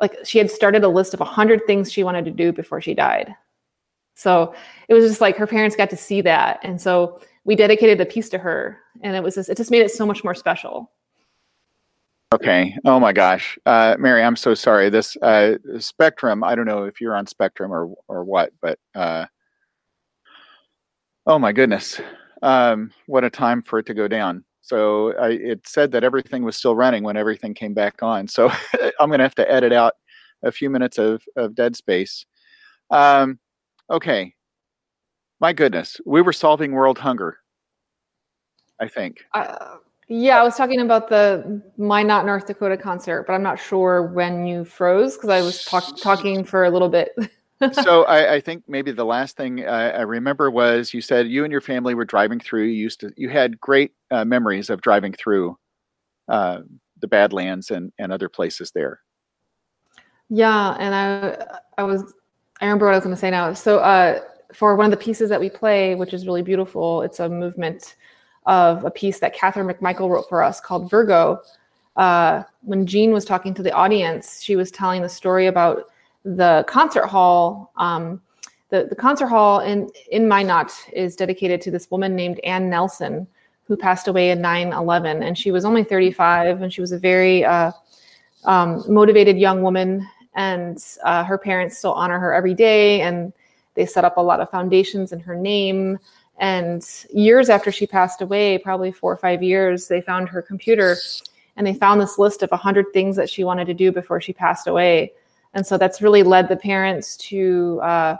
like 0.00 0.16
she 0.24 0.38
had 0.38 0.50
started 0.50 0.84
a 0.84 0.88
list 0.88 1.14
of 1.14 1.20
100 1.20 1.66
things 1.66 1.92
she 1.92 2.04
wanted 2.04 2.24
to 2.24 2.30
do 2.30 2.52
before 2.52 2.80
she 2.80 2.94
died. 2.94 3.34
So 4.14 4.54
it 4.88 4.94
was 4.94 5.06
just 5.06 5.20
like 5.20 5.36
her 5.36 5.46
parents 5.46 5.76
got 5.76 5.90
to 5.90 5.96
see 5.96 6.20
that. 6.22 6.60
And 6.62 6.80
so 6.80 7.20
we 7.44 7.54
dedicated 7.54 7.98
the 7.98 8.06
piece 8.06 8.28
to 8.30 8.38
her. 8.38 8.78
And 9.02 9.14
it 9.14 9.22
was 9.22 9.34
just, 9.34 9.48
it 9.48 9.56
just 9.56 9.70
made 9.70 9.82
it 9.82 9.90
so 9.90 10.06
much 10.06 10.24
more 10.24 10.34
special. 10.34 10.90
Okay. 12.34 12.76
Oh 12.84 12.98
my 12.98 13.12
gosh, 13.12 13.56
uh, 13.66 13.96
Mary, 14.00 14.22
I'm 14.22 14.34
so 14.34 14.52
sorry. 14.54 14.90
This 14.90 15.16
uh, 15.22 15.54
Spectrum. 15.78 16.42
I 16.42 16.56
don't 16.56 16.66
know 16.66 16.84
if 16.84 17.00
you're 17.00 17.14
on 17.14 17.26
Spectrum 17.26 17.72
or 17.72 17.94
or 18.08 18.24
what, 18.24 18.52
but 18.60 18.78
uh, 18.96 19.26
oh 21.26 21.38
my 21.38 21.52
goodness, 21.52 22.00
um, 22.42 22.90
what 23.06 23.22
a 23.24 23.30
time 23.30 23.62
for 23.62 23.78
it 23.78 23.86
to 23.86 23.94
go 23.94 24.08
down. 24.08 24.44
So 24.60 25.16
I, 25.18 25.28
it 25.30 25.68
said 25.68 25.92
that 25.92 26.02
everything 26.02 26.42
was 26.42 26.56
still 26.56 26.74
running 26.74 27.04
when 27.04 27.16
everything 27.16 27.54
came 27.54 27.74
back 27.74 28.02
on. 28.02 28.26
So 28.26 28.50
I'm 29.00 29.08
going 29.08 29.18
to 29.18 29.24
have 29.24 29.36
to 29.36 29.50
edit 29.50 29.72
out 29.72 29.92
a 30.44 30.50
few 30.50 30.68
minutes 30.68 30.98
of 30.98 31.22
of 31.36 31.54
dead 31.54 31.76
space. 31.76 32.26
Um, 32.90 33.38
okay. 33.90 34.34
My 35.40 35.52
goodness, 35.52 36.00
we 36.04 36.22
were 36.22 36.32
solving 36.32 36.72
world 36.72 36.98
hunger. 36.98 37.38
I 38.80 38.88
think. 38.88 39.24
Uh, 39.32 39.76
yeah, 40.08 40.40
I 40.40 40.44
was 40.44 40.56
talking 40.56 40.80
about 40.80 41.08
the 41.08 41.60
My 41.76 42.02
Not 42.02 42.26
North 42.26 42.46
Dakota 42.46 42.76
concert, 42.76 43.24
but 43.26 43.32
I'm 43.32 43.42
not 43.42 43.58
sure 43.58 44.02
when 44.02 44.46
you 44.46 44.64
froze 44.64 45.16
because 45.16 45.30
I 45.30 45.42
was 45.42 45.64
talk- 45.64 45.96
talking 46.00 46.44
for 46.44 46.64
a 46.64 46.70
little 46.70 46.88
bit. 46.88 47.10
so 47.72 48.04
I, 48.04 48.34
I, 48.34 48.40
think 48.40 48.64
maybe 48.68 48.92
the 48.92 49.04
last 49.04 49.36
thing 49.36 49.66
I, 49.66 49.90
I, 49.90 50.00
remember 50.02 50.50
was 50.50 50.92
you 50.92 51.00
said 51.00 51.26
you 51.26 51.42
and 51.42 51.50
your 51.50 51.62
family 51.62 51.94
were 51.94 52.04
driving 52.04 52.38
through. 52.38 52.64
You 52.64 52.74
used 52.74 53.00
to 53.00 53.12
you 53.16 53.30
had 53.30 53.58
great 53.60 53.92
uh, 54.10 54.24
memories 54.24 54.68
of 54.68 54.82
driving 54.82 55.12
through 55.14 55.58
uh, 56.28 56.60
the 57.00 57.08
Badlands 57.08 57.70
and 57.70 57.92
and 57.98 58.12
other 58.12 58.28
places 58.28 58.70
there. 58.72 59.00
Yeah, 60.28 60.76
and 60.78 60.94
I 60.94 61.46
I 61.78 61.82
was 61.84 62.14
I 62.60 62.66
remember 62.66 62.86
what 62.86 62.92
I 62.92 62.98
was 62.98 63.04
going 63.04 63.16
to 63.16 63.20
say 63.20 63.30
now. 63.30 63.54
So 63.54 63.78
uh, 63.78 64.20
for 64.52 64.76
one 64.76 64.84
of 64.84 64.90
the 64.90 65.02
pieces 65.02 65.30
that 65.30 65.40
we 65.40 65.48
play, 65.50 65.94
which 65.94 66.12
is 66.12 66.26
really 66.26 66.42
beautiful, 66.42 67.02
it's 67.02 67.20
a 67.20 67.28
movement 67.28 67.96
of 68.46 68.84
a 68.84 68.90
piece 68.90 69.18
that 69.18 69.34
Catherine 69.34 69.66
McMichael 69.66 70.08
wrote 70.08 70.28
for 70.28 70.42
us 70.42 70.60
called 70.60 70.90
Virgo. 70.90 71.40
Uh, 71.96 72.42
when 72.62 72.86
Jean 72.86 73.12
was 73.12 73.24
talking 73.24 73.54
to 73.54 73.62
the 73.62 73.72
audience, 73.72 74.42
she 74.42 74.54
was 74.54 74.70
telling 74.70 75.02
the 75.02 75.08
story 75.08 75.46
about 75.46 75.84
the 76.24 76.64
concert 76.68 77.06
hall. 77.06 77.72
Um, 77.76 78.20
the, 78.68 78.86
the 78.88 78.96
concert 78.96 79.28
hall 79.28 79.60
in, 79.60 79.88
in 80.10 80.28
Minot 80.28 80.72
is 80.92 81.16
dedicated 81.16 81.60
to 81.62 81.70
this 81.70 81.90
woman 81.90 82.14
named 82.14 82.40
Ann 82.40 82.68
Nelson, 82.68 83.26
who 83.66 83.76
passed 83.76 84.08
away 84.08 84.30
in 84.30 84.40
9 84.40 84.72
11. 84.72 85.22
And 85.22 85.38
she 85.38 85.50
was 85.50 85.64
only 85.64 85.84
35, 85.84 86.62
and 86.62 86.72
she 86.72 86.80
was 86.80 86.92
a 86.92 86.98
very 86.98 87.44
uh, 87.44 87.72
um, 88.44 88.84
motivated 88.88 89.38
young 89.38 89.62
woman. 89.62 90.06
And 90.34 90.84
uh, 91.02 91.24
her 91.24 91.38
parents 91.38 91.78
still 91.78 91.94
honor 91.94 92.18
her 92.18 92.34
every 92.34 92.54
day, 92.54 93.00
and 93.00 93.32
they 93.74 93.86
set 93.86 94.04
up 94.04 94.16
a 94.16 94.22
lot 94.22 94.40
of 94.40 94.50
foundations 94.50 95.12
in 95.12 95.20
her 95.20 95.34
name. 95.34 95.98
And 96.38 96.86
years 97.12 97.48
after 97.48 97.72
she 97.72 97.86
passed 97.86 98.20
away, 98.20 98.58
probably 98.58 98.92
four 98.92 99.12
or 99.12 99.16
five 99.16 99.42
years, 99.42 99.88
they 99.88 100.00
found 100.00 100.28
her 100.28 100.42
computer 100.42 100.96
and 101.56 101.66
they 101.66 101.74
found 101.74 102.00
this 102.00 102.18
list 102.18 102.42
of 102.42 102.50
100 102.50 102.92
things 102.92 103.16
that 103.16 103.30
she 103.30 103.44
wanted 103.44 103.66
to 103.66 103.74
do 103.74 103.90
before 103.90 104.20
she 104.20 104.32
passed 104.32 104.66
away. 104.66 105.12
and 105.54 105.66
so 105.66 105.78
that's 105.78 106.02
really 106.02 106.22
led 106.22 106.48
the 106.48 106.56
parents 106.56 107.16
to 107.16 107.80
uh, 107.82 108.16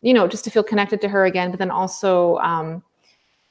you 0.00 0.14
know 0.14 0.26
just 0.28 0.44
to 0.44 0.50
feel 0.50 0.62
connected 0.62 1.00
to 1.00 1.08
her 1.08 1.26
again 1.26 1.50
but 1.50 1.58
then 1.58 1.70
also 1.70 2.36
um, 2.38 2.82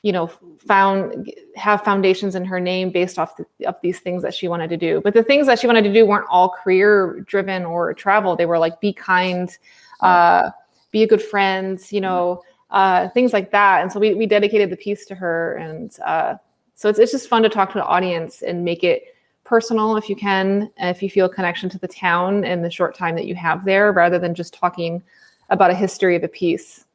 you 0.01 0.11
know 0.11 0.27
found 0.65 1.31
have 1.55 1.83
foundations 1.83 2.35
in 2.35 2.45
her 2.45 2.59
name 2.59 2.89
based 2.89 3.19
off 3.19 3.35
the, 3.37 3.45
of 3.65 3.75
these 3.81 3.99
things 3.99 4.23
that 4.23 4.33
she 4.33 4.47
wanted 4.47 4.69
to 4.69 4.77
do. 4.77 5.01
But 5.03 5.13
the 5.13 5.23
things 5.23 5.45
that 5.47 5.59
she 5.59 5.67
wanted 5.67 5.83
to 5.83 5.93
do 5.93 6.05
weren't 6.05 6.25
all 6.29 6.49
career 6.49 7.21
driven 7.27 7.65
or 7.65 7.93
travel. 7.93 8.35
They 8.35 8.45
were 8.45 8.59
like 8.59 8.79
be 8.79 8.93
kind 8.93 9.55
uh, 9.99 10.49
be 10.91 11.03
a 11.03 11.07
good 11.07 11.21
friend 11.21 11.79
you 11.89 12.01
know 12.01 12.41
uh, 12.71 13.09
things 13.09 13.33
like 13.33 13.51
that. 13.51 13.81
And 13.81 13.91
so 13.91 13.99
we, 13.99 14.13
we 14.13 14.25
dedicated 14.25 14.69
the 14.69 14.77
piece 14.77 15.05
to 15.07 15.15
her. 15.15 15.55
And 15.55 15.95
uh, 16.05 16.35
so 16.75 16.89
it's, 16.89 16.99
it's 16.99 17.11
just 17.11 17.27
fun 17.27 17.43
to 17.43 17.49
talk 17.49 17.71
to 17.73 17.77
the 17.77 17.85
audience 17.85 18.41
and 18.41 18.63
make 18.63 18.83
it 18.83 19.03
personal 19.43 19.97
if 19.97 20.09
you 20.09 20.15
can 20.15 20.71
if 20.77 21.03
you 21.03 21.09
feel 21.09 21.25
a 21.25 21.29
connection 21.29 21.69
to 21.69 21.77
the 21.77 21.87
town 21.87 22.45
in 22.45 22.61
the 22.61 22.71
short 22.71 22.95
time 22.95 23.15
that 23.15 23.25
you 23.25 23.35
have 23.35 23.65
there 23.65 23.91
rather 23.91 24.17
than 24.17 24.33
just 24.33 24.53
talking 24.53 25.03
about 25.49 25.69
a 25.69 25.75
history 25.75 26.15
of 26.15 26.23
a 26.23 26.27
piece. 26.29 26.85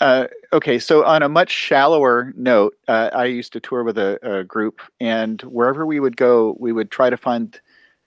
Uh, 0.00 0.26
okay, 0.54 0.78
so 0.78 1.04
on 1.04 1.22
a 1.22 1.28
much 1.28 1.50
shallower 1.50 2.32
note, 2.34 2.74
uh, 2.88 3.10
I 3.12 3.26
used 3.26 3.52
to 3.52 3.60
tour 3.60 3.84
with 3.84 3.98
a, 3.98 4.18
a, 4.22 4.44
group, 4.44 4.80
and 4.98 5.42
wherever 5.42 5.84
we 5.84 6.00
would 6.00 6.16
go, 6.16 6.56
we 6.58 6.72
would 6.72 6.90
try 6.90 7.10
to 7.10 7.18
find 7.18 7.60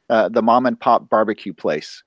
uh, 0.10 0.30
the 0.30 0.42
mom 0.42 0.66
and 0.66 0.80
pop 0.80 1.08
barbecue 1.08 1.54
place, 1.54 2.02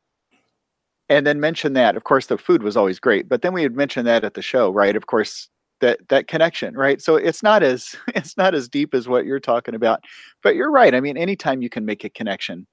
and 1.08 1.26
then 1.26 1.40
mention 1.40 1.74
that. 1.74 1.96
Of 1.96 2.04
course, 2.04 2.26
the 2.26 2.38
food 2.38 2.62
was 2.62 2.76
always 2.76 2.98
great, 2.98 3.28
but 3.28 3.42
then 3.42 3.52
we 3.52 3.62
would 3.62 3.76
mention 3.76 4.04
that 4.06 4.24
at 4.24 4.34
the 4.34 4.42
show, 4.42 4.70
right? 4.70 4.96
Of 4.96 5.06
course, 5.06 5.48
that 5.80 6.00
that 6.08 6.28
connection, 6.28 6.74
right? 6.74 7.00
So 7.00 7.16
it's 7.16 7.42
not 7.42 7.62
as 7.62 7.96
it's 8.08 8.36
not 8.36 8.54
as 8.54 8.68
deep 8.68 8.94
as 8.94 9.08
what 9.08 9.26
you're 9.26 9.40
talking 9.40 9.74
about, 9.74 10.04
but 10.42 10.56
you're 10.56 10.70
right. 10.70 10.94
I 10.94 11.00
mean, 11.00 11.16
anytime 11.16 11.62
you 11.62 11.68
can 11.70 11.84
make 11.84 12.04
a 12.04 12.10
connection, 12.10 12.66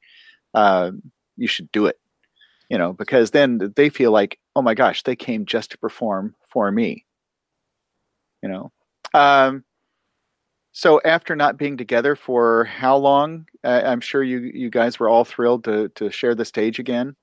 uh, 0.53 0.91
you 1.37 1.47
should 1.47 1.71
do 1.71 1.85
it 1.87 1.97
you 2.73 2.79
know, 2.79 2.91
because 2.91 3.29
then 3.29 3.71
they 3.75 3.87
feel 3.89 4.11
like, 4.11 4.39
oh 4.55 4.61
my 4.63 4.73
gosh, 4.73 5.03
they 5.03 5.15
came 5.15 5.45
just 5.45 5.69
to 5.71 5.77
perform 5.77 6.33
for 6.49 6.71
me, 6.71 7.05
you 8.41 8.49
know. 8.49 8.71
Um, 9.13 9.63
so 10.71 10.99
after 11.05 11.35
not 11.35 11.57
being 11.57 11.77
together 11.77 12.15
for 12.15 12.63
how 12.65 12.97
long? 12.97 13.45
Uh, 13.63 13.83
I'm 13.85 14.01
sure 14.01 14.23
you 14.23 14.39
you 14.39 14.71
guys 14.71 14.99
were 14.99 15.07
all 15.07 15.23
thrilled 15.23 15.65
to 15.65 15.89
to 15.89 16.09
share 16.09 16.33
the 16.33 16.45
stage 16.45 16.79
again. 16.79 17.15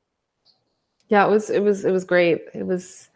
Yeah, 1.11 1.26
it 1.26 1.30
was 1.30 1.50
it 1.50 1.62
was 1.62 1.84
it 1.84 1.90
was 1.90 2.04
great. 2.04 2.44
It 2.54 2.64
was 2.64 3.11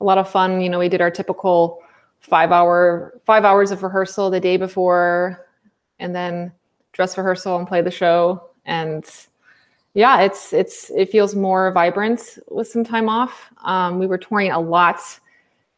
a 0.00 0.04
lot 0.04 0.18
of 0.18 0.28
fun. 0.28 0.60
You 0.60 0.68
know, 0.68 0.78
we 0.78 0.88
did 0.88 1.00
our 1.00 1.10
typical 1.10 1.82
five 2.20 2.52
hour 2.52 3.18
five 3.24 3.44
hours 3.44 3.70
of 3.70 3.82
rehearsal 3.82 4.30
the 4.30 4.40
day 4.40 4.58
before, 4.58 5.46
and 5.98 6.14
then 6.14 6.52
dress 6.92 7.16
rehearsal 7.16 7.56
and 7.56 7.66
play 7.66 7.80
the 7.80 7.90
show. 7.90 8.50
And 8.66 9.04
yeah, 9.94 10.20
it's 10.20 10.52
it's 10.52 10.90
it 10.90 11.10
feels 11.10 11.34
more 11.34 11.72
vibrant 11.72 12.38
with 12.50 12.68
some 12.68 12.84
time 12.84 13.08
off. 13.08 13.50
Um, 13.64 13.98
we 13.98 14.06
were 14.06 14.18
touring 14.18 14.52
a 14.52 14.60
lot 14.60 15.00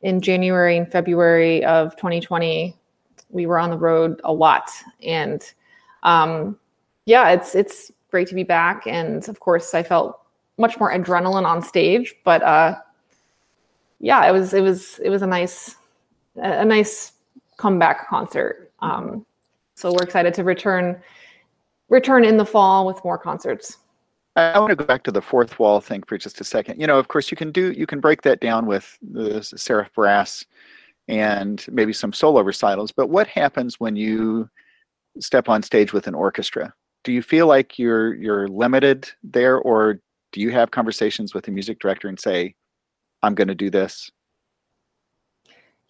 in 0.02 0.20
January 0.20 0.76
and 0.76 0.90
February 0.90 1.64
of 1.64 1.94
2020. 1.94 2.76
We 3.30 3.46
were 3.46 3.58
on 3.58 3.70
the 3.70 3.78
road 3.78 4.20
a 4.24 4.32
lot, 4.32 4.68
and 5.00 5.40
um, 6.02 6.58
yeah, 7.06 7.30
it's 7.30 7.54
it's 7.54 7.92
great 8.10 8.26
to 8.28 8.34
be 8.34 8.42
back. 8.42 8.84
And 8.88 9.28
of 9.28 9.38
course, 9.38 9.74
I 9.74 9.84
felt 9.84 10.21
much 10.62 10.78
more 10.80 10.90
adrenaline 10.90 11.44
on 11.44 11.60
stage, 11.60 12.14
but 12.24 12.42
uh, 12.42 12.76
yeah, 13.98 14.26
it 14.26 14.32
was 14.32 14.54
it 14.54 14.62
was 14.62 14.98
it 15.00 15.10
was 15.10 15.20
a 15.20 15.26
nice 15.26 15.76
a 16.36 16.64
nice 16.64 17.12
comeback 17.58 18.08
concert. 18.08 18.72
Um, 18.80 19.26
so 19.74 19.92
we're 19.92 20.04
excited 20.04 20.32
to 20.34 20.44
return 20.44 21.02
return 21.88 22.24
in 22.24 22.36
the 22.38 22.46
fall 22.46 22.86
with 22.86 23.04
more 23.04 23.18
concerts. 23.18 23.76
I 24.34 24.58
want 24.58 24.70
to 24.70 24.76
go 24.76 24.84
back 24.84 25.02
to 25.04 25.12
the 25.12 25.20
fourth 25.20 25.58
wall 25.58 25.80
thing 25.80 26.02
for 26.04 26.16
just 26.16 26.40
a 26.40 26.44
second. 26.44 26.80
You 26.80 26.86
know, 26.86 26.98
of 26.98 27.08
course, 27.08 27.30
you 27.30 27.36
can 27.36 27.52
do 27.52 27.72
you 27.72 27.86
can 27.86 28.00
break 28.00 28.22
that 28.22 28.40
down 28.40 28.66
with 28.66 28.96
the 29.02 29.42
Seraph 29.42 29.92
Brass 29.92 30.46
and 31.08 31.66
maybe 31.70 31.92
some 31.92 32.12
solo 32.12 32.40
recitals. 32.40 32.92
But 32.92 33.10
what 33.10 33.26
happens 33.26 33.78
when 33.78 33.96
you 33.96 34.48
step 35.18 35.48
on 35.48 35.62
stage 35.62 35.92
with 35.92 36.06
an 36.06 36.14
orchestra? 36.14 36.72
Do 37.04 37.12
you 37.12 37.20
feel 37.20 37.46
like 37.46 37.78
you're 37.78 38.14
you're 38.14 38.48
limited 38.48 39.10
there, 39.22 39.58
or 39.58 40.00
do 40.32 40.40
you 40.40 40.50
have 40.50 40.70
conversations 40.70 41.34
with 41.34 41.44
the 41.44 41.50
music 41.50 41.78
director 41.78 42.08
and 42.08 42.18
say, 42.18 42.54
"I'm 43.22 43.34
going 43.34 43.48
to 43.48 43.54
do 43.54 43.70
this"? 43.70 44.10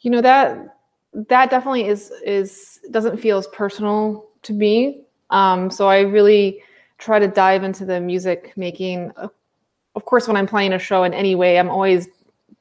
You 0.00 0.10
know 0.10 0.20
that 0.20 0.76
that 1.12 1.50
definitely 1.50 1.86
is 1.86 2.12
is 2.24 2.80
doesn't 2.90 3.18
feel 3.18 3.38
as 3.38 3.46
personal 3.48 4.28
to 4.42 4.52
me. 4.52 5.02
Um, 5.30 5.70
so 5.70 5.88
I 5.88 6.00
really 6.00 6.62
try 6.98 7.18
to 7.18 7.28
dive 7.28 7.64
into 7.64 7.84
the 7.84 8.00
music 8.00 8.52
making. 8.56 9.12
Of 9.94 10.04
course, 10.04 10.26
when 10.26 10.36
I'm 10.36 10.46
playing 10.46 10.72
a 10.72 10.78
show 10.78 11.04
in 11.04 11.14
any 11.14 11.34
way, 11.34 11.58
I'm 11.58 11.68
always 11.68 12.08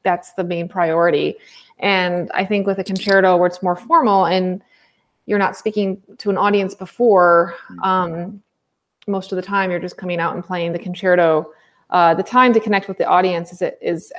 that's 0.03 0.33
the 0.33 0.43
main 0.43 0.67
priority. 0.67 1.35
And 1.79 2.29
I 2.33 2.45
think 2.45 2.67
with 2.67 2.79
a 2.79 2.83
concerto 2.83 3.37
where 3.37 3.47
it's 3.47 3.63
more 3.63 3.75
formal 3.75 4.25
and 4.25 4.61
you're 5.25 5.39
not 5.39 5.55
speaking 5.55 6.01
to 6.19 6.29
an 6.29 6.37
audience 6.37 6.75
before, 6.75 7.55
mm-hmm. 7.69 7.83
um, 7.83 8.43
most 9.07 9.31
of 9.31 9.35
the 9.35 9.41
time 9.41 9.71
you're 9.71 9.79
just 9.79 9.97
coming 9.97 10.19
out 10.19 10.35
and 10.35 10.43
playing 10.43 10.73
the 10.73 10.79
concerto. 10.79 11.51
Uh, 11.91 12.13
the 12.13 12.23
time 12.23 12.53
to 12.53 12.59
connect 12.59 12.87
with 12.87 12.97
the 12.97 13.05
audience 13.05 13.51
is 13.51 13.63
is 13.81 14.13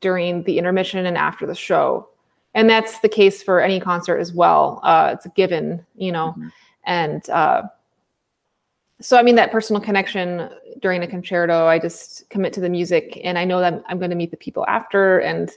during 0.00 0.42
the 0.44 0.58
intermission 0.58 1.06
and 1.06 1.16
after 1.16 1.46
the 1.46 1.54
show, 1.54 2.08
and 2.54 2.68
that's 2.68 3.00
the 3.00 3.08
case 3.08 3.42
for 3.42 3.60
any 3.60 3.80
concert 3.80 4.18
as 4.18 4.32
well. 4.32 4.80
Uh, 4.82 5.10
it's 5.14 5.26
a 5.26 5.30
given, 5.30 5.84
you 5.96 6.12
know, 6.12 6.28
mm-hmm. 6.30 6.48
and 6.84 7.28
uh, 7.30 7.62
so 9.00 9.16
I 9.16 9.22
mean 9.22 9.34
that 9.36 9.50
personal 9.50 9.80
connection 9.80 10.50
during 10.80 11.02
a 11.02 11.06
concerto, 11.06 11.66
I 11.66 11.78
just 11.78 12.28
commit 12.30 12.52
to 12.54 12.60
the 12.60 12.68
music, 12.68 13.20
and 13.24 13.38
I 13.38 13.44
know 13.44 13.60
that 13.60 13.82
I'm 13.88 13.98
going 13.98 14.10
to 14.10 14.16
meet 14.16 14.30
the 14.30 14.36
people 14.36 14.64
after, 14.68 15.18
and 15.18 15.50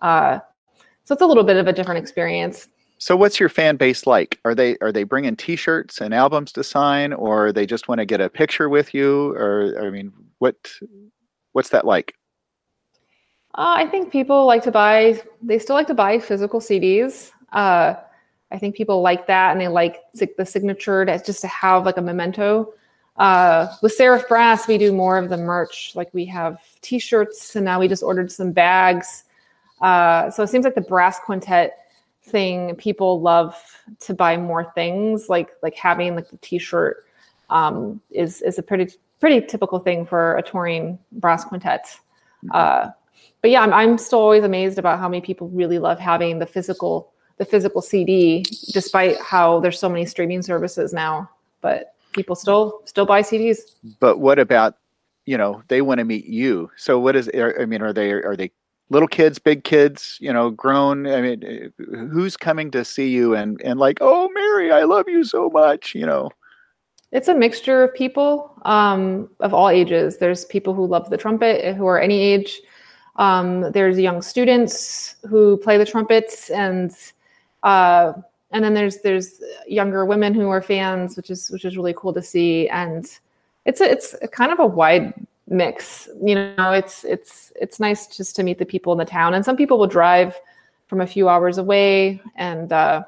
uh, 0.00 0.38
so 1.04 1.14
it's 1.14 1.22
a 1.22 1.26
little 1.26 1.44
bit 1.44 1.56
of 1.56 1.66
a 1.66 1.72
different 1.72 1.98
experience. 1.98 2.68
So, 2.98 3.16
what's 3.16 3.38
your 3.38 3.48
fan 3.48 3.76
base 3.76 4.06
like? 4.06 4.40
Are 4.44 4.54
they 4.54 4.76
are 4.80 4.90
they 4.92 5.04
bringing 5.04 5.36
T-shirts 5.36 6.00
and 6.00 6.12
albums 6.12 6.52
to 6.52 6.64
sign, 6.64 7.12
or 7.12 7.52
they 7.52 7.64
just 7.64 7.88
want 7.88 8.00
to 8.00 8.04
get 8.04 8.20
a 8.20 8.28
picture 8.28 8.68
with 8.68 8.92
you, 8.92 9.32
or 9.34 9.74
I 9.80 9.90
mean, 9.90 10.12
what 10.38 10.56
what's 11.52 11.70
that 11.70 11.84
like? 11.84 12.14
Uh, 13.54 13.74
I 13.76 13.86
think 13.86 14.12
people 14.12 14.46
like 14.46 14.62
to 14.64 14.70
buy. 14.70 15.20
They 15.42 15.58
still 15.58 15.76
like 15.76 15.86
to 15.88 15.94
buy 15.94 16.18
physical 16.18 16.60
CDs. 16.60 17.32
Uh, 17.52 17.94
I 18.50 18.58
think 18.58 18.76
people 18.76 19.02
like 19.02 19.26
that, 19.26 19.52
and 19.52 19.60
they 19.60 19.68
like 19.68 20.00
the 20.14 20.46
signature 20.46 21.04
just 21.04 21.40
to 21.40 21.48
have 21.48 21.84
like 21.84 21.96
a 21.96 22.02
memento. 22.02 22.72
Uh, 23.16 23.66
with 23.82 23.92
Seraph 23.92 24.28
Brass, 24.28 24.68
we 24.68 24.78
do 24.78 24.92
more 24.92 25.18
of 25.18 25.28
the 25.28 25.36
merch. 25.36 25.92
Like 25.96 26.08
we 26.14 26.24
have 26.26 26.60
T-shirts, 26.82 27.56
and 27.56 27.64
now 27.64 27.80
we 27.80 27.88
just 27.88 28.02
ordered 28.02 28.30
some 28.30 28.52
bags. 28.52 29.24
Uh, 29.80 30.30
so 30.30 30.42
it 30.42 30.48
seems 30.48 30.64
like 30.64 30.74
the 30.74 30.80
brass 30.80 31.18
quintet 31.18 31.78
thing, 32.22 32.74
people 32.76 33.20
love 33.20 33.56
to 34.00 34.14
buy 34.14 34.36
more 34.36 34.70
things. 34.74 35.28
Like 35.28 35.50
like 35.62 35.74
having 35.74 36.14
like 36.14 36.30
the 36.30 36.36
T-shirt 36.38 37.04
um, 37.50 38.00
is 38.10 38.40
is 38.42 38.58
a 38.58 38.62
pretty 38.62 38.92
pretty 39.20 39.44
typical 39.46 39.78
thing 39.78 40.06
for 40.06 40.36
a 40.36 40.42
touring 40.42 40.98
brass 41.12 41.44
quintet. 41.44 41.86
Mm-hmm. 42.44 42.50
Uh, 42.52 42.90
but 43.42 43.50
yeah, 43.50 43.62
I'm, 43.62 43.72
I'm 43.72 43.98
still 43.98 44.20
always 44.20 44.44
amazed 44.44 44.78
about 44.78 44.98
how 44.98 45.08
many 45.08 45.20
people 45.20 45.48
really 45.48 45.78
love 45.78 45.98
having 45.98 46.38
the 46.38 46.46
physical 46.46 47.12
the 47.38 47.44
physical 47.44 47.80
CD, 47.80 48.44
despite 48.72 49.16
how 49.20 49.60
there's 49.60 49.78
so 49.78 49.88
many 49.88 50.04
streaming 50.06 50.42
services 50.42 50.92
now. 50.92 51.30
But 51.60 51.94
people 52.12 52.34
still 52.34 52.80
still 52.84 53.06
buy 53.06 53.22
CDs. 53.22 53.58
But 54.00 54.18
what 54.18 54.38
about 54.38 54.76
you 55.24 55.38
know 55.38 55.62
they 55.68 55.82
want 55.82 55.98
to 55.98 56.04
meet 56.04 56.26
you? 56.26 56.70
So 56.76 56.98
what 56.98 57.16
is 57.16 57.30
I 57.34 57.64
mean 57.64 57.82
are 57.82 57.92
they 57.92 58.10
are 58.10 58.36
they 58.36 58.50
little 58.90 59.08
kids, 59.08 59.38
big 59.38 59.64
kids, 59.64 60.16
you 60.20 60.32
know, 60.32 60.50
grown? 60.50 61.06
I 61.06 61.20
mean, 61.20 61.72
who's 61.76 62.36
coming 62.36 62.70
to 62.72 62.84
see 62.84 63.08
you 63.08 63.34
and 63.34 63.60
and 63.62 63.78
like, 63.78 63.98
oh 64.00 64.28
Mary, 64.34 64.72
I 64.72 64.84
love 64.84 65.08
you 65.08 65.24
so 65.24 65.48
much, 65.50 65.94
you 65.94 66.06
know? 66.06 66.30
It's 67.10 67.28
a 67.28 67.34
mixture 67.34 67.82
of 67.82 67.94
people 67.94 68.52
um, 68.62 69.30
of 69.40 69.54
all 69.54 69.70
ages. 69.70 70.18
There's 70.18 70.44
people 70.44 70.74
who 70.74 70.86
love 70.86 71.08
the 71.08 71.16
trumpet 71.16 71.74
who 71.74 71.86
are 71.86 71.98
any 71.98 72.20
age. 72.20 72.60
Um, 73.16 73.72
there's 73.72 73.98
young 73.98 74.22
students 74.22 75.16
who 75.28 75.56
play 75.56 75.78
the 75.78 75.86
trumpets, 75.86 76.50
and 76.50 76.92
uh, 77.62 78.12
and 78.52 78.62
then 78.62 78.74
there's 78.74 78.98
there's 78.98 79.40
younger 79.66 80.04
women 80.04 80.34
who 80.34 80.48
are 80.50 80.62
fans, 80.62 81.16
which 81.16 81.30
is 81.30 81.50
which 81.50 81.64
is 81.64 81.76
really 81.76 81.94
cool 81.94 82.12
to 82.12 82.22
see. 82.22 82.68
And 82.68 83.06
it's 83.64 83.80
a, 83.80 83.90
it's 83.90 84.14
a 84.22 84.28
kind 84.28 84.52
of 84.52 84.58
a 84.60 84.66
wide 84.66 85.14
mix. 85.48 86.08
You 86.22 86.34
know, 86.34 86.72
it's 86.72 87.04
it's 87.04 87.52
it's 87.60 87.80
nice 87.80 88.06
just 88.06 88.36
to 88.36 88.42
meet 88.42 88.58
the 88.58 88.66
people 88.66 88.92
in 88.92 88.98
the 88.98 89.04
town. 89.04 89.34
And 89.34 89.44
some 89.44 89.56
people 89.56 89.78
will 89.78 89.86
drive 89.86 90.38
from 90.86 91.00
a 91.00 91.06
few 91.06 91.28
hours 91.28 91.58
away, 91.58 92.20
and 92.36 92.72
uh, 92.72 93.02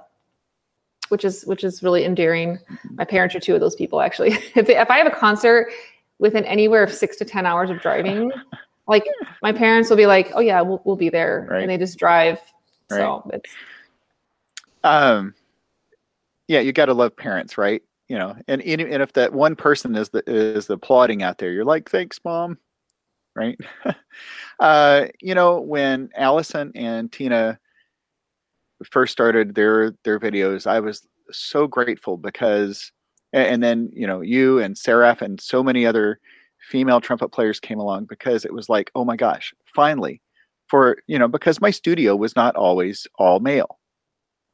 which 1.10 1.24
is 1.24 1.44
which 1.44 1.64
is 1.64 1.82
really 1.82 2.04
endearing. 2.04 2.58
My 2.92 3.04
parents 3.04 3.34
are 3.34 3.40
two 3.40 3.54
of 3.54 3.60
those 3.60 3.76
people 3.76 4.00
actually. 4.00 4.32
if 4.54 4.66
they, 4.66 4.78
if 4.78 4.90
I 4.90 4.98
have 4.98 5.06
a 5.06 5.16
concert 5.16 5.70
within 6.18 6.44
anywhere 6.44 6.82
of 6.82 6.92
six 6.92 7.16
to 7.18 7.24
ten 7.24 7.46
hours 7.46 7.70
of 7.70 7.80
driving, 7.80 8.32
like 8.86 9.04
my 9.42 9.52
parents 9.52 9.90
will 9.90 9.96
be 9.96 10.06
like, 10.06 10.30
"Oh 10.34 10.40
yeah, 10.40 10.60
we'll 10.60 10.82
we'll 10.84 10.96
be 10.96 11.08
there," 11.08 11.46
right. 11.50 11.62
and 11.62 11.70
they 11.70 11.78
just 11.78 11.98
drive. 11.98 12.38
Right. 12.90 12.98
So 12.98 13.30
it's 13.32 13.50
um, 14.84 15.34
yeah, 16.48 16.60
you 16.60 16.72
got 16.72 16.86
to 16.86 16.94
love 16.94 17.16
parents, 17.16 17.58
right? 17.58 17.82
You 18.08 18.18
know, 18.18 18.36
and 18.48 18.60
and 18.62 19.02
if 19.02 19.12
that 19.12 19.32
one 19.32 19.54
person 19.54 19.94
is 19.94 20.08
the 20.08 20.22
is 20.26 20.66
the 20.66 20.74
applauding 20.74 21.22
out 21.22 21.38
there, 21.38 21.52
you're 21.52 21.64
like, 21.64 21.88
thanks, 21.88 22.18
mom. 22.24 22.58
right? 23.36 23.58
uh, 24.60 25.06
you 25.20 25.34
know, 25.34 25.60
when 25.60 26.10
Alison 26.16 26.72
and 26.74 27.12
Tine 27.12 27.56
first 28.84 29.12
started 29.12 29.54
their 29.54 29.92
their 30.04 30.18
videos, 30.18 30.66
I 30.66 30.80
was 30.80 31.06
so 31.30 31.66
grateful 31.66 32.16
because, 32.16 32.92
and 33.32 33.62
then 33.62 33.90
you 33.92 34.06
know, 34.06 34.20
you 34.20 34.58
and 34.58 34.76
Seraph 34.76 35.22
and 35.22 35.40
so 35.40 35.62
many 35.62 35.86
other 35.86 36.20
female 36.70 37.00
trumpet 37.00 37.28
players 37.30 37.60
came 37.60 37.78
along 37.78 38.04
because 38.06 38.44
it 38.44 38.52
was 38.52 38.68
like, 38.68 38.90
oh 38.94 39.04
my 39.04 39.16
gosh, 39.16 39.54
finally, 39.74 40.20
for 40.68 40.98
you 41.06 41.18
know, 41.18 41.28
because 41.28 41.60
my 41.60 41.70
studio 41.70 42.16
was 42.16 42.36
not 42.36 42.56
always 42.56 43.06
all 43.18 43.40
male, 43.40 43.78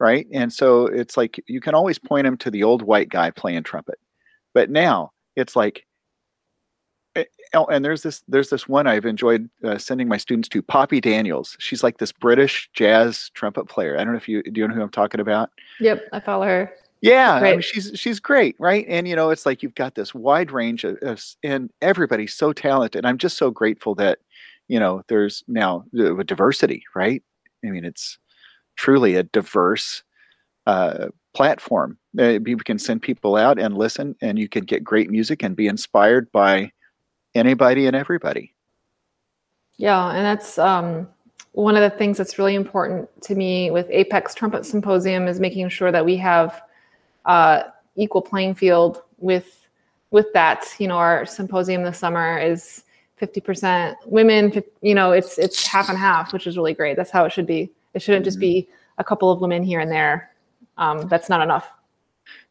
right? 0.01 0.27
And 0.33 0.53
so 0.53 0.87
it's 0.87 1.16
like 1.16 1.43
you 1.47 1.61
can 1.61 1.74
always 1.74 1.99
point 1.99 2.24
them 2.24 2.37
to 2.39 2.51
the 2.51 2.64
old 2.64 2.83
white 2.83 3.09
guy 3.09 3.31
playing 3.31 3.64
trumpet, 3.64 3.99
but 4.55 4.70
now 4.70 5.12
it's 5.37 5.57
like 5.57 5.87
and 7.53 7.85
there's 7.85 8.03
this 8.03 8.23
there's 8.29 8.51
this 8.51 8.69
one 8.69 8.87
I've 8.87 9.07
enjoyed 9.07 9.49
uh, 9.64 9.79
sending 9.79 10.09
my 10.09 10.17
students 10.17 10.49
to, 10.51 10.62
Poppy 10.62 11.01
Daniels. 11.01 11.57
She's 11.59 11.83
like 11.83 11.99
this 11.99 12.12
British 12.12 12.69
jazz 12.73 13.31
trumpet 13.35 13.67
player. 13.69 13.95
I 13.95 14.05
don't 14.05 14.12
know 14.12 14.19
if 14.19 14.29
you 14.29 14.43
do 14.43 14.61
you 14.61 14.69
know 14.69 14.75
who 14.75 14.83
I'm 14.83 14.91
talking 14.91 15.21
about. 15.21 15.51
Yep, 15.81 16.09
I 16.12 16.21
follow 16.21 16.47
her. 16.47 16.73
Yeah, 17.03 17.35
I 17.35 17.43
mean, 17.43 17.61
she's 17.61 17.93
she's 17.95 18.21
great, 18.21 18.57
right? 18.59 18.85
And 18.89 19.07
you 19.07 19.14
know, 19.14 19.31
it's 19.31 19.47
like 19.47 19.62
you've 19.62 19.75
got 19.75 19.95
this 19.95 20.14
wide 20.14 20.51
range 20.51 20.85
of, 20.85 20.97
of, 21.03 21.23
and 21.43 21.71
everybody's 21.83 22.35
so 22.35 22.53
talented. 22.53 23.05
I'm 23.05 23.19
just 23.19 23.37
so 23.37 23.51
grateful 23.51 23.95
that 23.97 24.19
you 24.69 24.81
know 24.81 25.03
there's 25.09 25.45
now 25.47 25.85
uh, 25.99 26.23
diversity, 26.23 26.83
right? 26.95 27.23
I 27.64 27.69
mean, 27.69 27.85
it's 27.85 28.19
truly 28.77 29.14
a 29.14 29.23
diverse 29.25 30.03
uh, 30.67 31.09
platform. 31.35 31.99
Uh, 32.19 32.39
you 32.45 32.57
can 32.57 32.79
send 32.79 33.03
people 33.03 33.37
out 33.37 33.59
and 33.59 33.77
listen, 33.77 34.17
and 34.23 34.39
you 34.39 34.49
can 34.49 34.64
get 34.64 34.83
great 34.83 35.11
music 35.11 35.43
and 35.43 35.55
be 35.55 35.67
inspired 35.67 36.33
by 36.33 36.73
anybody 37.37 37.87
and 37.87 37.95
everybody. 37.95 38.53
Yeah, 39.76 40.11
and 40.11 40.24
that's 40.24 40.59
um, 40.59 41.09
one 41.53 41.76
of 41.76 41.82
the 41.82 41.97
things 41.97 42.18
that's 42.18 42.39
really 42.39 42.55
important 42.55 43.09
to 43.22 43.34
me 43.34 43.70
with 43.70 43.87
Apex 43.91 44.34
Trumpet 44.34 44.64
Symposium 44.64 45.28
is 45.28 45.41
making 45.41 45.68
sure 45.68 45.93
that 45.93 46.05
we 46.05 46.16
have 46.16 46.62
uh, 47.24 47.64
equal 47.97 48.22
playing 48.22 48.55
field 48.55 49.03
with 49.18 49.66
with 50.11 50.32
that. 50.32 50.66
You 50.78 50.89
know, 50.89 50.97
our 50.97 51.26
symposium 51.26 51.82
this 51.82 51.99
summer 51.99 52.39
is 52.39 52.84
50% 53.20 53.97
women. 54.07 54.62
You 54.82 54.95
know, 54.95 55.12
it's 55.12 55.39
it's 55.39 55.66
half 55.66 55.89
and 55.89 55.99
half, 55.99 56.32
which 56.32 56.47
is 56.47 56.57
really 56.57 56.74
great. 56.74 56.97
That's 56.97 57.11
how 57.11 57.24
it 57.24 57.32
should 57.32 57.47
be. 57.47 57.70
It 57.95 58.03
shouldn't 58.03 58.24
just 58.24 58.39
be 58.39 58.68
a 58.99 59.05
couple 59.05 59.30
of 59.30 59.41
women 59.41 59.62
here 59.62 59.80
and 59.80 59.91
there. 59.91 60.30
Um, 60.78 61.09
that's 61.09 61.28
not 61.28 61.41
enough. 61.41 61.72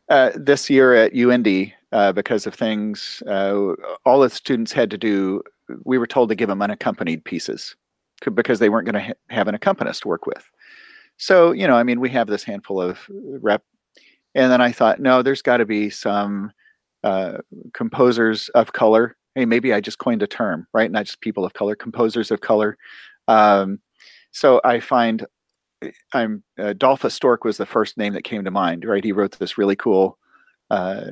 Uh, 0.09 0.31
this 0.35 0.69
year 0.69 0.93
at 0.93 1.15
UND, 1.15 1.47
uh, 1.95 2.11
because 2.11 2.45
of 2.45 2.53
things. 2.53 3.23
Uh, 3.25 3.71
all 4.05 4.19
the 4.19 4.29
students 4.29 4.73
had 4.73 4.91
to 4.91 4.97
do, 4.97 5.41
we 5.85 5.97
were 5.97 6.05
told 6.05 6.27
to 6.27 6.35
give 6.35 6.49
them 6.49 6.61
unaccompanied 6.61 7.23
pieces 7.23 7.73
because 8.33 8.59
they 8.59 8.67
weren't 8.67 8.85
going 8.85 9.01
to 9.01 9.07
ha- 9.07 9.19
have 9.29 9.47
an 9.47 9.55
accompanist 9.55 10.01
to 10.01 10.09
work 10.09 10.25
with. 10.25 10.43
So, 11.15 11.53
you 11.53 11.65
know, 11.65 11.75
I 11.75 11.83
mean, 11.83 12.01
we 12.01 12.09
have 12.09 12.27
this 12.27 12.43
handful 12.43 12.81
of 12.81 12.99
rep. 13.09 13.63
And 14.35 14.51
then 14.51 14.59
I 14.59 14.73
thought, 14.73 14.99
no, 14.99 15.21
there's 15.21 15.41
got 15.41 15.57
to 15.57 15.65
be 15.65 15.89
some 15.89 16.51
uh, 17.05 17.37
composers 17.73 18.49
of 18.49 18.73
color. 18.73 19.15
Hey, 19.33 19.45
maybe 19.45 19.71
I 19.71 19.79
just 19.79 19.97
coined 19.97 20.21
a 20.21 20.27
term, 20.27 20.67
right? 20.73 20.91
Not 20.91 21.05
just 21.05 21.21
people 21.21 21.45
of 21.45 21.53
color, 21.53 21.77
composers 21.77 22.29
of 22.29 22.41
color. 22.41 22.77
Um, 23.29 23.79
so 24.31 24.59
I 24.65 24.81
find 24.81 25.25
I'm 26.13 26.43
uh, 26.59 26.73
Dolph 26.73 27.09
Stork 27.09 27.45
was 27.45 27.55
the 27.55 27.65
first 27.65 27.97
name 27.97 28.13
that 28.13 28.25
came 28.25 28.43
to 28.43 28.51
mind, 28.51 28.83
right? 28.83 29.03
He 29.03 29.13
wrote 29.13 29.39
this 29.39 29.57
really 29.57 29.77
cool 29.77 30.17
uh, 30.69 31.05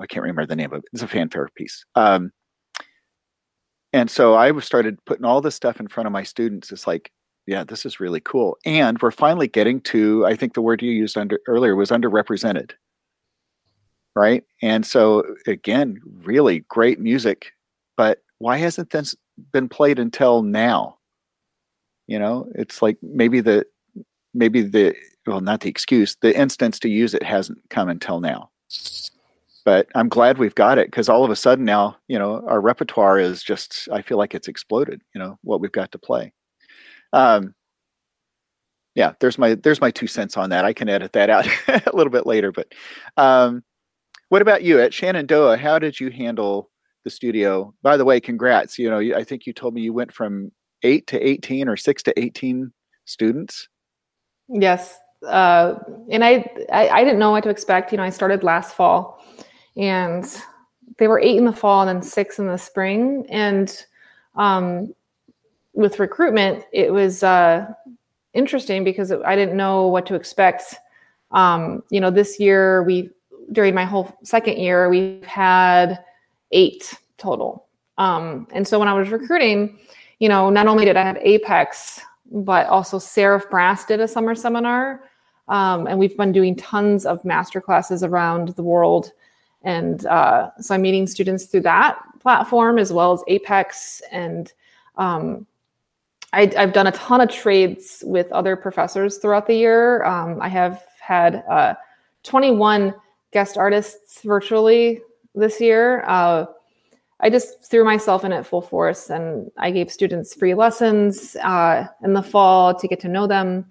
I 0.00 0.06
can't 0.06 0.22
remember 0.22 0.46
the 0.46 0.56
name 0.56 0.72
of 0.72 0.78
it. 0.78 0.84
It's 0.92 1.02
a 1.02 1.08
fanfare 1.08 1.48
piece. 1.54 1.84
Um, 1.94 2.32
and 3.92 4.10
so 4.10 4.34
I 4.34 4.56
started 4.60 5.04
putting 5.04 5.24
all 5.24 5.40
this 5.40 5.54
stuff 5.54 5.80
in 5.80 5.88
front 5.88 6.06
of 6.06 6.12
my 6.12 6.22
students. 6.22 6.70
It's 6.72 6.86
like, 6.86 7.10
yeah, 7.46 7.64
this 7.64 7.84
is 7.84 8.00
really 8.00 8.20
cool. 8.20 8.56
And 8.64 9.00
we're 9.02 9.10
finally 9.10 9.48
getting 9.48 9.80
to, 9.82 10.24
I 10.26 10.36
think 10.36 10.54
the 10.54 10.62
word 10.62 10.82
you 10.82 10.92
used 10.92 11.18
under 11.18 11.40
earlier 11.46 11.74
was 11.74 11.90
underrepresented. 11.90 12.72
Right. 14.14 14.44
And 14.62 14.84
so 14.84 15.24
again, 15.46 16.00
really 16.22 16.60
great 16.68 17.00
music, 17.00 17.52
but 17.96 18.22
why 18.38 18.56
hasn't 18.56 18.90
this 18.90 19.14
been 19.52 19.68
played 19.68 19.98
until 19.98 20.42
now? 20.42 20.98
You 22.06 22.18
know, 22.18 22.50
it's 22.54 22.82
like 22.82 22.98
maybe 23.02 23.40
the 23.40 23.66
maybe 24.34 24.62
the 24.62 24.94
well, 25.26 25.40
not 25.40 25.60
the 25.60 25.68
excuse, 25.68 26.16
the 26.22 26.36
instance 26.36 26.80
to 26.80 26.88
use 26.88 27.14
it 27.14 27.22
hasn't 27.22 27.58
come 27.70 27.88
until 27.88 28.20
now 28.20 28.50
but 29.64 29.88
I'm 29.94 30.08
glad 30.08 30.38
we've 30.38 30.54
got 30.54 30.78
it 30.78 30.88
because 30.88 31.08
all 31.08 31.24
of 31.24 31.30
a 31.30 31.36
sudden 31.36 31.64
now, 31.64 31.96
you 32.08 32.18
know, 32.18 32.44
our 32.46 32.60
repertoire 32.60 33.18
is 33.18 33.42
just, 33.42 33.88
I 33.92 34.02
feel 34.02 34.18
like 34.18 34.34
it's 34.34 34.48
exploded, 34.48 35.02
you 35.14 35.20
know, 35.20 35.38
what 35.42 35.60
we've 35.60 35.72
got 35.72 35.92
to 35.92 35.98
play. 35.98 36.32
Um, 37.12 37.54
yeah, 38.94 39.12
there's 39.20 39.38
my, 39.38 39.54
there's 39.54 39.80
my 39.80 39.90
two 39.90 40.06
cents 40.06 40.36
on 40.36 40.50
that. 40.50 40.64
I 40.64 40.72
can 40.72 40.88
edit 40.88 41.12
that 41.12 41.30
out 41.30 41.46
a 41.68 41.94
little 41.94 42.10
bit 42.10 42.26
later, 42.26 42.52
but, 42.52 42.72
um, 43.16 43.62
what 44.28 44.42
about 44.42 44.62
you 44.62 44.80
at 44.80 44.94
Shenandoah? 44.94 45.56
How 45.56 45.78
did 45.78 45.98
you 45.98 46.10
handle 46.10 46.70
the 47.04 47.10
studio? 47.10 47.74
By 47.82 47.96
the 47.96 48.04
way, 48.04 48.20
congrats. 48.20 48.78
You 48.78 48.88
know, 48.88 49.00
I 49.16 49.24
think 49.24 49.44
you 49.44 49.52
told 49.52 49.74
me 49.74 49.80
you 49.80 49.92
went 49.92 50.12
from 50.12 50.52
eight 50.84 51.06
to 51.08 51.20
18 51.20 51.68
or 51.68 51.76
six 51.76 52.02
to 52.04 52.18
18 52.18 52.72
students. 53.06 53.68
Yes. 54.48 54.98
Uh, 55.26 55.74
and 56.10 56.24
I, 56.24 56.48
I, 56.72 56.88
I 56.88 57.04
didn't 57.04 57.18
know 57.18 57.32
what 57.32 57.42
to 57.42 57.50
expect. 57.50 57.90
You 57.90 57.98
know, 57.98 58.04
I 58.04 58.10
started 58.10 58.44
last 58.44 58.76
fall 58.76 59.20
and 59.76 60.24
they 60.98 61.08
were 61.08 61.20
eight 61.20 61.36
in 61.36 61.44
the 61.44 61.52
fall 61.52 61.80
and 61.80 61.88
then 61.88 62.02
six 62.02 62.38
in 62.38 62.46
the 62.46 62.56
spring. 62.56 63.26
And 63.28 63.84
um, 64.36 64.94
with 65.72 65.98
recruitment, 65.98 66.64
it 66.72 66.92
was 66.92 67.22
uh, 67.22 67.72
interesting 68.34 68.84
because 68.84 69.12
I 69.12 69.34
didn't 69.36 69.56
know 69.56 69.86
what 69.86 70.06
to 70.06 70.14
expect. 70.14 70.74
Um, 71.30 71.82
you 71.90 72.00
know, 72.00 72.10
this 72.10 72.38
year 72.38 72.82
we 72.82 73.10
during 73.52 73.74
my 73.74 73.84
whole 73.84 74.16
second 74.22 74.58
year 74.58 74.88
we've 74.88 75.24
had 75.24 76.04
eight 76.52 76.94
total. 77.18 77.66
Um, 77.98 78.46
and 78.52 78.66
so 78.66 78.78
when 78.78 78.88
I 78.88 78.94
was 78.94 79.08
recruiting, 79.10 79.78
you 80.18 80.28
know, 80.28 80.50
not 80.50 80.66
only 80.66 80.84
did 80.84 80.96
I 80.96 81.02
have 81.02 81.16
Apex, 81.16 82.00
but 82.30 82.66
also 82.66 82.98
Seraph 82.98 83.50
Brass 83.50 83.84
did 83.84 84.00
a 84.00 84.08
summer 84.08 84.34
seminar. 84.34 85.02
Um, 85.48 85.86
and 85.86 85.98
we've 85.98 86.16
been 86.16 86.32
doing 86.32 86.54
tons 86.54 87.04
of 87.04 87.24
master 87.24 87.60
classes 87.60 88.04
around 88.04 88.50
the 88.50 88.62
world 88.62 89.12
and 89.62 90.06
uh, 90.06 90.50
so 90.60 90.74
I'm 90.74 90.82
meeting 90.82 91.06
students 91.06 91.44
through 91.44 91.62
that 91.62 92.00
platform 92.20 92.78
as 92.78 92.92
well 92.92 93.12
as 93.12 93.22
Apex. 93.28 94.00
And 94.10 94.52
um, 94.96 95.46
I, 96.32 96.50
have 96.56 96.72
done 96.72 96.86
a 96.86 96.92
ton 96.92 97.20
of 97.20 97.30
trades 97.30 98.02
with 98.06 98.30
other 98.32 98.56
professors 98.56 99.18
throughout 99.18 99.46
the 99.46 99.54
year. 99.54 100.04
Um, 100.04 100.40
I 100.40 100.48
have 100.48 100.84
had 101.00 101.44
uh, 101.48 101.74
21 102.22 102.94
guest 103.32 103.56
artists 103.56 104.22
virtually 104.22 105.02
this 105.34 105.60
year. 105.60 106.04
Uh, 106.06 106.46
I 107.20 107.28
just 107.28 107.70
threw 107.70 107.84
myself 107.84 108.24
in 108.24 108.32
at 108.32 108.46
full 108.46 108.62
force 108.62 109.10
and 109.10 109.50
I 109.58 109.70
gave 109.70 109.90
students 109.90 110.34
free 110.34 110.54
lessons 110.54 111.36
uh, 111.36 111.86
in 112.02 112.14
the 112.14 112.22
fall 112.22 112.74
to 112.74 112.88
get 112.88 113.00
to 113.00 113.08
know 113.08 113.26
them. 113.26 113.70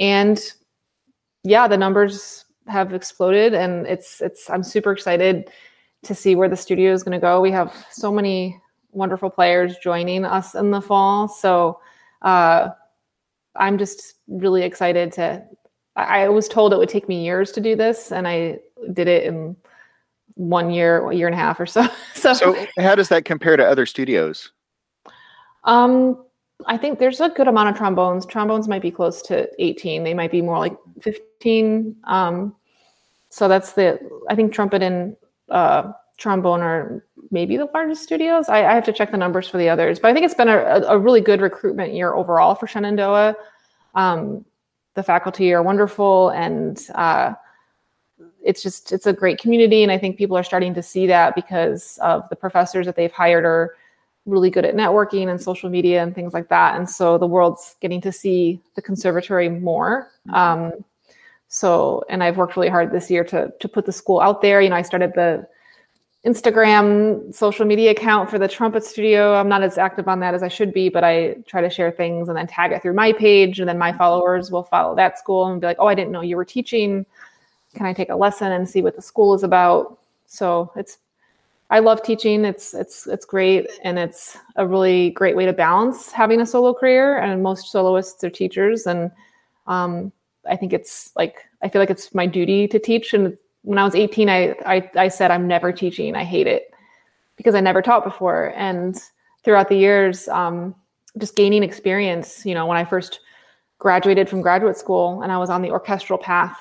And 0.00 0.40
yeah, 1.44 1.68
the 1.68 1.76
numbers 1.76 2.46
have 2.70 2.94
exploded 2.94 3.52
and 3.54 3.86
it's 3.86 4.20
it's 4.20 4.48
i'm 4.50 4.62
super 4.62 4.92
excited 4.92 5.50
to 6.02 6.14
see 6.14 6.34
where 6.34 6.48
the 6.48 6.56
studio 6.56 6.92
is 6.92 7.02
going 7.02 7.18
to 7.18 7.20
go 7.20 7.40
we 7.40 7.50
have 7.50 7.86
so 7.90 8.12
many 8.12 8.60
wonderful 8.92 9.28
players 9.28 9.76
joining 9.78 10.24
us 10.24 10.54
in 10.54 10.70
the 10.70 10.80
fall 10.80 11.28
so 11.28 11.80
uh, 12.22 12.68
i'm 13.56 13.76
just 13.76 14.14
really 14.28 14.62
excited 14.62 15.12
to 15.12 15.42
I, 15.96 16.22
I 16.24 16.28
was 16.28 16.48
told 16.48 16.72
it 16.72 16.78
would 16.78 16.88
take 16.88 17.08
me 17.08 17.24
years 17.24 17.52
to 17.52 17.60
do 17.60 17.76
this 17.76 18.12
and 18.12 18.26
i 18.26 18.58
did 18.92 19.08
it 19.08 19.24
in 19.24 19.56
one 20.34 20.70
year 20.70 21.10
a 21.10 21.14
year 21.14 21.26
and 21.26 21.34
a 21.34 21.38
half 21.38 21.60
or 21.60 21.66
so 21.66 21.86
so, 22.14 22.32
so 22.32 22.66
how 22.78 22.94
does 22.94 23.08
that 23.08 23.24
compare 23.24 23.56
to 23.56 23.66
other 23.66 23.84
studios 23.84 24.52
um 25.64 26.24
I 26.66 26.76
think 26.76 26.98
there's 26.98 27.20
a 27.20 27.28
good 27.28 27.48
amount 27.48 27.70
of 27.70 27.76
trombones. 27.76 28.26
Trombones 28.26 28.68
might 28.68 28.82
be 28.82 28.90
close 28.90 29.22
to 29.22 29.48
18. 29.58 30.04
They 30.04 30.14
might 30.14 30.30
be 30.30 30.42
more 30.42 30.58
like 30.58 30.76
15. 31.00 31.96
Um, 32.04 32.54
so 33.30 33.48
that's 33.48 33.72
the, 33.72 33.98
I 34.28 34.34
think 34.34 34.52
trumpet 34.52 34.82
and 34.82 35.16
uh, 35.48 35.92
trombone 36.18 36.60
are 36.60 37.04
maybe 37.30 37.56
the 37.56 37.68
largest 37.72 38.02
studios. 38.02 38.48
I, 38.48 38.66
I, 38.66 38.74
have 38.74 38.84
to 38.84 38.92
check 38.92 39.10
the 39.10 39.16
numbers 39.16 39.48
for 39.48 39.56
the 39.56 39.68
others, 39.68 39.98
but 39.98 40.10
I 40.10 40.14
think 40.14 40.26
it's 40.26 40.34
been 40.34 40.48
a, 40.48 40.82
a 40.86 40.98
really 40.98 41.20
good 41.20 41.40
recruitment 41.40 41.94
year 41.94 42.12
overall 42.14 42.54
for 42.54 42.66
Shenandoah. 42.66 43.34
Um, 43.94 44.44
the 44.94 45.02
faculty 45.02 45.52
are 45.52 45.62
wonderful 45.62 46.30
and 46.30 46.80
uh, 46.94 47.34
it's 48.42 48.62
just, 48.62 48.92
it's 48.92 49.06
a 49.06 49.12
great 49.12 49.38
community. 49.38 49.82
And 49.82 49.92
I 49.92 49.98
think 49.98 50.18
people 50.18 50.36
are 50.36 50.44
starting 50.44 50.74
to 50.74 50.82
see 50.82 51.06
that 51.06 51.34
because 51.34 51.98
of 52.02 52.28
the 52.28 52.36
professors 52.36 52.86
that 52.86 52.96
they've 52.96 53.12
hired 53.12 53.44
are 53.44 53.76
really 54.26 54.50
good 54.50 54.64
at 54.64 54.74
networking 54.74 55.28
and 55.30 55.40
social 55.40 55.70
media 55.70 56.02
and 56.02 56.14
things 56.14 56.34
like 56.34 56.48
that. 56.48 56.76
And 56.76 56.88
so 56.88 57.16
the 57.16 57.26
world's 57.26 57.76
getting 57.80 58.00
to 58.02 58.12
see 58.12 58.60
the 58.74 58.82
conservatory 58.82 59.48
more. 59.48 60.10
Mm-hmm. 60.28 60.34
Um, 60.34 60.84
so, 61.52 62.04
and 62.08 62.22
I've 62.22 62.36
worked 62.36 62.56
really 62.56 62.68
hard 62.68 62.92
this 62.92 63.10
year 63.10 63.24
to 63.24 63.52
to 63.58 63.68
put 63.68 63.84
the 63.84 63.92
school 63.92 64.20
out 64.20 64.40
there. 64.40 64.62
You 64.62 64.68
know, 64.68 64.76
I 64.76 64.82
started 64.82 65.12
the 65.14 65.48
Instagram 66.24 67.34
social 67.34 67.66
media 67.66 67.90
account 67.90 68.30
for 68.30 68.38
the 68.38 68.46
trumpet 68.46 68.84
studio. 68.84 69.34
I'm 69.34 69.48
not 69.48 69.64
as 69.64 69.76
active 69.76 70.06
on 70.06 70.20
that 70.20 70.32
as 70.32 70.44
I 70.44 70.48
should 70.48 70.72
be, 70.72 70.88
but 70.88 71.02
I 71.02 71.38
try 71.48 71.60
to 71.60 71.68
share 71.68 71.90
things 71.90 72.28
and 72.28 72.36
then 72.38 72.46
tag 72.46 72.70
it 72.70 72.82
through 72.82 72.94
my 72.94 73.12
page. 73.12 73.58
And 73.58 73.68
then 73.68 73.78
my 73.78 73.92
followers 73.92 74.52
will 74.52 74.62
follow 74.62 74.94
that 74.94 75.18
school 75.18 75.46
and 75.46 75.60
be 75.60 75.66
like, 75.66 75.78
oh, 75.80 75.88
I 75.88 75.94
didn't 75.96 76.12
know 76.12 76.20
you 76.20 76.36
were 76.36 76.44
teaching. 76.44 77.04
Can 77.74 77.84
I 77.84 77.94
take 77.94 78.10
a 78.10 78.16
lesson 78.16 78.52
and 78.52 78.68
see 78.68 78.80
what 78.80 78.94
the 78.94 79.02
school 79.02 79.34
is 79.34 79.42
about? 79.42 79.98
So 80.26 80.70
it's 80.76 80.98
I 81.70 81.80
love 81.80 82.04
teaching. 82.04 82.44
It's 82.44 82.74
it's 82.74 83.08
it's 83.08 83.24
great 83.24 83.68
and 83.82 83.98
it's 83.98 84.38
a 84.54 84.68
really 84.68 85.10
great 85.10 85.34
way 85.34 85.46
to 85.46 85.52
balance 85.52 86.12
having 86.12 86.40
a 86.40 86.46
solo 86.46 86.74
career. 86.74 87.18
And 87.18 87.42
most 87.42 87.72
soloists 87.72 88.22
are 88.22 88.30
teachers. 88.30 88.86
And 88.86 89.10
um, 89.66 90.12
I 90.48 90.56
think 90.56 90.72
it's 90.72 91.12
like 91.16 91.44
I 91.62 91.68
feel 91.68 91.80
like 91.80 91.90
it's 91.90 92.14
my 92.14 92.26
duty 92.26 92.66
to 92.68 92.78
teach 92.78 93.12
and 93.14 93.36
when 93.62 93.78
I 93.78 93.84
was 93.84 93.94
18, 93.94 94.28
I, 94.28 94.54
I, 94.64 94.90
I 94.96 95.08
said, 95.08 95.30
I'm 95.30 95.46
never 95.46 95.72
teaching. 95.72 96.14
I 96.16 96.24
hate 96.24 96.46
it 96.46 96.72
because 97.36 97.54
I 97.54 97.60
never 97.60 97.82
taught 97.82 98.04
before. 98.04 98.52
And 98.56 99.00
throughout 99.44 99.68
the 99.68 99.76
years, 99.76 100.28
um, 100.28 100.74
just 101.18 101.36
gaining 101.36 101.62
experience, 101.62 102.44
you 102.46 102.54
know, 102.54 102.66
when 102.66 102.76
I 102.76 102.84
first 102.84 103.20
graduated 103.78 104.28
from 104.28 104.40
graduate 104.40 104.76
school 104.76 105.22
and 105.22 105.32
I 105.32 105.38
was 105.38 105.50
on 105.50 105.62
the 105.62 105.70
orchestral 105.70 106.18
path, 106.18 106.56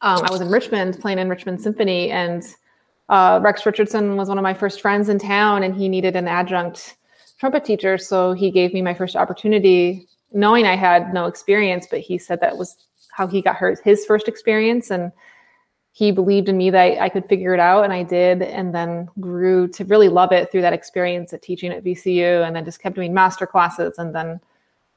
um, 0.00 0.24
I 0.24 0.30
was 0.30 0.40
in 0.40 0.48
Richmond 0.48 0.98
playing 1.00 1.18
in 1.18 1.28
Richmond 1.28 1.60
Symphony 1.60 2.10
and 2.10 2.42
uh, 3.08 3.40
Rex 3.42 3.66
Richardson 3.66 4.16
was 4.16 4.28
one 4.28 4.38
of 4.38 4.42
my 4.42 4.54
first 4.54 4.80
friends 4.80 5.08
in 5.08 5.18
town 5.18 5.62
and 5.62 5.74
he 5.74 5.88
needed 5.88 6.16
an 6.16 6.26
adjunct 6.26 6.96
trumpet 7.38 7.64
teacher. 7.64 7.98
So 7.98 8.32
he 8.32 8.50
gave 8.50 8.72
me 8.72 8.82
my 8.82 8.94
first 8.94 9.16
opportunity 9.16 10.08
knowing 10.34 10.66
I 10.66 10.76
had 10.76 11.12
no 11.12 11.26
experience, 11.26 11.86
but 11.90 12.00
he 12.00 12.18
said 12.18 12.40
that 12.40 12.56
was 12.56 12.76
how 13.12 13.26
he 13.26 13.42
got 13.42 13.58
his, 13.58 13.80
his 13.80 14.04
first 14.06 14.28
experience. 14.28 14.90
And 14.90 15.12
he 15.92 16.10
believed 16.10 16.48
in 16.48 16.56
me 16.56 16.70
that 16.70 17.00
I 17.00 17.08
could 17.08 17.28
figure 17.28 17.52
it 17.52 17.60
out 17.60 17.84
and 17.84 17.92
I 17.92 18.02
did 18.02 18.42
and 18.42 18.74
then 18.74 19.08
grew 19.20 19.68
to 19.68 19.84
really 19.84 20.08
love 20.08 20.32
it 20.32 20.50
through 20.50 20.62
that 20.62 20.72
experience 20.72 21.32
at 21.32 21.42
teaching 21.42 21.70
at 21.70 21.84
VCU 21.84 22.46
and 22.46 22.56
then 22.56 22.64
just 22.64 22.80
kept 22.80 22.96
doing 22.96 23.12
master 23.12 23.46
classes 23.46 23.98
and 23.98 24.14
then 24.14 24.40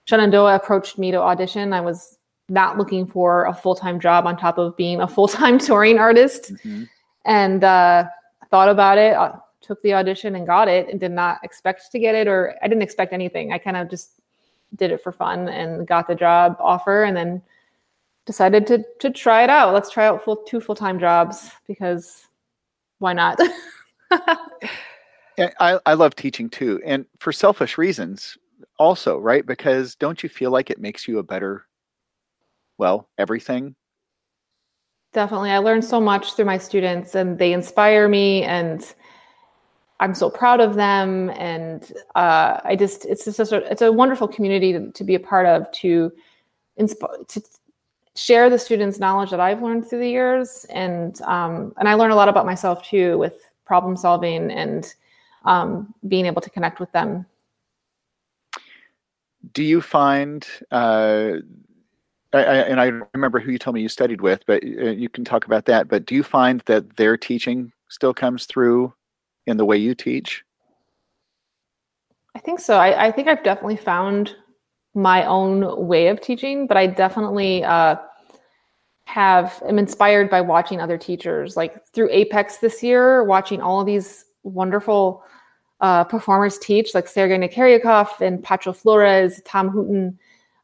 Shenandoah 0.05 0.55
approached 0.55 0.97
me 0.97 1.11
to 1.11 1.17
audition. 1.17 1.73
I 1.73 1.81
was 1.81 2.17
not 2.47 2.77
looking 2.77 3.07
for 3.07 3.45
a 3.45 3.53
full-time 3.53 3.99
job 3.99 4.25
on 4.25 4.37
top 4.37 4.57
of 4.57 4.77
being 4.77 5.01
a 5.01 5.07
full-time 5.07 5.57
touring 5.59 5.97
artist 5.97 6.53
mm-hmm. 6.53 6.83
and 7.25 7.63
uh, 7.63 8.05
thought 8.49 8.69
about 8.69 8.97
it, 8.97 9.15
uh, 9.15 9.33
took 9.61 9.81
the 9.81 9.93
audition 9.93 10.35
and 10.35 10.45
got 10.45 10.67
it 10.67 10.87
and 10.89 10.99
did 10.99 11.11
not 11.11 11.39
expect 11.43 11.91
to 11.91 11.99
get 11.99 12.15
it 12.15 12.27
or 12.27 12.55
I 12.61 12.67
didn't 12.67 12.83
expect 12.83 13.13
anything. 13.13 13.51
I 13.51 13.57
kind 13.57 13.75
of 13.75 13.89
just 13.89 14.11
did 14.75 14.91
it 14.91 15.01
for 15.01 15.11
fun 15.11 15.49
and 15.49 15.87
got 15.87 16.07
the 16.07 16.15
job 16.15 16.57
offer 16.59 17.03
and 17.03 17.15
then 17.15 17.41
decided 18.25 18.67
to 18.67 18.83
to 18.99 19.09
try 19.09 19.43
it 19.43 19.49
out. 19.49 19.73
Let's 19.73 19.91
try 19.91 20.05
out 20.05 20.23
full 20.23 20.37
two 20.37 20.59
full 20.59 20.75
time 20.75 20.99
jobs 20.99 21.51
because 21.67 22.27
why 22.99 23.13
not? 23.13 23.39
I, 25.59 25.79
I 25.85 25.93
love 25.95 26.15
teaching 26.15 26.49
too, 26.49 26.81
and 26.85 27.05
for 27.19 27.33
selfish 27.33 27.77
reasons 27.77 28.37
also, 28.79 29.17
right? 29.17 29.45
Because 29.45 29.95
don't 29.95 30.23
you 30.23 30.29
feel 30.29 30.51
like 30.51 30.69
it 30.69 30.79
makes 30.79 31.07
you 31.07 31.19
a 31.19 31.23
better, 31.23 31.65
well, 32.77 33.09
everything? 33.17 33.75
Definitely, 35.11 35.51
I 35.51 35.57
learned 35.57 35.83
so 35.83 35.99
much 35.99 36.33
through 36.33 36.45
my 36.45 36.57
students, 36.57 37.15
and 37.15 37.37
they 37.37 37.51
inspire 37.51 38.07
me, 38.07 38.43
and 38.43 38.93
I'm 39.99 40.13
so 40.13 40.29
proud 40.29 40.59
of 40.59 40.75
them. 40.75 41.29
And 41.31 41.91
uh, 42.15 42.59
I 42.63 42.75
just, 42.75 43.05
it's 43.05 43.25
just 43.25 43.51
a, 43.51 43.57
it's 43.71 43.81
a 43.81 43.91
wonderful 43.91 44.27
community 44.27 44.73
to, 44.73 44.91
to 44.91 45.03
be 45.03 45.15
a 45.15 45.19
part 45.19 45.45
of 45.45 45.71
to 45.73 46.11
inspire 46.77 47.09
to 47.27 47.41
share 48.15 48.49
the 48.49 48.57
students' 48.57 48.99
knowledge 48.99 49.29
that 49.31 49.39
I've 49.39 49.61
learned 49.61 49.87
through 49.87 49.99
the 49.99 50.09
years, 50.09 50.65
and 50.69 51.21
um, 51.23 51.73
and 51.77 51.87
I 51.87 51.93
learn 51.95 52.11
a 52.11 52.15
lot 52.15 52.29
about 52.29 52.45
myself 52.45 52.87
too 52.87 53.17
with 53.17 53.39
problem 53.65 53.97
solving 53.97 54.51
and 54.51 54.93
um, 55.43 55.93
being 56.07 56.25
able 56.25 56.41
to 56.41 56.49
connect 56.49 56.79
with 56.79 56.91
them. 56.91 57.25
Do 59.53 59.63
you 59.63 59.81
find? 59.81 60.47
Uh, 60.71 61.33
I, 62.33 62.39
I, 62.39 62.55
and 62.63 62.81
I 62.81 62.85
remember 63.13 63.39
who 63.39 63.51
you 63.51 63.57
told 63.57 63.75
me 63.75 63.81
you 63.81 63.89
studied 63.89 64.21
with, 64.21 64.45
but 64.45 64.63
uh, 64.63 64.67
you 64.67 65.07
can 65.07 65.23
talk 65.23 65.45
about 65.45 65.65
that. 65.65 65.87
But 65.87 66.05
do 66.05 66.15
you 66.15 66.23
find 66.23 66.61
that 66.65 66.97
their 66.97 67.15
teaching 67.15 67.71
still 67.87 68.13
comes 68.13 68.45
through 68.45 68.93
in 69.47 69.57
the 69.57 69.65
way 69.65 69.77
you 69.77 69.95
teach? 69.95 70.43
I 72.35 72.39
think 72.39 72.59
so. 72.59 72.77
I, 72.77 73.07
I 73.07 73.11
think 73.11 73.27
I've 73.27 73.43
definitely 73.43 73.77
found 73.77 74.35
my 74.93 75.25
own 75.25 75.87
way 75.87 76.07
of 76.07 76.21
teaching, 76.21 76.67
but 76.67 76.77
I 76.77 76.87
definitely 76.87 77.63
uh, 77.63 77.95
have 79.05 79.61
am 79.67 79.79
inspired 79.79 80.29
by 80.29 80.41
watching 80.41 80.79
other 80.81 80.97
teachers. 80.97 81.55
Like 81.55 81.85
through 81.87 82.09
Apex 82.11 82.57
this 82.57 82.83
year, 82.83 83.23
watching 83.23 83.61
all 83.61 83.79
of 83.79 83.85
these 83.85 84.25
wonderful 84.43 85.23
uh, 85.81 86.03
performers 86.05 86.57
teach, 86.57 86.93
like 86.93 87.07
Sergei 87.07 87.37
Nakariakov 87.37 88.21
and 88.21 88.43
Pacho 88.43 88.73
Flores, 88.73 89.41
Tom 89.45 89.69
Hooten. 89.69 90.17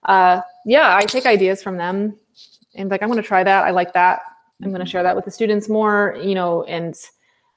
Uh, 0.04 0.42
yeah, 0.66 0.96
I 0.96 1.04
take 1.04 1.26
ideas 1.26 1.62
from 1.62 1.78
them 1.78 2.18
and 2.76 2.90
like 2.90 3.02
I'm 3.02 3.10
going 3.10 3.22
to 3.22 3.28
try 3.28 3.44
that. 3.44 3.66
I 3.66 3.72
like 3.72 3.94
that. 3.94 4.22
I'm 4.64 4.70
going 4.70 4.84
to 4.84 4.90
share 4.90 5.04
that 5.04 5.16
with 5.16 5.26
the 5.26 5.32
students 5.32 5.70
more, 5.70 6.18
you 6.22 6.36
know, 6.36 6.64
and 6.64 6.96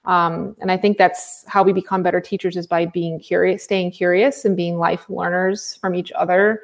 um, 0.07 0.55
and 0.61 0.71
I 0.71 0.77
think 0.77 0.99
that's 0.99 1.45
how 1.47 1.63
we 1.63 1.73
become 1.73 2.03
better 2.03 2.21
teachers 2.21 2.57
is 2.57 2.67
by 2.67 2.87
being 2.87 3.19
curious, 3.19 3.65
staying 3.65 3.93
curious, 3.93 4.45
and 4.45 4.57
being 4.57 4.79
life 4.79 5.09
learners 5.09 5.77
from 5.77 5.95
each 5.95 6.13
other. 6.13 6.63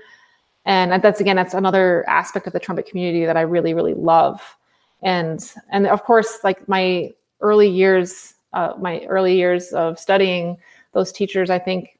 And 0.67 1.03
that's 1.03 1.21
again, 1.21 1.37
that's 1.37 1.55
another 1.55 2.05
aspect 2.09 2.47
of 2.47 2.53
the 2.53 2.61
trumpet 2.61 2.87
community 2.87 3.25
that 3.25 3.37
I 3.37 3.43
really, 3.43 3.73
really 3.73 3.95
love. 3.95 4.57
And 5.03 5.41
and 5.71 5.87
of 5.87 6.05
course, 6.05 6.41
like 6.45 6.69
my 6.69 7.11
early 7.41 7.69
years, 7.69 8.35
uh, 8.53 8.75
my 8.79 9.01
early 9.07 9.37
years 9.37 9.73
of 9.73 9.99
studying, 9.99 10.59
those 10.93 11.11
teachers, 11.11 11.49
I 11.49 11.59
think, 11.59 11.99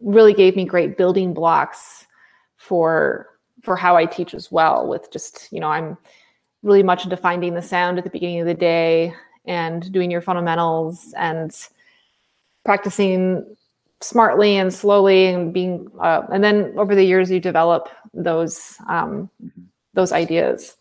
really 0.00 0.34
gave 0.34 0.56
me 0.56 0.64
great 0.64 0.96
building 0.96 1.32
blocks 1.32 2.08
for 2.56 3.28
for 3.62 3.76
how 3.76 3.96
I 3.96 4.06
teach 4.06 4.34
as 4.34 4.50
well. 4.50 4.88
With 4.88 5.12
just 5.12 5.48
you 5.52 5.60
know, 5.60 5.68
I'm 5.68 5.96
really 6.64 6.82
much 6.82 7.04
into 7.04 7.16
finding 7.16 7.54
the 7.54 7.62
sound 7.62 7.96
at 7.98 8.02
the 8.02 8.10
beginning 8.10 8.40
of 8.40 8.46
the 8.46 8.54
day 8.54 9.14
and 9.44 9.90
doing 9.92 10.10
your 10.10 10.20
fundamentals 10.20 11.14
and 11.16 11.68
practicing 12.64 13.56
smartly 14.00 14.56
and 14.56 14.72
slowly 14.72 15.26
and 15.26 15.52
being 15.52 15.90
uh, 16.00 16.22
and 16.32 16.42
then 16.42 16.72
over 16.76 16.94
the 16.94 17.04
years 17.04 17.30
you 17.30 17.40
develop 17.40 17.88
those 18.14 18.76
um, 18.88 19.28
those 19.94 20.12
ideas. 20.12 20.76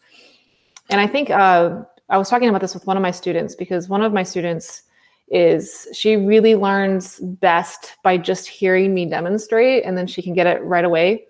And 0.90 1.00
i 1.00 1.08
think 1.08 1.30
uh, 1.30 1.84
i 2.10 2.18
was 2.18 2.30
talking 2.30 2.50
about 2.50 2.62
this 2.62 2.74
with 2.74 2.88
one 2.88 2.98
of 2.98 3.04
my 3.04 3.12
students 3.12 3.56
because 3.56 3.90
one 3.90 4.02
of 4.02 4.14
my 4.14 4.24
students 4.24 4.84
is 5.32 5.88
she 5.94 6.16
really 6.16 6.56
learns 6.56 7.20
best 7.20 7.96
by 8.04 8.18
just 8.18 8.48
hearing 8.48 8.94
me 8.94 9.06
demonstrate 9.06 9.86
and 9.86 9.98
then 9.98 10.08
she 10.08 10.22
can 10.24 10.34
get 10.34 10.48
it 10.48 10.60
right 10.64 10.86
away. 10.86 11.26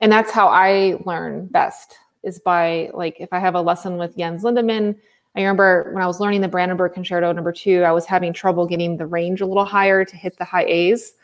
And 0.00 0.12
that's 0.12 0.30
how 0.30 0.48
i 0.48 0.98
learn 1.04 1.46
best 1.46 1.96
is 2.22 2.38
by 2.38 2.90
like 2.94 3.16
if 3.20 3.32
i 3.32 3.38
have 3.38 3.54
a 3.54 3.60
lesson 3.60 3.96
with 3.96 4.16
jens 4.16 4.42
lindemann 4.42 4.96
I 5.36 5.40
remember 5.40 5.90
when 5.92 6.02
I 6.02 6.06
was 6.06 6.20
learning 6.20 6.42
the 6.42 6.48
Brandenburg 6.48 6.94
Concerto 6.94 7.32
number 7.32 7.52
two, 7.52 7.82
I 7.82 7.90
was 7.90 8.06
having 8.06 8.32
trouble 8.32 8.66
getting 8.66 8.96
the 8.96 9.06
range 9.06 9.40
a 9.40 9.46
little 9.46 9.64
higher 9.64 10.04
to 10.04 10.16
hit 10.16 10.38
the 10.38 10.44
high 10.44 10.64
A's. 10.64 11.14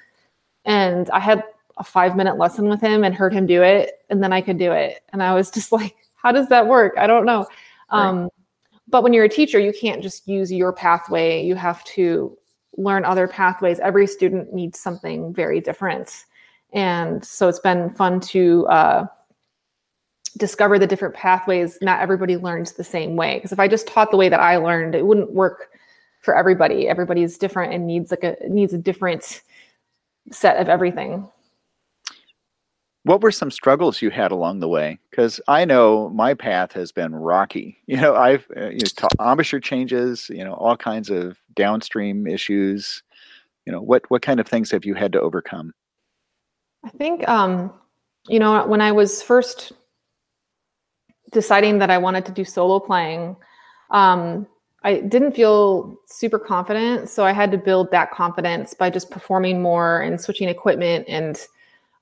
And 0.65 1.09
I 1.11 1.21
had 1.21 1.45
a 1.79 1.85
five 1.85 2.17
minute 2.17 2.37
lesson 2.37 2.69
with 2.69 2.81
him 2.81 3.05
and 3.05 3.15
heard 3.15 3.33
him 3.33 3.47
do 3.47 3.63
it, 3.63 4.05
and 4.11 4.23
then 4.23 4.33
I 4.33 4.41
could 4.41 4.59
do 4.59 4.73
it. 4.73 5.03
And 5.13 5.23
I 5.23 5.35
was 5.35 5.51
just 5.55 5.73
like, 5.73 5.97
how 6.17 6.33
does 6.33 6.49
that 6.49 6.67
work? 6.67 6.95
I 6.99 7.07
don't 7.07 7.25
know. 7.25 7.47
Right. 7.93 8.07
Um, 8.07 8.29
but 8.89 9.03
when 9.03 9.13
you're 9.13 9.25
a 9.25 9.29
teacher, 9.29 9.61
you 9.61 9.73
can't 9.73 10.03
just 10.03 10.27
use 10.27 10.53
your 10.53 10.73
pathway. 10.73 11.45
You 11.45 11.55
have 11.55 11.83
to 11.85 12.37
learn 12.77 13.05
other 13.05 13.29
pathways. 13.29 13.79
Every 13.79 14.07
student 14.07 14.53
needs 14.53 14.81
something 14.81 15.33
very 15.33 15.61
different. 15.61 16.25
And 16.73 17.25
so 17.25 17.49
it's 17.49 17.61
been 17.61 17.91
fun 17.91 18.21
to 18.21 18.67
uh, 18.67 19.07
discover 20.37 20.79
the 20.79 20.87
different 20.87 21.15
pathways 21.15 21.79
not 21.83 22.01
everybody 22.01 22.37
learns 22.37 22.73
the 22.73 22.85
same 22.85 23.17
way. 23.17 23.37
Because 23.37 23.53
if 23.53 23.61
i 23.61 23.69
just 23.69 23.87
taught 23.87 24.11
the 24.11 24.17
way 24.17 24.29
that 24.29 24.41
i 24.41 24.57
learned 24.57 24.95
it 24.95 25.07
wouldn't 25.07 25.33
work 25.33 25.71
for 26.21 26.37
everybody. 26.37 26.89
Everybody's 26.89 27.39
different 27.39 27.73
and 27.73 27.87
needs 27.87 28.11
like 28.11 28.25
a 28.25 28.37
needs 28.49 28.73
a 28.73 28.79
different 28.79 29.43
set 30.31 30.57
of 30.59 30.69
everything. 30.69 31.29
What 33.05 33.23
were 33.23 33.33
some 33.33 33.51
struggles 33.51 34.03
you 34.03 34.11
had 34.11 34.31
along 34.31 34.61
the 34.61 34.69
way? 34.69 34.99
Because 35.11 35.41
i 35.49 35.65
know 35.65 36.11
my 36.11 36.35
path 36.35 36.73
has 36.73 36.93
been 36.93 37.15
rocky. 37.15 37.79
You 37.87 37.97
know 37.97 38.15
i've 38.15 38.47
uh, 38.57 38.69
you 38.69 38.79
know, 38.79 38.91
taught 38.97 39.15
embouchure 39.19 39.61
changes 39.61 40.29
you 40.29 40.45
know 40.45 40.55
all 40.55 40.77
kinds 40.77 41.11
of 41.11 41.39
downstream 41.55 42.27
issues. 42.27 43.03
You 43.67 43.73
know 43.73 43.81
what 43.81 44.09
what 44.11 44.23
kind 44.23 44.41
of 44.41 44.47
things 44.47 44.71
have 44.71 44.85
you 44.85 44.95
had 44.95 45.13
to 45.13 45.21
overcome? 45.21 45.73
I 46.85 46.91
think 46.91 47.27
um 47.29 47.73
you 48.29 48.39
know 48.39 48.67
when 48.67 48.83
i 48.83 48.93
was 48.93 49.23
first 49.23 49.73
deciding 51.33 51.79
that 51.79 51.91
I 51.91 51.99
wanted 51.99 52.25
to 52.27 52.33
do 52.33 52.45
solo 52.45 52.79
playing, 52.79 53.37
um, 53.91 54.47
I 54.83 55.01
didn't 55.01 55.33
feel 55.33 55.99
super 56.07 56.39
confident. 56.39 57.09
So 57.11 57.25
I 57.25 57.33
had 57.33 57.51
to 57.53 57.59
build 57.59 57.91
that 57.91 58.11
confidence 58.11 58.73
by 58.73 58.91
just 58.91 59.11
performing 59.11 59.61
more 59.61 60.01
and 60.01 60.21
switching 60.21 60.49
equipment. 60.49 61.05
And 61.09 61.39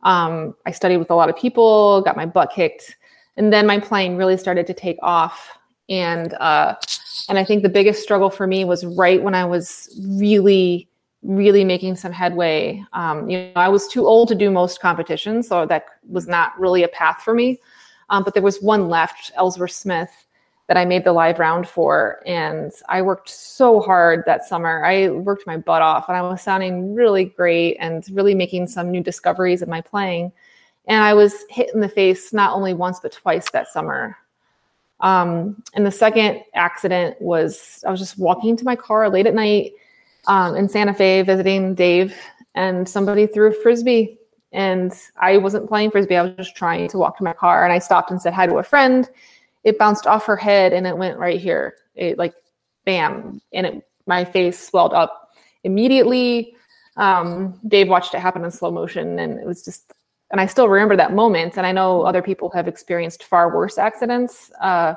um, 0.04 0.54
I 0.64 0.70
studied 0.70 0.98
with 0.98 1.10
a 1.10 1.14
lot 1.14 1.28
of 1.28 1.36
people, 1.36 2.02
got 2.02 2.16
my 2.16 2.26
butt 2.26 2.52
kicked. 2.54 2.96
And 3.36 3.52
then 3.52 3.66
my 3.66 3.80
playing 3.80 4.16
really 4.16 4.36
started 4.36 4.66
to 4.68 4.74
take 4.74 4.98
off. 5.02 5.58
And 5.88 6.34
uh, 6.34 6.76
And 7.28 7.38
I 7.38 7.44
think 7.44 7.62
the 7.62 7.68
biggest 7.68 8.02
struggle 8.02 8.30
for 8.30 8.46
me 8.46 8.64
was 8.64 8.84
right 8.84 9.22
when 9.22 9.34
I 9.34 9.44
was 9.44 9.88
really, 10.18 10.88
really 11.22 11.64
making 11.64 11.96
some 11.96 12.12
headway. 12.12 12.84
Um, 12.92 13.28
you 13.28 13.38
know, 13.38 13.52
I 13.56 13.68
was 13.68 13.86
too 13.88 14.06
old 14.06 14.28
to 14.28 14.34
do 14.34 14.50
most 14.50 14.80
competitions, 14.80 15.48
so 15.48 15.66
that 15.66 15.86
was 16.08 16.26
not 16.26 16.58
really 16.58 16.84
a 16.84 16.88
path 16.88 17.22
for 17.22 17.34
me. 17.34 17.60
Um, 18.10 18.24
but 18.24 18.34
there 18.34 18.42
was 18.42 18.60
one 18.62 18.88
left, 18.88 19.30
Ellsworth 19.36 19.72
Smith, 19.72 20.10
that 20.68 20.76
I 20.76 20.84
made 20.84 21.04
the 21.04 21.12
live 21.12 21.38
round 21.38 21.68
for. 21.68 22.22
And 22.26 22.70
I 22.88 23.02
worked 23.02 23.30
so 23.30 23.80
hard 23.80 24.22
that 24.26 24.44
summer. 24.44 24.84
I 24.84 25.08
worked 25.08 25.46
my 25.46 25.56
butt 25.56 25.82
off 25.82 26.08
and 26.08 26.16
I 26.16 26.22
was 26.22 26.42
sounding 26.42 26.94
really 26.94 27.24
great 27.24 27.76
and 27.80 28.04
really 28.12 28.34
making 28.34 28.68
some 28.68 28.90
new 28.90 29.02
discoveries 29.02 29.62
in 29.62 29.70
my 29.70 29.80
playing. 29.80 30.30
And 30.86 31.02
I 31.02 31.14
was 31.14 31.44
hit 31.48 31.74
in 31.74 31.80
the 31.80 31.88
face 31.88 32.32
not 32.32 32.54
only 32.54 32.74
once, 32.74 33.00
but 33.00 33.12
twice 33.12 33.50
that 33.50 33.68
summer. 33.68 34.16
Um, 35.00 35.62
and 35.74 35.86
the 35.86 35.90
second 35.90 36.42
accident 36.54 37.20
was 37.20 37.82
I 37.86 37.90
was 37.90 38.00
just 38.00 38.18
walking 38.18 38.56
to 38.56 38.64
my 38.64 38.76
car 38.76 39.08
late 39.08 39.26
at 39.26 39.34
night 39.34 39.72
um, 40.26 40.56
in 40.56 40.68
Santa 40.68 40.92
Fe 40.92 41.22
visiting 41.22 41.74
Dave, 41.74 42.16
and 42.54 42.88
somebody 42.88 43.26
threw 43.26 43.48
a 43.48 43.52
frisbee. 43.52 44.18
And 44.52 44.92
I 45.20 45.36
wasn't 45.36 45.68
playing 45.68 45.90
frisbee, 45.90 46.16
I 46.16 46.22
was 46.22 46.34
just 46.36 46.56
trying 46.56 46.88
to 46.88 46.98
walk 46.98 47.18
to 47.18 47.24
my 47.24 47.32
car. 47.32 47.64
And 47.64 47.72
I 47.72 47.78
stopped 47.78 48.10
and 48.10 48.20
said 48.20 48.32
hi 48.32 48.46
to 48.46 48.56
a 48.56 48.62
friend. 48.62 49.08
It 49.64 49.78
bounced 49.78 50.06
off 50.06 50.24
her 50.26 50.36
head 50.36 50.72
and 50.72 50.86
it 50.86 50.96
went 50.96 51.18
right 51.18 51.40
here. 51.40 51.76
It 51.94 52.16
like 52.16 52.34
bam, 52.84 53.42
and 53.52 53.66
it 53.66 53.88
my 54.06 54.24
face 54.24 54.58
swelled 54.58 54.94
up 54.94 55.36
immediately. 55.64 56.54
Um, 56.96 57.60
Dave 57.68 57.88
watched 57.88 58.14
it 58.14 58.20
happen 58.20 58.44
in 58.44 58.50
slow 58.50 58.70
motion, 58.70 59.18
and 59.18 59.38
it 59.38 59.46
was 59.46 59.62
just 59.62 59.92
and 60.30 60.40
I 60.40 60.46
still 60.46 60.68
remember 60.68 60.96
that 60.96 61.12
moment. 61.12 61.56
And 61.56 61.66
I 61.66 61.72
know 61.72 62.02
other 62.02 62.22
people 62.22 62.50
have 62.50 62.68
experienced 62.68 63.24
far 63.24 63.54
worse 63.54 63.78
accidents, 63.78 64.50
uh, 64.60 64.94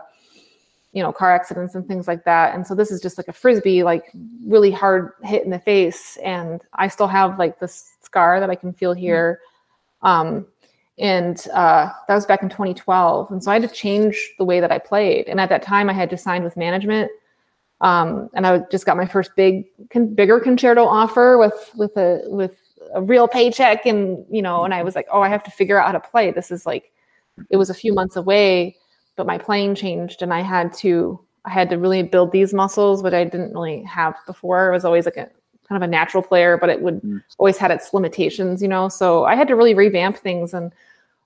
you 0.93 1.01
know, 1.01 1.11
car 1.11 1.33
accidents 1.33 1.75
and 1.75 1.87
things 1.87 2.07
like 2.07 2.25
that. 2.25 2.53
And 2.53 2.67
so 2.67 2.75
this 2.75 2.91
is 2.91 3.01
just 3.01 3.17
like 3.17 3.27
a 3.27 3.33
frisbee, 3.33 3.83
like 3.83 4.11
really 4.45 4.71
hard 4.71 5.11
hit 5.23 5.43
in 5.43 5.49
the 5.49 5.59
face. 5.59 6.17
And 6.17 6.61
I 6.73 6.87
still 6.89 7.07
have 7.07 7.39
like 7.39 7.59
this 7.59 7.95
scar 8.01 8.39
that 8.39 8.49
I 8.49 8.55
can 8.55 8.73
feel 8.73 8.93
here. 8.93 9.39
Um, 10.01 10.47
and 10.99 11.47
uh, 11.53 11.89
that 12.07 12.15
was 12.15 12.25
back 12.25 12.43
in 12.43 12.49
2012. 12.49 13.31
And 13.31 13.43
so 13.43 13.51
I 13.51 13.59
had 13.59 13.67
to 13.67 13.73
change 13.73 14.33
the 14.37 14.43
way 14.43 14.59
that 14.59 14.71
I 14.71 14.79
played. 14.79 15.27
And 15.27 15.39
at 15.39 15.49
that 15.49 15.63
time, 15.63 15.89
I 15.89 15.93
had 15.93 16.09
to 16.09 16.17
sign 16.17 16.43
with 16.43 16.57
management. 16.57 17.09
Um, 17.79 18.29
and 18.33 18.45
I 18.45 18.59
just 18.69 18.85
got 18.85 18.97
my 18.97 19.07
first 19.07 19.31
big, 19.35 19.65
con- 19.89 20.13
bigger 20.13 20.39
concerto 20.39 20.85
offer 20.85 21.37
with 21.37 21.71
with 21.75 21.97
a 21.97 22.21
with 22.27 22.55
a 22.93 23.01
real 23.01 23.27
paycheck 23.27 23.85
and 23.85 24.25
you 24.29 24.41
know 24.41 24.63
and 24.63 24.73
i 24.73 24.83
was 24.83 24.95
like 24.95 25.07
oh 25.11 25.21
i 25.21 25.29
have 25.29 25.43
to 25.43 25.51
figure 25.51 25.79
out 25.79 25.85
how 25.85 25.91
to 25.91 25.99
play 25.99 26.31
this 26.31 26.51
is 26.51 26.65
like 26.65 26.91
it 27.49 27.57
was 27.57 27.69
a 27.69 27.73
few 27.73 27.93
months 27.93 28.15
away 28.15 28.75
but 29.15 29.27
my 29.27 29.37
playing 29.37 29.75
changed 29.75 30.21
and 30.21 30.33
i 30.33 30.41
had 30.41 30.73
to 30.73 31.19
i 31.45 31.49
had 31.49 31.69
to 31.69 31.77
really 31.77 32.03
build 32.03 32.31
these 32.31 32.53
muscles 32.53 33.03
which 33.03 33.13
i 33.13 33.23
didn't 33.23 33.53
really 33.53 33.83
have 33.83 34.15
before 34.25 34.69
i 34.69 34.73
was 34.73 34.85
always 34.85 35.05
like 35.05 35.17
a 35.17 35.29
kind 35.67 35.81
of 35.81 35.87
a 35.87 35.87
natural 35.87 36.21
player 36.21 36.57
but 36.57 36.69
it 36.69 36.81
would 36.81 37.01
mm. 37.01 37.21
always 37.37 37.57
had 37.57 37.71
its 37.71 37.93
limitations 37.93 38.61
you 38.61 38.67
know 38.67 38.89
so 38.89 39.25
i 39.25 39.35
had 39.35 39.47
to 39.47 39.55
really 39.55 39.73
revamp 39.73 40.17
things 40.17 40.53
and 40.53 40.71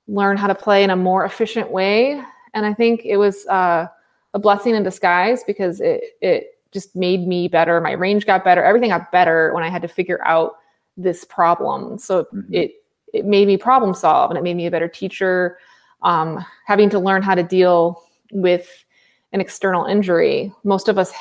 learn 0.07 0.37
how 0.37 0.47
to 0.47 0.55
play 0.55 0.83
in 0.83 0.89
a 0.89 0.95
more 0.95 1.25
efficient 1.25 1.71
way 1.71 2.21
and 2.53 2.65
i 2.65 2.73
think 2.73 3.01
it 3.05 3.17
was 3.17 3.45
uh, 3.47 3.87
a 4.33 4.39
blessing 4.39 4.75
in 4.75 4.83
disguise 4.83 5.43
because 5.43 5.81
it 5.81 6.03
it 6.21 6.59
just 6.71 6.95
made 6.95 7.27
me 7.27 7.47
better 7.47 7.81
my 7.81 7.91
range 7.91 8.25
got 8.25 8.43
better 8.43 8.63
everything 8.63 8.89
got 8.89 9.11
better 9.11 9.51
when 9.53 9.63
i 9.63 9.69
had 9.69 9.81
to 9.81 9.87
figure 9.87 10.23
out 10.25 10.57
this 10.97 11.25
problem. 11.25 11.97
So 11.97 12.23
mm-hmm. 12.25 12.53
it 12.53 12.71
it 13.13 13.25
made 13.25 13.47
me 13.47 13.57
problem 13.57 13.93
solve 13.93 14.31
and 14.31 14.37
it 14.37 14.43
made 14.43 14.57
me 14.57 14.65
a 14.65 14.71
better 14.71 14.87
teacher. 14.87 15.57
Um, 16.01 16.45
having 16.65 16.89
to 16.91 16.99
learn 16.99 17.21
how 17.21 17.35
to 17.35 17.43
deal 17.43 18.03
with 18.31 18.85
an 19.31 19.41
external 19.41 19.85
injury, 19.85 20.53
most 20.63 20.87
of 20.87 20.97
us 20.97 21.11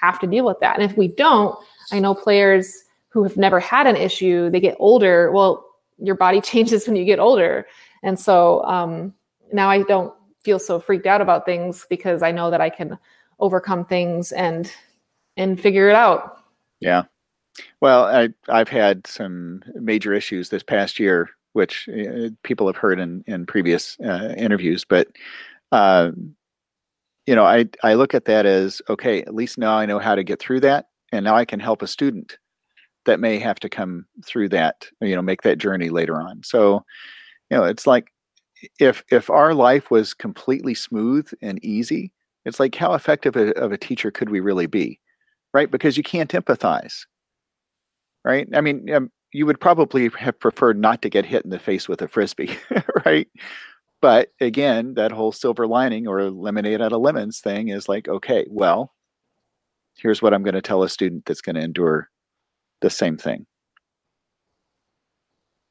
have 0.00 0.18
to 0.20 0.26
deal 0.26 0.44
with 0.44 0.60
that. 0.60 0.78
And 0.78 0.90
if 0.90 0.96
we 0.96 1.08
don't, 1.08 1.58
I 1.92 1.98
know 1.98 2.14
players 2.14 2.84
who 3.08 3.22
have 3.22 3.36
never 3.36 3.58
had 3.58 3.86
an 3.86 3.96
issue, 3.96 4.50
they 4.50 4.60
get 4.60 4.76
older. 4.78 5.32
Well, 5.32 5.64
your 5.98 6.14
body 6.14 6.40
changes 6.50 6.86
when 6.86 6.96
you 6.96 7.04
get 7.04 7.18
older. 7.18 7.66
And 8.02 8.18
so 8.18 8.62
um, 8.64 9.14
now 9.52 9.70
I 9.70 9.82
don't 9.82 10.14
feel 10.44 10.58
so 10.58 10.78
freaked 10.78 11.06
out 11.06 11.20
about 11.20 11.44
things 11.44 11.86
because 11.90 12.22
I 12.22 12.30
know 12.30 12.50
that 12.50 12.60
I 12.60 12.70
can 12.70 12.98
overcome 13.40 13.84
things 13.84 14.32
and 14.32 14.72
and 15.36 15.60
figure 15.60 15.88
it 15.88 15.94
out. 15.94 16.42
Yeah. 16.80 17.04
Well, 17.80 18.04
I, 18.04 18.28
I've 18.48 18.68
had 18.68 19.06
some 19.06 19.62
major 19.74 20.12
issues 20.12 20.48
this 20.48 20.62
past 20.62 20.98
year, 20.98 21.30
which 21.52 21.88
uh, 21.88 22.30
people 22.42 22.66
have 22.66 22.76
heard 22.76 23.00
in 23.00 23.24
in 23.26 23.46
previous 23.46 23.98
uh, 24.00 24.34
interviews. 24.36 24.84
But 24.84 25.08
uh, 25.72 26.12
you 27.26 27.34
know, 27.34 27.44
I 27.44 27.66
I 27.82 27.94
look 27.94 28.14
at 28.14 28.26
that 28.26 28.46
as 28.46 28.82
okay. 28.88 29.22
At 29.22 29.34
least 29.34 29.58
now 29.58 29.76
I 29.76 29.86
know 29.86 29.98
how 29.98 30.14
to 30.14 30.24
get 30.24 30.40
through 30.40 30.60
that, 30.60 30.86
and 31.12 31.24
now 31.24 31.36
I 31.36 31.44
can 31.44 31.60
help 31.60 31.82
a 31.82 31.86
student 31.86 32.38
that 33.06 33.20
may 33.20 33.38
have 33.38 33.60
to 33.60 33.68
come 33.68 34.06
through 34.26 34.50
that. 34.50 34.86
You 35.00 35.14
know, 35.16 35.22
make 35.22 35.42
that 35.42 35.58
journey 35.58 35.90
later 35.90 36.20
on. 36.20 36.42
So, 36.44 36.84
you 37.50 37.56
know, 37.56 37.64
it's 37.64 37.86
like 37.86 38.08
if 38.80 39.04
if 39.10 39.30
our 39.30 39.54
life 39.54 39.90
was 39.90 40.14
completely 40.14 40.74
smooth 40.74 41.28
and 41.42 41.62
easy, 41.64 42.12
it's 42.44 42.60
like 42.60 42.74
how 42.74 42.94
effective 42.94 43.36
a, 43.36 43.52
of 43.58 43.72
a 43.72 43.78
teacher 43.78 44.10
could 44.10 44.30
we 44.30 44.40
really 44.40 44.66
be, 44.66 45.00
right? 45.54 45.70
Because 45.70 45.96
you 45.96 46.02
can't 46.02 46.30
empathize 46.32 47.04
right? 48.24 48.48
I 48.54 48.60
mean, 48.60 48.92
um, 48.92 49.10
you 49.32 49.46
would 49.46 49.60
probably 49.60 50.10
have 50.18 50.38
preferred 50.38 50.78
not 50.78 51.02
to 51.02 51.10
get 51.10 51.26
hit 51.26 51.44
in 51.44 51.50
the 51.50 51.58
face 51.58 51.88
with 51.88 52.02
a 52.02 52.08
frisbee, 52.08 52.56
right? 53.06 53.28
But 54.00 54.32
again, 54.40 54.94
that 54.94 55.12
whole 55.12 55.32
silver 55.32 55.66
lining 55.66 56.06
or 56.06 56.30
lemonade 56.30 56.80
out 56.80 56.92
of 56.92 57.00
lemons 57.00 57.40
thing 57.40 57.68
is 57.68 57.88
like, 57.88 58.08
okay, 58.08 58.46
well, 58.48 58.94
here's 59.96 60.22
what 60.22 60.32
I'm 60.32 60.42
going 60.42 60.54
to 60.54 60.62
tell 60.62 60.82
a 60.82 60.88
student 60.88 61.24
that's 61.24 61.40
going 61.40 61.56
to 61.56 61.62
endure 61.62 62.08
the 62.80 62.90
same 62.90 63.16
thing. 63.16 63.46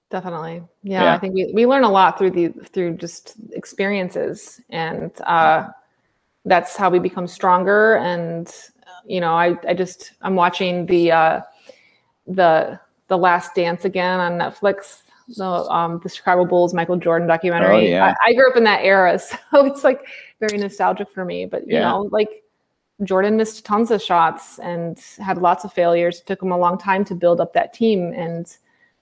Definitely. 0.09 0.63
Yeah, 0.83 1.03
yeah, 1.03 1.15
I 1.15 1.19
think 1.19 1.33
we, 1.33 1.51
we 1.53 1.65
learn 1.65 1.83
a 1.83 1.89
lot 1.89 2.17
through 2.17 2.31
the 2.31 2.49
through 2.71 2.95
just 2.95 3.35
experiences 3.51 4.61
and 4.69 5.11
uh 5.25 5.67
that's 6.45 6.77
how 6.77 6.89
we 6.89 6.97
become 6.97 7.27
stronger 7.27 7.97
and 7.97 8.49
you 9.05 9.19
know, 9.19 9.33
I 9.33 9.57
I 9.67 9.73
just 9.73 10.13
I'm 10.21 10.35
watching 10.35 10.85
the 10.85 11.11
uh 11.11 11.41
the 12.25 12.79
the 13.07 13.17
Last 13.17 13.55
Dance 13.55 13.85
again 13.85 14.19
on 14.19 14.33
Netflix. 14.33 15.03
The 15.35 15.45
um, 15.45 15.99
the 16.03 16.09
Chicago 16.09 16.45
Bulls 16.45 16.73
Michael 16.73 16.95
Jordan 16.95 17.27
documentary. 17.27 17.75
Oh, 17.75 17.79
yeah. 17.79 18.13
I, 18.25 18.29
I, 18.29 18.33
grew 18.33 18.49
up 18.49 18.55
in 18.55 18.63
that 18.63 18.81
era, 18.83 19.19
so 19.19 19.37
it's 19.65 19.83
like 19.83 20.05
very 20.39 20.57
nostalgic 20.57 21.09
for 21.11 21.25
me. 21.25 21.45
But 21.45 21.67
you 21.67 21.75
yeah. 21.75 21.89
know, 21.89 22.07
like 22.11 22.43
Jordan 23.03 23.35
missed 23.35 23.65
tons 23.65 23.91
of 23.91 24.01
shots 24.01 24.57
and 24.59 24.97
had 25.19 25.37
lots 25.37 25.65
of 25.65 25.73
failures. 25.73 26.21
It 26.21 26.27
took 26.27 26.41
him 26.41 26.51
a 26.51 26.57
long 26.57 26.77
time 26.77 27.03
to 27.05 27.15
build 27.15 27.41
up 27.41 27.53
that 27.53 27.73
team, 27.73 28.13
and 28.13 28.47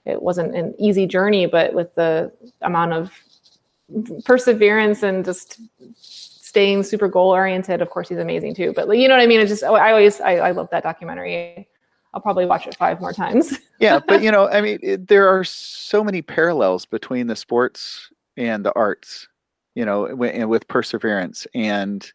it 0.06 0.22
wasn't 0.22 0.56
an 0.56 0.74
easy 0.80 1.06
journey. 1.06 1.45
But 1.45 1.74
with 1.74 1.93
the 1.93 2.32
amount 2.62 2.93
of 2.93 3.14
perseverance 4.26 5.03
and 5.03 5.24
just 5.24 5.60
staying 5.95 6.84
super 6.84 7.08
goal 7.08 7.30
oriented, 7.30 7.84
of 7.84 7.91
course, 7.91 8.10
he's 8.10 8.18
amazing 8.18 8.56
too. 8.56 8.74
But 8.76 8.97
you 8.97 9.08
know 9.08 9.14
what 9.14 9.22
I 9.22 9.28
mean? 9.28 9.41
It's 9.41 9.51
just 9.51 9.64
I 9.64 9.91
always 9.91 10.20
I, 10.22 10.38
I 10.38 10.51
love 10.51 10.70
that 10.72 10.82
documentary. 10.82 11.68
I'll 12.16 12.22
probably 12.22 12.45
watch 12.45 12.66
it 12.66 12.76
five 12.76 13.01
more 13.01 13.11
times. 13.11 13.59
yeah, 13.80 13.99
but 14.07 14.24
you 14.24 14.32
know, 14.32 14.47
I 14.47 14.61
mean, 14.61 14.80
it, 14.82 15.07
there 15.09 15.28
are 15.28 15.43
so 15.43 16.01
many 16.01 16.22
parallels 16.22 16.86
between 16.86 17.28
the 17.28 17.36
sports 17.36 18.09
and 18.38 18.66
the 18.66 18.74
arts, 18.74 19.28
you 19.76 19.84
know, 19.84 20.07
w- 20.07 20.47
with 20.47 20.66
perseverance. 20.70 21.45
And 21.53 22.09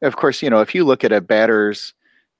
of 0.00 0.14
course, 0.14 0.42
you 0.42 0.48
know, 0.48 0.60
if 0.60 0.76
you 0.76 0.84
look 0.84 1.02
at 1.02 1.10
a 1.10 1.20
batter's 1.20 1.92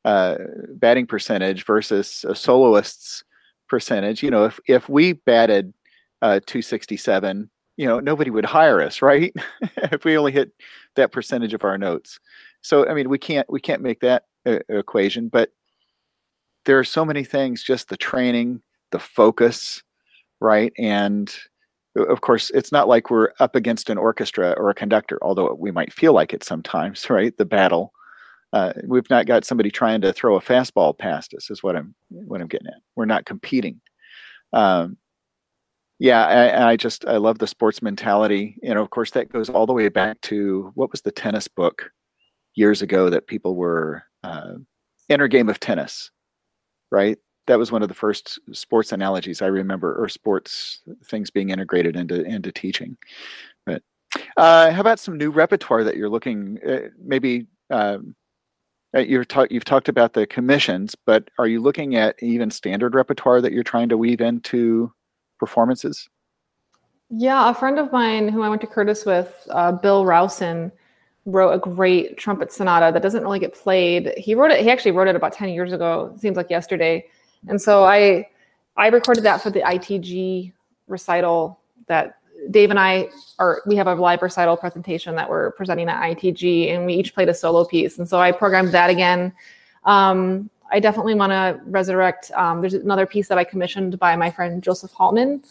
uh, 0.04 0.36
batting 0.74 1.08
percentage 1.08 1.66
versus 1.66 2.24
a 2.28 2.36
soloist's 2.36 3.24
percentage, 3.68 4.22
you 4.22 4.30
know, 4.30 4.44
if 4.44 4.60
if 4.68 4.88
we 4.88 5.14
batted 5.14 5.74
uh, 6.22 6.38
267, 6.46 7.50
you 7.78 7.86
know, 7.88 7.98
nobody 7.98 8.30
would 8.30 8.44
hire 8.44 8.80
us, 8.80 9.02
right? 9.02 9.34
if 9.76 10.04
we 10.04 10.16
only 10.16 10.30
hit 10.30 10.52
that 10.94 11.10
percentage 11.10 11.52
of 11.52 11.64
our 11.64 11.76
notes. 11.76 12.20
So, 12.60 12.88
I 12.88 12.94
mean, 12.94 13.08
we 13.08 13.18
can't 13.18 13.50
we 13.50 13.60
can't 13.60 13.82
make 13.82 13.98
that 14.00 14.26
uh, 14.46 14.60
equation, 14.68 15.28
but 15.28 15.50
there 16.64 16.78
are 16.78 16.84
so 16.84 17.04
many 17.04 17.24
things 17.24 17.62
just 17.62 17.88
the 17.88 17.96
training 17.96 18.62
the 18.90 18.98
focus 18.98 19.82
right? 20.42 20.72
And 20.76 21.34
of 21.96 22.20
course 22.20 22.50
it's 22.50 22.72
not 22.72 22.88
like 22.88 23.10
we're 23.10 23.32
up 23.38 23.54
against 23.54 23.90
an 23.90 23.98
orchestra 23.98 24.54
or 24.56 24.70
a 24.70 24.74
conductor 24.74 25.18
although 25.22 25.54
we 25.58 25.70
might 25.70 25.92
feel 25.92 26.12
like 26.12 26.34
it 26.34 26.44
sometimes 26.44 27.08
right? 27.10 27.36
The 27.38 27.46
battle. 27.46 27.92
Uh, 28.52 28.74
we've 28.84 29.08
not 29.08 29.24
got 29.24 29.46
somebody 29.46 29.70
trying 29.70 30.02
to 30.02 30.12
throw 30.12 30.36
a 30.36 30.40
fastball 30.40 30.96
past 30.98 31.32
us 31.32 31.50
is 31.50 31.62
what 31.62 31.74
i'm 31.74 31.94
what 32.10 32.42
i'm 32.42 32.48
getting 32.48 32.66
at. 32.66 32.82
We're 32.96 33.06
not 33.06 33.24
competing. 33.24 33.80
Um, 34.52 34.98
yeah 35.98 36.26
I, 36.26 36.72
I 36.72 36.76
just 36.76 37.06
i 37.06 37.16
love 37.16 37.38
the 37.38 37.46
sports 37.46 37.80
mentality. 37.80 38.56
And 38.62 38.78
of 38.78 38.90
course 38.90 39.12
that 39.12 39.32
goes 39.32 39.48
all 39.48 39.66
the 39.66 39.72
way 39.72 39.88
back 39.88 40.20
to 40.22 40.70
what 40.74 40.90
was 40.90 41.00
the 41.02 41.12
tennis 41.12 41.48
book 41.48 41.90
years 42.54 42.82
ago 42.82 43.08
that 43.08 43.26
people 43.26 43.56
were 43.56 44.02
uh, 44.22 44.54
inner 45.08 45.28
game 45.28 45.48
of 45.48 45.60
tennis 45.60 46.10
right? 46.92 47.18
That 47.48 47.58
was 47.58 47.72
one 47.72 47.82
of 47.82 47.88
the 47.88 47.94
first 47.94 48.38
sports 48.52 48.92
analogies 48.92 49.42
I 49.42 49.46
remember, 49.46 50.00
or 50.00 50.08
sports 50.08 50.80
things 51.04 51.30
being 51.30 51.50
integrated 51.50 51.96
into 51.96 52.22
into 52.22 52.52
teaching. 52.52 52.96
But 53.66 53.82
uh, 54.36 54.70
how 54.70 54.80
about 54.80 55.00
some 55.00 55.18
new 55.18 55.30
repertoire 55.30 55.82
that 55.82 55.96
you're 55.96 56.08
looking? 56.08 56.60
Uh, 56.64 56.90
maybe 57.02 57.46
um, 57.70 58.14
uh, 58.94 59.00
you've, 59.00 59.26
ta- 59.26 59.46
you've 59.50 59.64
talked 59.64 59.88
about 59.88 60.12
the 60.12 60.26
commissions, 60.26 60.94
but 60.94 61.28
are 61.38 61.46
you 61.46 61.60
looking 61.60 61.96
at 61.96 62.14
even 62.22 62.50
standard 62.50 62.94
repertoire 62.94 63.40
that 63.40 63.52
you're 63.52 63.62
trying 63.62 63.88
to 63.88 63.96
weave 63.96 64.20
into 64.20 64.92
performances? 65.38 66.08
Yeah, 67.08 67.50
a 67.50 67.54
friend 67.54 67.78
of 67.78 67.90
mine 67.90 68.28
who 68.28 68.42
I 68.42 68.48
went 68.48 68.60
to 68.60 68.66
Curtis 68.66 69.04
with, 69.06 69.46
uh, 69.50 69.72
Bill 69.72 70.04
Rowson, 70.04 70.70
wrote 71.24 71.52
a 71.52 71.58
great 71.58 72.18
trumpet 72.18 72.52
sonata 72.52 72.92
that 72.92 73.02
doesn't 73.02 73.22
really 73.22 73.38
get 73.38 73.54
played. 73.54 74.12
He 74.16 74.34
wrote 74.34 74.50
it. 74.50 74.60
He 74.60 74.70
actually 74.70 74.90
wrote 74.90 75.08
it 75.08 75.16
about 75.16 75.32
ten 75.32 75.50
years 75.50 75.72
ago. 75.72 76.14
Seems 76.18 76.36
like 76.36 76.50
yesterday. 76.50 77.06
And 77.48 77.60
so 77.60 77.84
I, 77.84 78.28
I 78.76 78.88
recorded 78.88 79.24
that 79.24 79.42
for 79.42 79.50
the 79.50 79.60
ITG 79.60 80.52
recital 80.88 81.58
that 81.86 82.18
Dave 82.50 82.70
and 82.70 82.78
I 82.78 83.08
are. 83.38 83.62
We 83.66 83.76
have 83.76 83.86
a 83.86 83.94
live 83.94 84.22
recital 84.22 84.56
presentation 84.56 85.14
that 85.16 85.28
we're 85.28 85.52
presenting 85.52 85.88
at 85.88 86.02
ITG, 86.02 86.74
and 86.74 86.86
we 86.86 86.94
each 86.94 87.14
played 87.14 87.28
a 87.28 87.34
solo 87.34 87.64
piece. 87.64 87.98
And 87.98 88.08
so 88.08 88.18
I 88.18 88.32
programmed 88.32 88.72
that 88.72 88.90
again. 88.90 89.32
Um, 89.84 90.50
I 90.70 90.80
definitely 90.80 91.14
want 91.14 91.30
to 91.30 91.60
resurrect. 91.66 92.30
Um, 92.32 92.60
there's 92.60 92.74
another 92.74 93.06
piece 93.06 93.28
that 93.28 93.38
I 93.38 93.44
commissioned 93.44 93.98
by 93.98 94.16
my 94.16 94.30
friend 94.30 94.62
Joseph 94.62 94.90
Hallman 94.92 95.42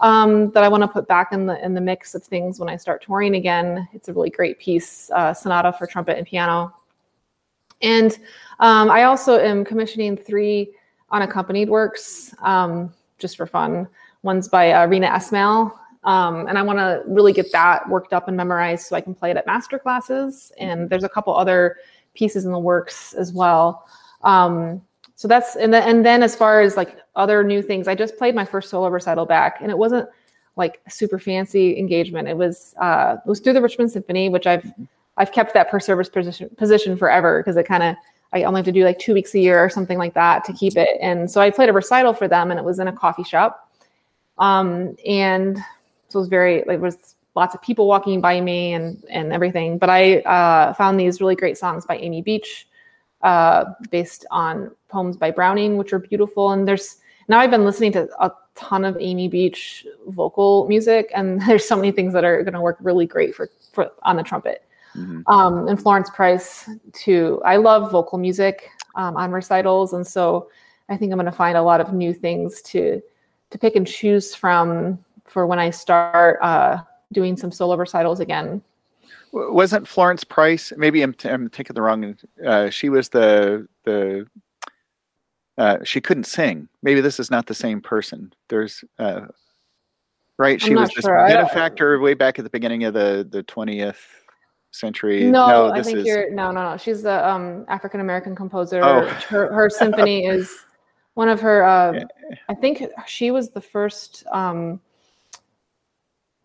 um, 0.00 0.50
that 0.52 0.64
I 0.64 0.68
want 0.68 0.82
to 0.82 0.88
put 0.88 1.06
back 1.06 1.32
in 1.32 1.46
the 1.46 1.62
in 1.64 1.74
the 1.74 1.80
mix 1.80 2.14
of 2.14 2.24
things 2.24 2.58
when 2.58 2.68
I 2.68 2.76
start 2.76 3.02
touring 3.02 3.36
again. 3.36 3.88
It's 3.92 4.08
a 4.08 4.12
really 4.12 4.30
great 4.30 4.58
piece, 4.58 5.10
uh, 5.14 5.32
sonata 5.34 5.72
for 5.72 5.86
trumpet 5.86 6.18
and 6.18 6.26
piano. 6.26 6.74
And 7.82 8.18
um, 8.58 8.90
I 8.90 9.04
also 9.04 9.38
am 9.38 9.64
commissioning 9.64 10.16
three 10.16 10.74
unaccompanied 11.10 11.68
works 11.68 12.34
um, 12.42 12.92
just 13.18 13.36
for 13.36 13.46
fun. 13.46 13.88
One's 14.22 14.48
by 14.48 14.72
uh, 14.72 14.86
Reena 14.86 15.10
Esmail, 15.10 15.72
um, 16.04 16.46
and 16.46 16.58
I 16.58 16.62
want 16.62 16.78
to 16.78 17.02
really 17.06 17.32
get 17.32 17.50
that 17.52 17.88
worked 17.88 18.12
up 18.12 18.28
and 18.28 18.36
memorized 18.36 18.86
so 18.86 18.96
I 18.96 19.00
can 19.00 19.14
play 19.14 19.30
it 19.30 19.36
at 19.36 19.46
master 19.46 19.78
classes. 19.78 20.52
And 20.58 20.90
there's 20.90 21.04
a 21.04 21.08
couple 21.08 21.34
other 21.34 21.76
pieces 22.14 22.44
in 22.44 22.52
the 22.52 22.58
works 22.58 23.14
as 23.14 23.32
well. 23.32 23.86
Um, 24.22 24.82
so 25.20 25.28
that's 25.28 25.54
and 25.54 25.70
then 25.74 25.82
and 25.86 26.06
then 26.06 26.22
as 26.22 26.34
far 26.34 26.62
as 26.62 26.78
like 26.78 26.96
other 27.14 27.44
new 27.44 27.60
things, 27.60 27.88
I 27.88 27.94
just 27.94 28.16
played 28.16 28.34
my 28.34 28.46
first 28.46 28.70
solo 28.70 28.88
recital 28.88 29.26
back, 29.26 29.58
and 29.60 29.70
it 29.70 29.76
wasn't 29.76 30.08
like 30.56 30.80
super 30.88 31.18
fancy 31.18 31.78
engagement. 31.78 32.26
It 32.26 32.38
was 32.38 32.74
uh, 32.80 33.18
it 33.22 33.28
was 33.28 33.38
through 33.38 33.52
the 33.52 33.60
Richmond 33.60 33.90
Symphony, 33.90 34.30
which 34.30 34.46
I've 34.46 34.72
I've 35.18 35.30
kept 35.30 35.52
that 35.52 35.70
per 35.70 35.78
service 35.78 36.08
position 36.08 36.48
position 36.56 36.96
forever 36.96 37.40
because 37.40 37.58
it 37.58 37.64
kind 37.64 37.82
of 37.82 37.96
I 38.32 38.44
only 38.44 38.60
have 38.60 38.64
to 38.64 38.72
do 38.72 38.82
like 38.82 38.98
two 38.98 39.12
weeks 39.12 39.34
a 39.34 39.38
year 39.38 39.62
or 39.62 39.68
something 39.68 39.98
like 39.98 40.14
that 40.14 40.42
to 40.46 40.54
keep 40.54 40.78
it. 40.78 40.96
And 41.02 41.30
so 41.30 41.42
I 41.42 41.50
played 41.50 41.68
a 41.68 41.74
recital 41.74 42.14
for 42.14 42.26
them, 42.26 42.50
and 42.50 42.58
it 42.58 42.64
was 42.64 42.78
in 42.78 42.88
a 42.88 42.92
coffee 42.92 43.24
shop. 43.24 43.70
Um, 44.38 44.96
and 45.06 45.58
so 46.08 46.18
it 46.18 46.20
was 46.20 46.28
very 46.28 46.64
like 46.66 46.80
was 46.80 47.16
lots 47.34 47.54
of 47.54 47.60
people 47.60 47.86
walking 47.86 48.22
by 48.22 48.40
me 48.40 48.72
and 48.72 49.04
and 49.10 49.34
everything. 49.34 49.76
But 49.76 49.90
I 49.90 50.20
uh, 50.20 50.72
found 50.72 50.98
these 50.98 51.20
really 51.20 51.36
great 51.36 51.58
songs 51.58 51.84
by 51.84 51.98
Amy 51.98 52.22
Beach 52.22 52.66
uh, 53.22 53.64
based 53.90 54.26
on 54.30 54.70
poems 54.88 55.16
by 55.16 55.30
Browning, 55.30 55.76
which 55.76 55.92
are 55.92 55.98
beautiful. 55.98 56.52
And 56.52 56.66
there's 56.66 56.96
now 57.28 57.38
I've 57.38 57.50
been 57.50 57.64
listening 57.64 57.92
to 57.92 58.08
a 58.18 58.32
ton 58.54 58.84
of 58.84 58.96
Amy 58.98 59.28
Beach 59.28 59.86
vocal 60.08 60.66
music, 60.68 61.10
and 61.14 61.40
there's 61.46 61.66
so 61.66 61.76
many 61.76 61.92
things 61.92 62.12
that 62.12 62.24
are 62.24 62.42
going 62.42 62.54
to 62.54 62.60
work 62.60 62.78
really 62.80 63.06
great 63.06 63.34
for, 63.34 63.50
for 63.72 63.90
on 64.02 64.16
the 64.16 64.22
trumpet. 64.22 64.64
Mm-hmm. 64.96 65.22
Um, 65.32 65.68
and 65.68 65.80
Florence 65.80 66.10
Price 66.10 66.68
too. 66.92 67.40
I 67.44 67.56
love 67.56 67.92
vocal 67.92 68.18
music 68.18 68.68
um, 68.96 69.16
on 69.16 69.30
recitals, 69.30 69.92
and 69.92 70.04
so 70.06 70.48
I 70.88 70.96
think 70.96 71.12
I'm 71.12 71.18
going 71.18 71.26
to 71.26 71.32
find 71.32 71.56
a 71.56 71.62
lot 71.62 71.80
of 71.80 71.92
new 71.92 72.12
things 72.12 72.62
to 72.62 73.00
to 73.50 73.58
pick 73.58 73.76
and 73.76 73.86
choose 73.86 74.34
from 74.34 74.98
for 75.26 75.46
when 75.46 75.58
I 75.58 75.70
start 75.70 76.38
uh, 76.42 76.78
doing 77.12 77.36
some 77.36 77.52
solo 77.52 77.76
recitals 77.76 78.20
again 78.20 78.62
wasn't 79.32 79.86
Florence 79.86 80.24
Price? 80.24 80.72
Maybe 80.76 81.02
I'm, 81.02 81.14
I'm 81.24 81.48
taking 81.48 81.74
the 81.74 81.82
wrong. 81.82 82.16
Uh, 82.44 82.70
she 82.70 82.88
was 82.88 83.08
the 83.08 83.66
the. 83.84 84.26
Uh, 85.58 85.78
she 85.84 86.00
couldn't 86.00 86.24
sing. 86.24 86.68
Maybe 86.82 87.00
this 87.00 87.20
is 87.20 87.30
not 87.30 87.46
the 87.46 87.54
same 87.54 87.80
person. 87.80 88.32
There's 88.48 88.82
uh, 88.98 89.26
right. 90.38 90.60
She 90.60 90.74
was 90.74 90.90
this 90.90 91.04
sure. 91.04 91.26
benefactor 91.28 91.98
way 92.00 92.14
back 92.14 92.38
at 92.38 92.44
the 92.44 92.50
beginning 92.50 92.84
of 92.84 92.94
the 92.94 93.26
the 93.28 93.42
twentieth 93.42 94.00
century. 94.72 95.24
No, 95.24 95.46
no 95.48 95.72
I 95.72 95.82
think 95.82 95.98
is... 95.98 96.06
you're 96.06 96.30
no, 96.30 96.50
no, 96.50 96.70
no. 96.70 96.76
She's 96.76 97.02
the 97.02 97.28
um, 97.28 97.64
African 97.68 98.00
American 98.00 98.34
composer. 98.34 98.82
Oh. 98.82 99.06
Her, 99.28 99.52
her 99.52 99.68
symphony 99.68 100.26
is 100.26 100.50
one 101.14 101.28
of 101.28 101.40
her. 101.40 101.62
Uh, 101.64 102.00
I 102.48 102.54
think 102.54 102.82
she 103.06 103.30
was 103.30 103.50
the 103.50 103.60
first. 103.60 104.24
Um, 104.32 104.80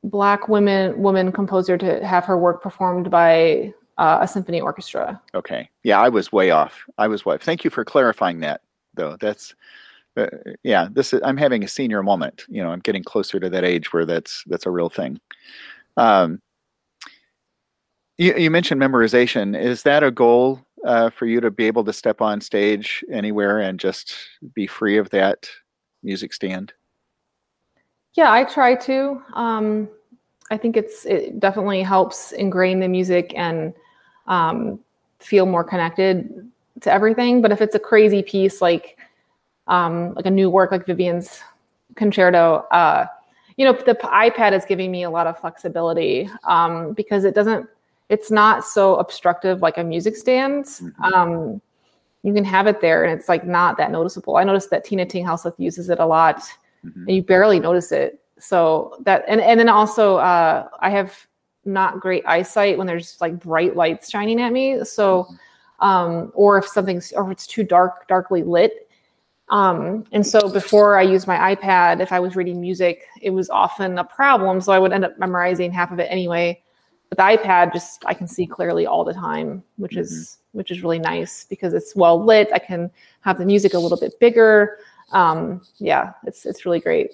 black 0.06 0.47
women 0.47 1.01
woman 1.01 1.32
composer 1.32 1.78
to 1.78 2.06
have 2.06 2.26
her 2.26 2.38
work 2.38 2.62
performed 2.62 3.10
by 3.10 3.74
uh, 3.97 4.20
a 4.22 4.28
symphony 4.28 4.62
orchestra. 4.62 5.22
Okay. 5.34 5.70
Yeah, 5.84 5.99
I 5.99 6.10
was 6.10 6.32
way 6.32 6.51
off. 6.51 6.86
I 6.97 7.08
was 7.08 7.26
way. 7.26 7.38
Thank 7.38 7.64
you 7.64 7.70
for 7.70 7.86
clarifying 7.86 8.39
that, 8.41 8.62
though. 8.93 9.18
That's 9.20 9.56
uh, 10.18 10.28
yeah. 10.64 10.88
This 10.91 11.14
is, 11.14 11.22
I'm 11.24 11.38
having 11.38 11.64
a 11.64 11.68
senior 11.68 12.03
moment. 12.03 12.45
You 12.49 12.64
know, 12.64 12.70
I'm 12.70 12.80
getting 12.80 13.03
closer 13.03 13.39
to 13.39 13.49
that 13.49 13.64
age 13.64 13.93
where 13.93 14.06
that's 14.06 14.43
that's 14.47 14.66
a 14.66 14.72
real 14.72 14.89
thing. 14.89 15.20
Um, 15.97 16.41
you, 18.18 18.36
you 18.36 18.51
mentioned 18.51 18.82
memorization. 18.82 19.60
Is 19.60 19.84
that 19.84 20.03
a 20.03 20.12
goal 20.12 20.62
uh, 20.86 21.10
for 21.10 21.26
you 21.26 21.41
to 21.41 21.51
be 21.51 21.66
able 21.66 21.84
to 21.86 21.93
step 21.93 22.22
on 22.22 22.41
stage 22.41 23.03
anywhere 23.12 23.60
and 23.60 23.80
just 23.80 24.16
be 24.53 24.68
free 24.68 24.97
of 24.97 25.10
that 25.10 25.49
music 26.03 26.34
stand? 26.34 26.74
Yeah, 28.16 28.32
I 28.32 28.45
try 28.45 28.76
to. 28.76 29.22
Um, 29.34 29.89
I 30.49 30.57
think 30.57 30.78
it's 30.78 31.05
it 31.05 31.39
definitely 31.39 31.82
helps 31.84 32.32
ingrain 32.32 32.80
the 32.80 32.88
music 32.88 33.34
and 33.36 33.74
um, 34.28 34.80
feel 35.20 35.45
more 35.45 35.63
connected 35.63 36.49
to 36.82 36.91
everything. 36.91 37.41
But 37.41 37.51
if 37.51 37.61
it's 37.61 37.76
a 37.76 37.80
crazy 37.80 38.24
piece 38.24 38.61
like 38.61 38.97
um, 39.68 40.13
like 40.13 40.26
a 40.26 40.32
new 40.32 40.49
work 40.49 40.72
like 40.72 40.86
Vivian's 40.86 41.41
concerto, 41.95 42.66
uh, 42.72 43.07
you 43.57 43.66
know, 43.66 43.74
the 43.74 43.95
iPad 44.03 44.53
is 44.53 44.63
giving 44.66 44.91
me 44.91 45.03
a 45.03 45.09
lot 45.09 45.28
of 45.28 45.38
flexibility 45.39 46.30
um, 46.45 46.93
because 46.93 47.26
it 47.26 47.36
doesn't. 47.36 47.68
It's 48.07 48.32
not 48.32 48.63
so 48.63 48.95
obstructive 48.97 49.61
like 49.61 49.78
a 49.78 49.84
music 49.84 50.16
stand. 50.16 50.66
Mm-hmm. 50.66 51.03
Um, 51.03 51.61
you 52.24 52.34
can 52.34 52.45
have 52.45 52.68
it 52.68 52.80
there, 52.80 53.03
and 53.03 53.20
it's 53.20 53.28
like 53.28 53.45
not 53.45 53.78
that 53.78 53.91
noticeable. 53.91 54.38
I 54.38 54.45
noticed 54.45 54.70
that 54.70 54.86
Tine 54.86 55.07
Thing 55.09 55.28
uses 55.57 55.89
it 55.89 55.99
a 55.99 56.05
lot 56.05 56.43
mm-hmm. 56.86 57.02
and 57.08 57.16
you 57.16 57.24
barely 57.24 57.60
notice 57.60 57.92
it. 57.92 58.22
So 58.40 58.98
that 59.02 59.24
and 59.28 59.42
and 59.42 59.60
then 59.60 59.70
also 59.70 60.18
uh, 60.18 60.68
I 60.80 60.90
have 60.90 61.16
not 61.66 62.00
great 62.00 62.24
eyesight 62.28 62.78
when 62.78 62.88
there's 62.88 63.18
like 63.20 63.40
bright 63.40 63.76
lights 63.76 64.10
shining 64.10 64.42
at 64.42 64.54
me. 64.54 64.84
So 64.84 65.24
mm-hmm. 65.24 65.86
um, 65.86 66.32
or 66.36 66.58
if 66.58 66.68
something's 66.68 67.12
or 67.14 67.26
if 67.26 67.32
it's 67.32 67.48
too 67.48 67.64
dark, 67.64 68.08
darkly 68.08 68.44
lit. 68.44 68.90
Um, 69.50 70.06
and 70.12 70.26
so 70.26 70.50
before 70.50 70.98
I 70.98 71.04
used 71.04 71.28
my 71.28 71.56
iPad, 71.56 72.00
if 72.00 72.12
I 72.12 72.20
was 72.20 72.36
reading 72.36 72.60
music, 72.60 73.04
it 73.22 73.30
was 73.30 73.50
often 73.50 74.00
a 74.00 74.04
problem. 74.04 74.60
So 74.60 74.72
I 74.72 74.80
would 74.80 74.92
end 74.92 75.06
up 75.06 75.20
memorizing 75.20 75.72
half 75.72 75.92
of 75.92 76.00
it 76.00 76.08
anyway. 76.10 76.64
But 77.10 77.20
the 77.20 77.24
iPad 77.24 77.72
just 77.72 78.04
I 78.06 78.16
can 78.16 78.28
see 78.28 78.48
clearly 78.48 78.88
all 78.88 79.04
the 79.04 79.14
time, 79.14 79.64
which 79.78 79.92
mm-hmm. 79.94 80.02
is 80.02 80.38
which 80.52 80.72
is 80.72 80.82
really 80.82 81.00
nice 81.00 81.46
because 81.50 81.74
it's 81.74 81.96
well 81.96 82.24
lit. 82.24 82.50
I 82.54 82.60
can 82.60 82.90
have 83.22 83.38
the 83.38 83.46
music 83.46 83.74
a 83.74 83.80
little 83.80 84.00
bit 84.00 84.20
bigger 84.20 84.78
um, 85.12 85.62
yeah, 85.78 86.14
it's 86.26 86.45
it's 86.45 86.66
really 86.66 86.80
great. 86.80 87.12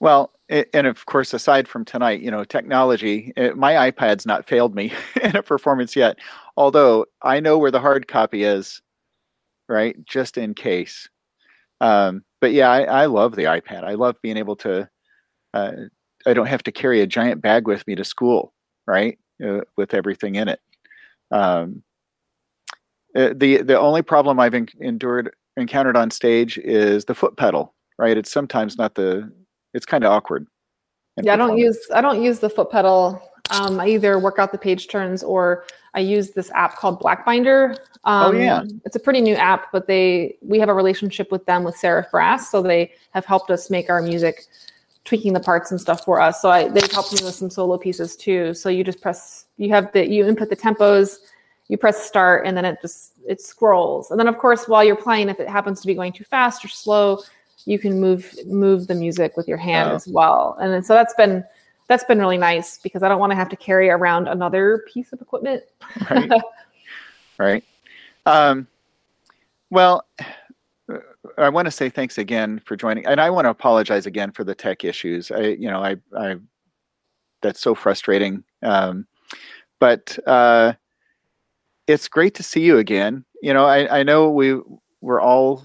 Well, 0.00 0.32
and 0.48 0.86
of 0.86 1.04
course, 1.06 1.34
aside 1.34 1.68
from 1.68 1.84
tonight, 1.84 2.20
you 2.22 2.30
know, 2.30 2.42
technology, 2.44 3.32
it, 3.36 3.56
my 3.56 3.90
iPad's 3.90 4.26
not 4.26 4.48
failed 4.48 4.74
me 4.74 4.92
in 5.22 5.36
a 5.36 5.42
performance 5.42 5.94
yet. 5.94 6.18
Although 6.56 7.06
I 7.22 7.40
know 7.40 7.58
where 7.58 7.70
the 7.70 7.80
hard 7.80 8.08
copy 8.08 8.42
is, 8.42 8.80
right? 9.68 9.96
Just 10.04 10.38
in 10.38 10.54
case. 10.54 11.08
Um, 11.80 12.24
but 12.40 12.52
yeah, 12.52 12.70
I, 12.70 12.82
I, 12.82 13.06
love 13.06 13.36
the 13.36 13.44
iPad. 13.44 13.84
I 13.84 13.94
love 13.94 14.16
being 14.22 14.36
able 14.36 14.56
to. 14.56 14.88
Uh, 15.54 15.72
I 16.26 16.34
don't 16.34 16.46
have 16.46 16.62
to 16.64 16.72
carry 16.72 17.00
a 17.00 17.06
giant 17.06 17.40
bag 17.40 17.66
with 17.66 17.86
me 17.86 17.94
to 17.94 18.04
school, 18.04 18.52
right? 18.86 19.18
Uh, 19.44 19.60
with 19.76 19.94
everything 19.94 20.34
in 20.34 20.48
it. 20.48 20.60
Um, 21.30 21.82
uh, 23.16 23.30
the 23.34 23.62
the 23.62 23.78
only 23.78 24.02
problem 24.02 24.38
I've 24.38 24.54
en- 24.54 24.68
endured 24.80 25.34
encountered 25.60 25.96
on 25.96 26.10
stage 26.10 26.58
is 26.58 27.04
the 27.04 27.14
foot 27.14 27.36
pedal, 27.36 27.74
right? 27.98 28.16
It's 28.16 28.32
sometimes 28.32 28.78
not 28.78 28.94
the, 28.94 29.30
it's 29.74 29.86
kind 29.86 30.04
of 30.04 30.10
awkward. 30.12 30.46
Yeah, 31.22 31.34
I 31.34 31.36
don't 31.36 31.58
use, 31.58 31.78
I 31.94 32.00
don't 32.00 32.22
use 32.22 32.38
the 32.38 32.50
foot 32.50 32.70
pedal. 32.70 33.20
Um, 33.50 33.80
I 33.80 33.88
either 33.88 34.18
work 34.18 34.38
out 34.38 34.52
the 34.52 34.58
page 34.58 34.88
turns 34.88 35.22
or 35.22 35.64
I 35.94 36.00
use 36.00 36.30
this 36.30 36.50
app 36.52 36.76
called 36.76 37.00
Blackbinder. 37.00 37.76
Um, 38.04 38.36
oh 38.36 38.38
yeah, 38.38 38.62
it's 38.84 38.96
a 38.96 39.00
pretty 39.00 39.20
new 39.20 39.34
app, 39.34 39.72
but 39.72 39.86
they 39.86 40.36
we 40.40 40.58
have 40.60 40.68
a 40.68 40.74
relationship 40.74 41.32
with 41.32 41.44
them 41.46 41.64
with 41.64 41.76
Seraph 41.76 42.10
Brass, 42.10 42.50
so 42.50 42.62
they 42.62 42.92
have 43.10 43.26
helped 43.26 43.50
us 43.50 43.68
make 43.70 43.90
our 43.90 44.00
music, 44.00 44.44
tweaking 45.04 45.32
the 45.32 45.40
parts 45.40 45.70
and 45.72 45.80
stuff 45.80 46.04
for 46.04 46.20
us. 46.20 46.40
So 46.40 46.48
I, 46.48 46.68
they've 46.68 46.90
helped 46.92 47.12
me 47.12 47.24
with 47.24 47.34
some 47.34 47.50
solo 47.50 47.76
pieces 47.76 48.16
too. 48.16 48.54
So 48.54 48.68
you 48.68 48.84
just 48.84 49.00
press, 49.00 49.46
you 49.56 49.70
have 49.70 49.92
the 49.92 50.08
you 50.08 50.26
input 50.26 50.48
the 50.48 50.56
tempos, 50.56 51.18
you 51.70 51.78
press 51.78 52.04
start 52.04 52.46
and 52.46 52.56
then 52.56 52.64
it 52.64 52.78
just 52.82 53.12
it 53.26 53.40
scrolls 53.40 54.10
and 54.10 54.18
then 54.18 54.26
of 54.26 54.38
course 54.38 54.66
while 54.66 54.82
you're 54.82 54.96
playing 54.96 55.28
if 55.28 55.38
it 55.40 55.48
happens 55.48 55.80
to 55.80 55.86
be 55.86 55.94
going 55.94 56.12
too 56.12 56.24
fast 56.24 56.64
or 56.64 56.68
slow 56.68 57.22
you 57.64 57.78
can 57.78 58.00
move 58.00 58.34
move 58.46 58.86
the 58.86 58.94
music 58.94 59.36
with 59.36 59.46
your 59.46 59.58
hand 59.58 59.90
oh. 59.90 59.94
as 59.94 60.08
well 60.08 60.56
and 60.60 60.72
then, 60.72 60.82
so 60.82 60.94
that's 60.94 61.14
been 61.14 61.44
that's 61.86 62.04
been 62.04 62.18
really 62.18 62.38
nice 62.38 62.78
because 62.78 63.02
i 63.02 63.08
don't 63.08 63.20
want 63.20 63.30
to 63.30 63.36
have 63.36 63.48
to 63.48 63.56
carry 63.56 63.88
around 63.88 64.28
another 64.28 64.84
piece 64.92 65.12
of 65.12 65.20
equipment 65.20 65.62
right 66.10 66.30
right 67.38 67.64
Um, 68.26 68.66
well, 69.70 70.04
I 71.38 71.48
want 71.48 71.66
to 71.66 71.70
say 71.70 71.88
thanks 71.88 72.18
again 72.18 72.60
for 72.64 72.76
joining, 72.76 73.06
and 73.06 73.20
I 73.20 73.30
want 73.30 73.46
to 73.46 73.50
apologize 73.50 74.06
again 74.06 74.32
for 74.32 74.44
the 74.44 74.54
tech 74.54 74.84
issues. 74.84 75.30
I, 75.30 75.40
you 75.40 75.70
know, 75.70 75.82
I, 75.82 75.96
I, 76.16 76.36
that's 77.40 77.60
so 77.60 77.74
frustrating. 77.74 78.44
Um, 78.62 79.06
but 79.78 80.18
uh, 80.26 80.74
it's 81.90 82.08
great 82.08 82.34
to 82.36 82.42
see 82.42 82.60
you 82.60 82.78
again. 82.78 83.24
You 83.42 83.54
know, 83.54 83.64
I, 83.64 84.00
I 84.00 84.02
know 84.02 84.30
we 84.30 84.60
we're 85.00 85.20
all 85.20 85.64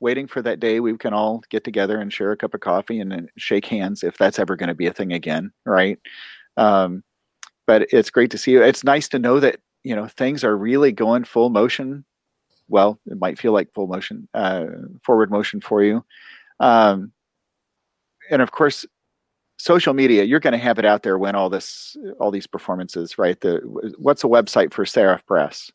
waiting 0.00 0.26
for 0.26 0.40
that 0.40 0.60
day 0.60 0.80
we 0.80 0.96
can 0.96 1.12
all 1.12 1.42
get 1.50 1.62
together 1.62 2.00
and 2.00 2.12
share 2.12 2.32
a 2.32 2.36
cup 2.36 2.54
of 2.54 2.60
coffee 2.60 3.00
and, 3.00 3.28
shake 3.36 3.66
hands 3.66 4.02
if 4.02 4.16
that's 4.16 4.38
ever 4.38 4.56
going 4.56 4.68
to 4.68 4.74
be 4.74 4.86
a 4.86 4.92
thing 4.94 5.12
again, 5.12 5.52
right? 5.66 5.98
Um, 6.56 7.04
but 7.66 7.86
it's 7.90 8.10
great 8.10 8.30
to 8.30 8.38
see 8.38 8.52
you. 8.52 8.62
It's 8.62 8.84
nice 8.84 9.08
to 9.08 9.18
know 9.18 9.40
that 9.40 9.60
you 9.84 9.94
know 9.94 10.06
things 10.08 10.44
are 10.44 10.56
really 10.56 10.92
going 10.92 11.24
full 11.24 11.50
motion 11.50 12.04
well, 12.70 13.00
it 13.06 13.18
might 13.18 13.38
feel 13.38 13.52
like 13.52 13.74
full 13.74 13.88
motion, 13.88 14.28
uh, 14.32 14.66
forward 15.04 15.30
motion 15.30 15.60
for 15.60 15.82
you. 15.82 16.04
Um, 16.60 17.12
and 18.30 18.40
of 18.40 18.52
course, 18.52 18.86
social 19.60 19.94
media, 19.94 20.24
you're 20.24 20.40
going 20.40 20.52
to 20.52 20.58
have 20.58 20.78
it 20.78 20.84
out 20.84 21.02
there 21.02 21.18
when 21.18 21.34
all 21.34 21.50
this, 21.50 21.96
all 22.18 22.30
these 22.30 22.46
performances, 22.46 23.18
right? 23.18 23.40
The 23.40 23.58
what's 23.98 24.24
a 24.24 24.26
website 24.26 24.72
for 24.72 24.84
Seraph 24.86 25.24
Brass? 25.26 25.70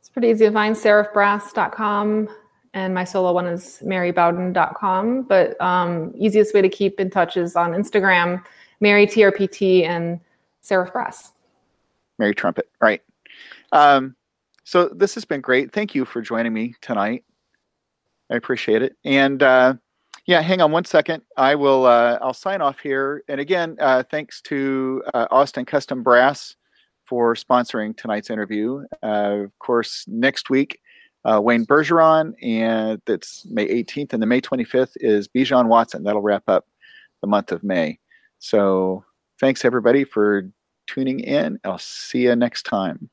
It's 0.00 0.08
pretty 0.08 0.28
easy 0.28 0.46
to 0.46 0.52
find 0.52 0.76
seraphbrass.com 0.76 2.28
and 2.74 2.92
my 2.92 3.04
solo 3.04 3.32
one 3.32 3.46
is 3.46 3.80
marybowden.com. 3.84 5.22
But 5.22 5.58
um, 5.60 6.12
easiest 6.16 6.52
way 6.52 6.60
to 6.60 6.68
keep 6.68 7.00
in 7.00 7.08
touch 7.08 7.36
is 7.36 7.56
on 7.56 7.70
Instagram, 7.70 8.44
Mary 8.80 9.06
TRPT 9.06 9.84
and 9.84 10.20
Seraph 10.60 10.92
Brass. 10.92 11.32
Mary 12.18 12.34
Trumpet, 12.34 12.68
right? 12.80 13.00
Um, 13.72 14.16
so 14.64 14.88
this 14.88 15.14
has 15.14 15.24
been 15.24 15.40
great. 15.40 15.72
Thank 15.72 15.94
you 15.94 16.04
for 16.04 16.20
joining 16.20 16.52
me 16.52 16.74
tonight. 16.80 17.24
I 18.30 18.36
appreciate 18.36 18.82
it. 18.82 18.96
And 19.04 19.42
uh, 19.42 19.74
yeah, 20.26 20.40
hang 20.40 20.60
on 20.60 20.72
one 20.72 20.84
second. 20.84 21.22
I 21.36 21.54
will. 21.54 21.86
Uh, 21.86 22.18
I'll 22.22 22.34
sign 22.34 22.62
off 22.62 22.78
here. 22.80 23.22
And 23.28 23.40
again, 23.40 23.76
uh, 23.80 24.02
thanks 24.10 24.40
to 24.42 25.02
uh, 25.12 25.26
Austin 25.30 25.64
Custom 25.64 26.02
Brass 26.02 26.56
for 27.06 27.34
sponsoring 27.34 27.96
tonight's 27.96 28.30
interview. 28.30 28.84
Uh, 29.02 29.44
of 29.44 29.58
course, 29.58 30.04
next 30.08 30.48
week, 30.48 30.80
uh, 31.24 31.40
Wayne 31.42 31.66
Bergeron, 31.66 32.32
and 32.42 33.00
that's 33.06 33.46
May 33.50 33.66
18th, 33.66 34.12
and 34.14 34.22
the 34.22 34.26
May 34.26 34.40
25th 34.40 34.92
is 34.96 35.28
Bijon 35.28 35.66
Watson. 35.66 36.04
That'll 36.04 36.22
wrap 36.22 36.44
up 36.48 36.66
the 37.20 37.28
month 37.28 37.52
of 37.52 37.62
May. 37.62 37.98
So 38.38 39.04
thanks 39.40 39.64
everybody 39.64 40.04
for 40.04 40.50
tuning 40.86 41.20
in. 41.20 41.58
I'll 41.64 41.78
see 41.78 42.24
you 42.24 42.36
next 42.36 42.64
time. 42.64 43.10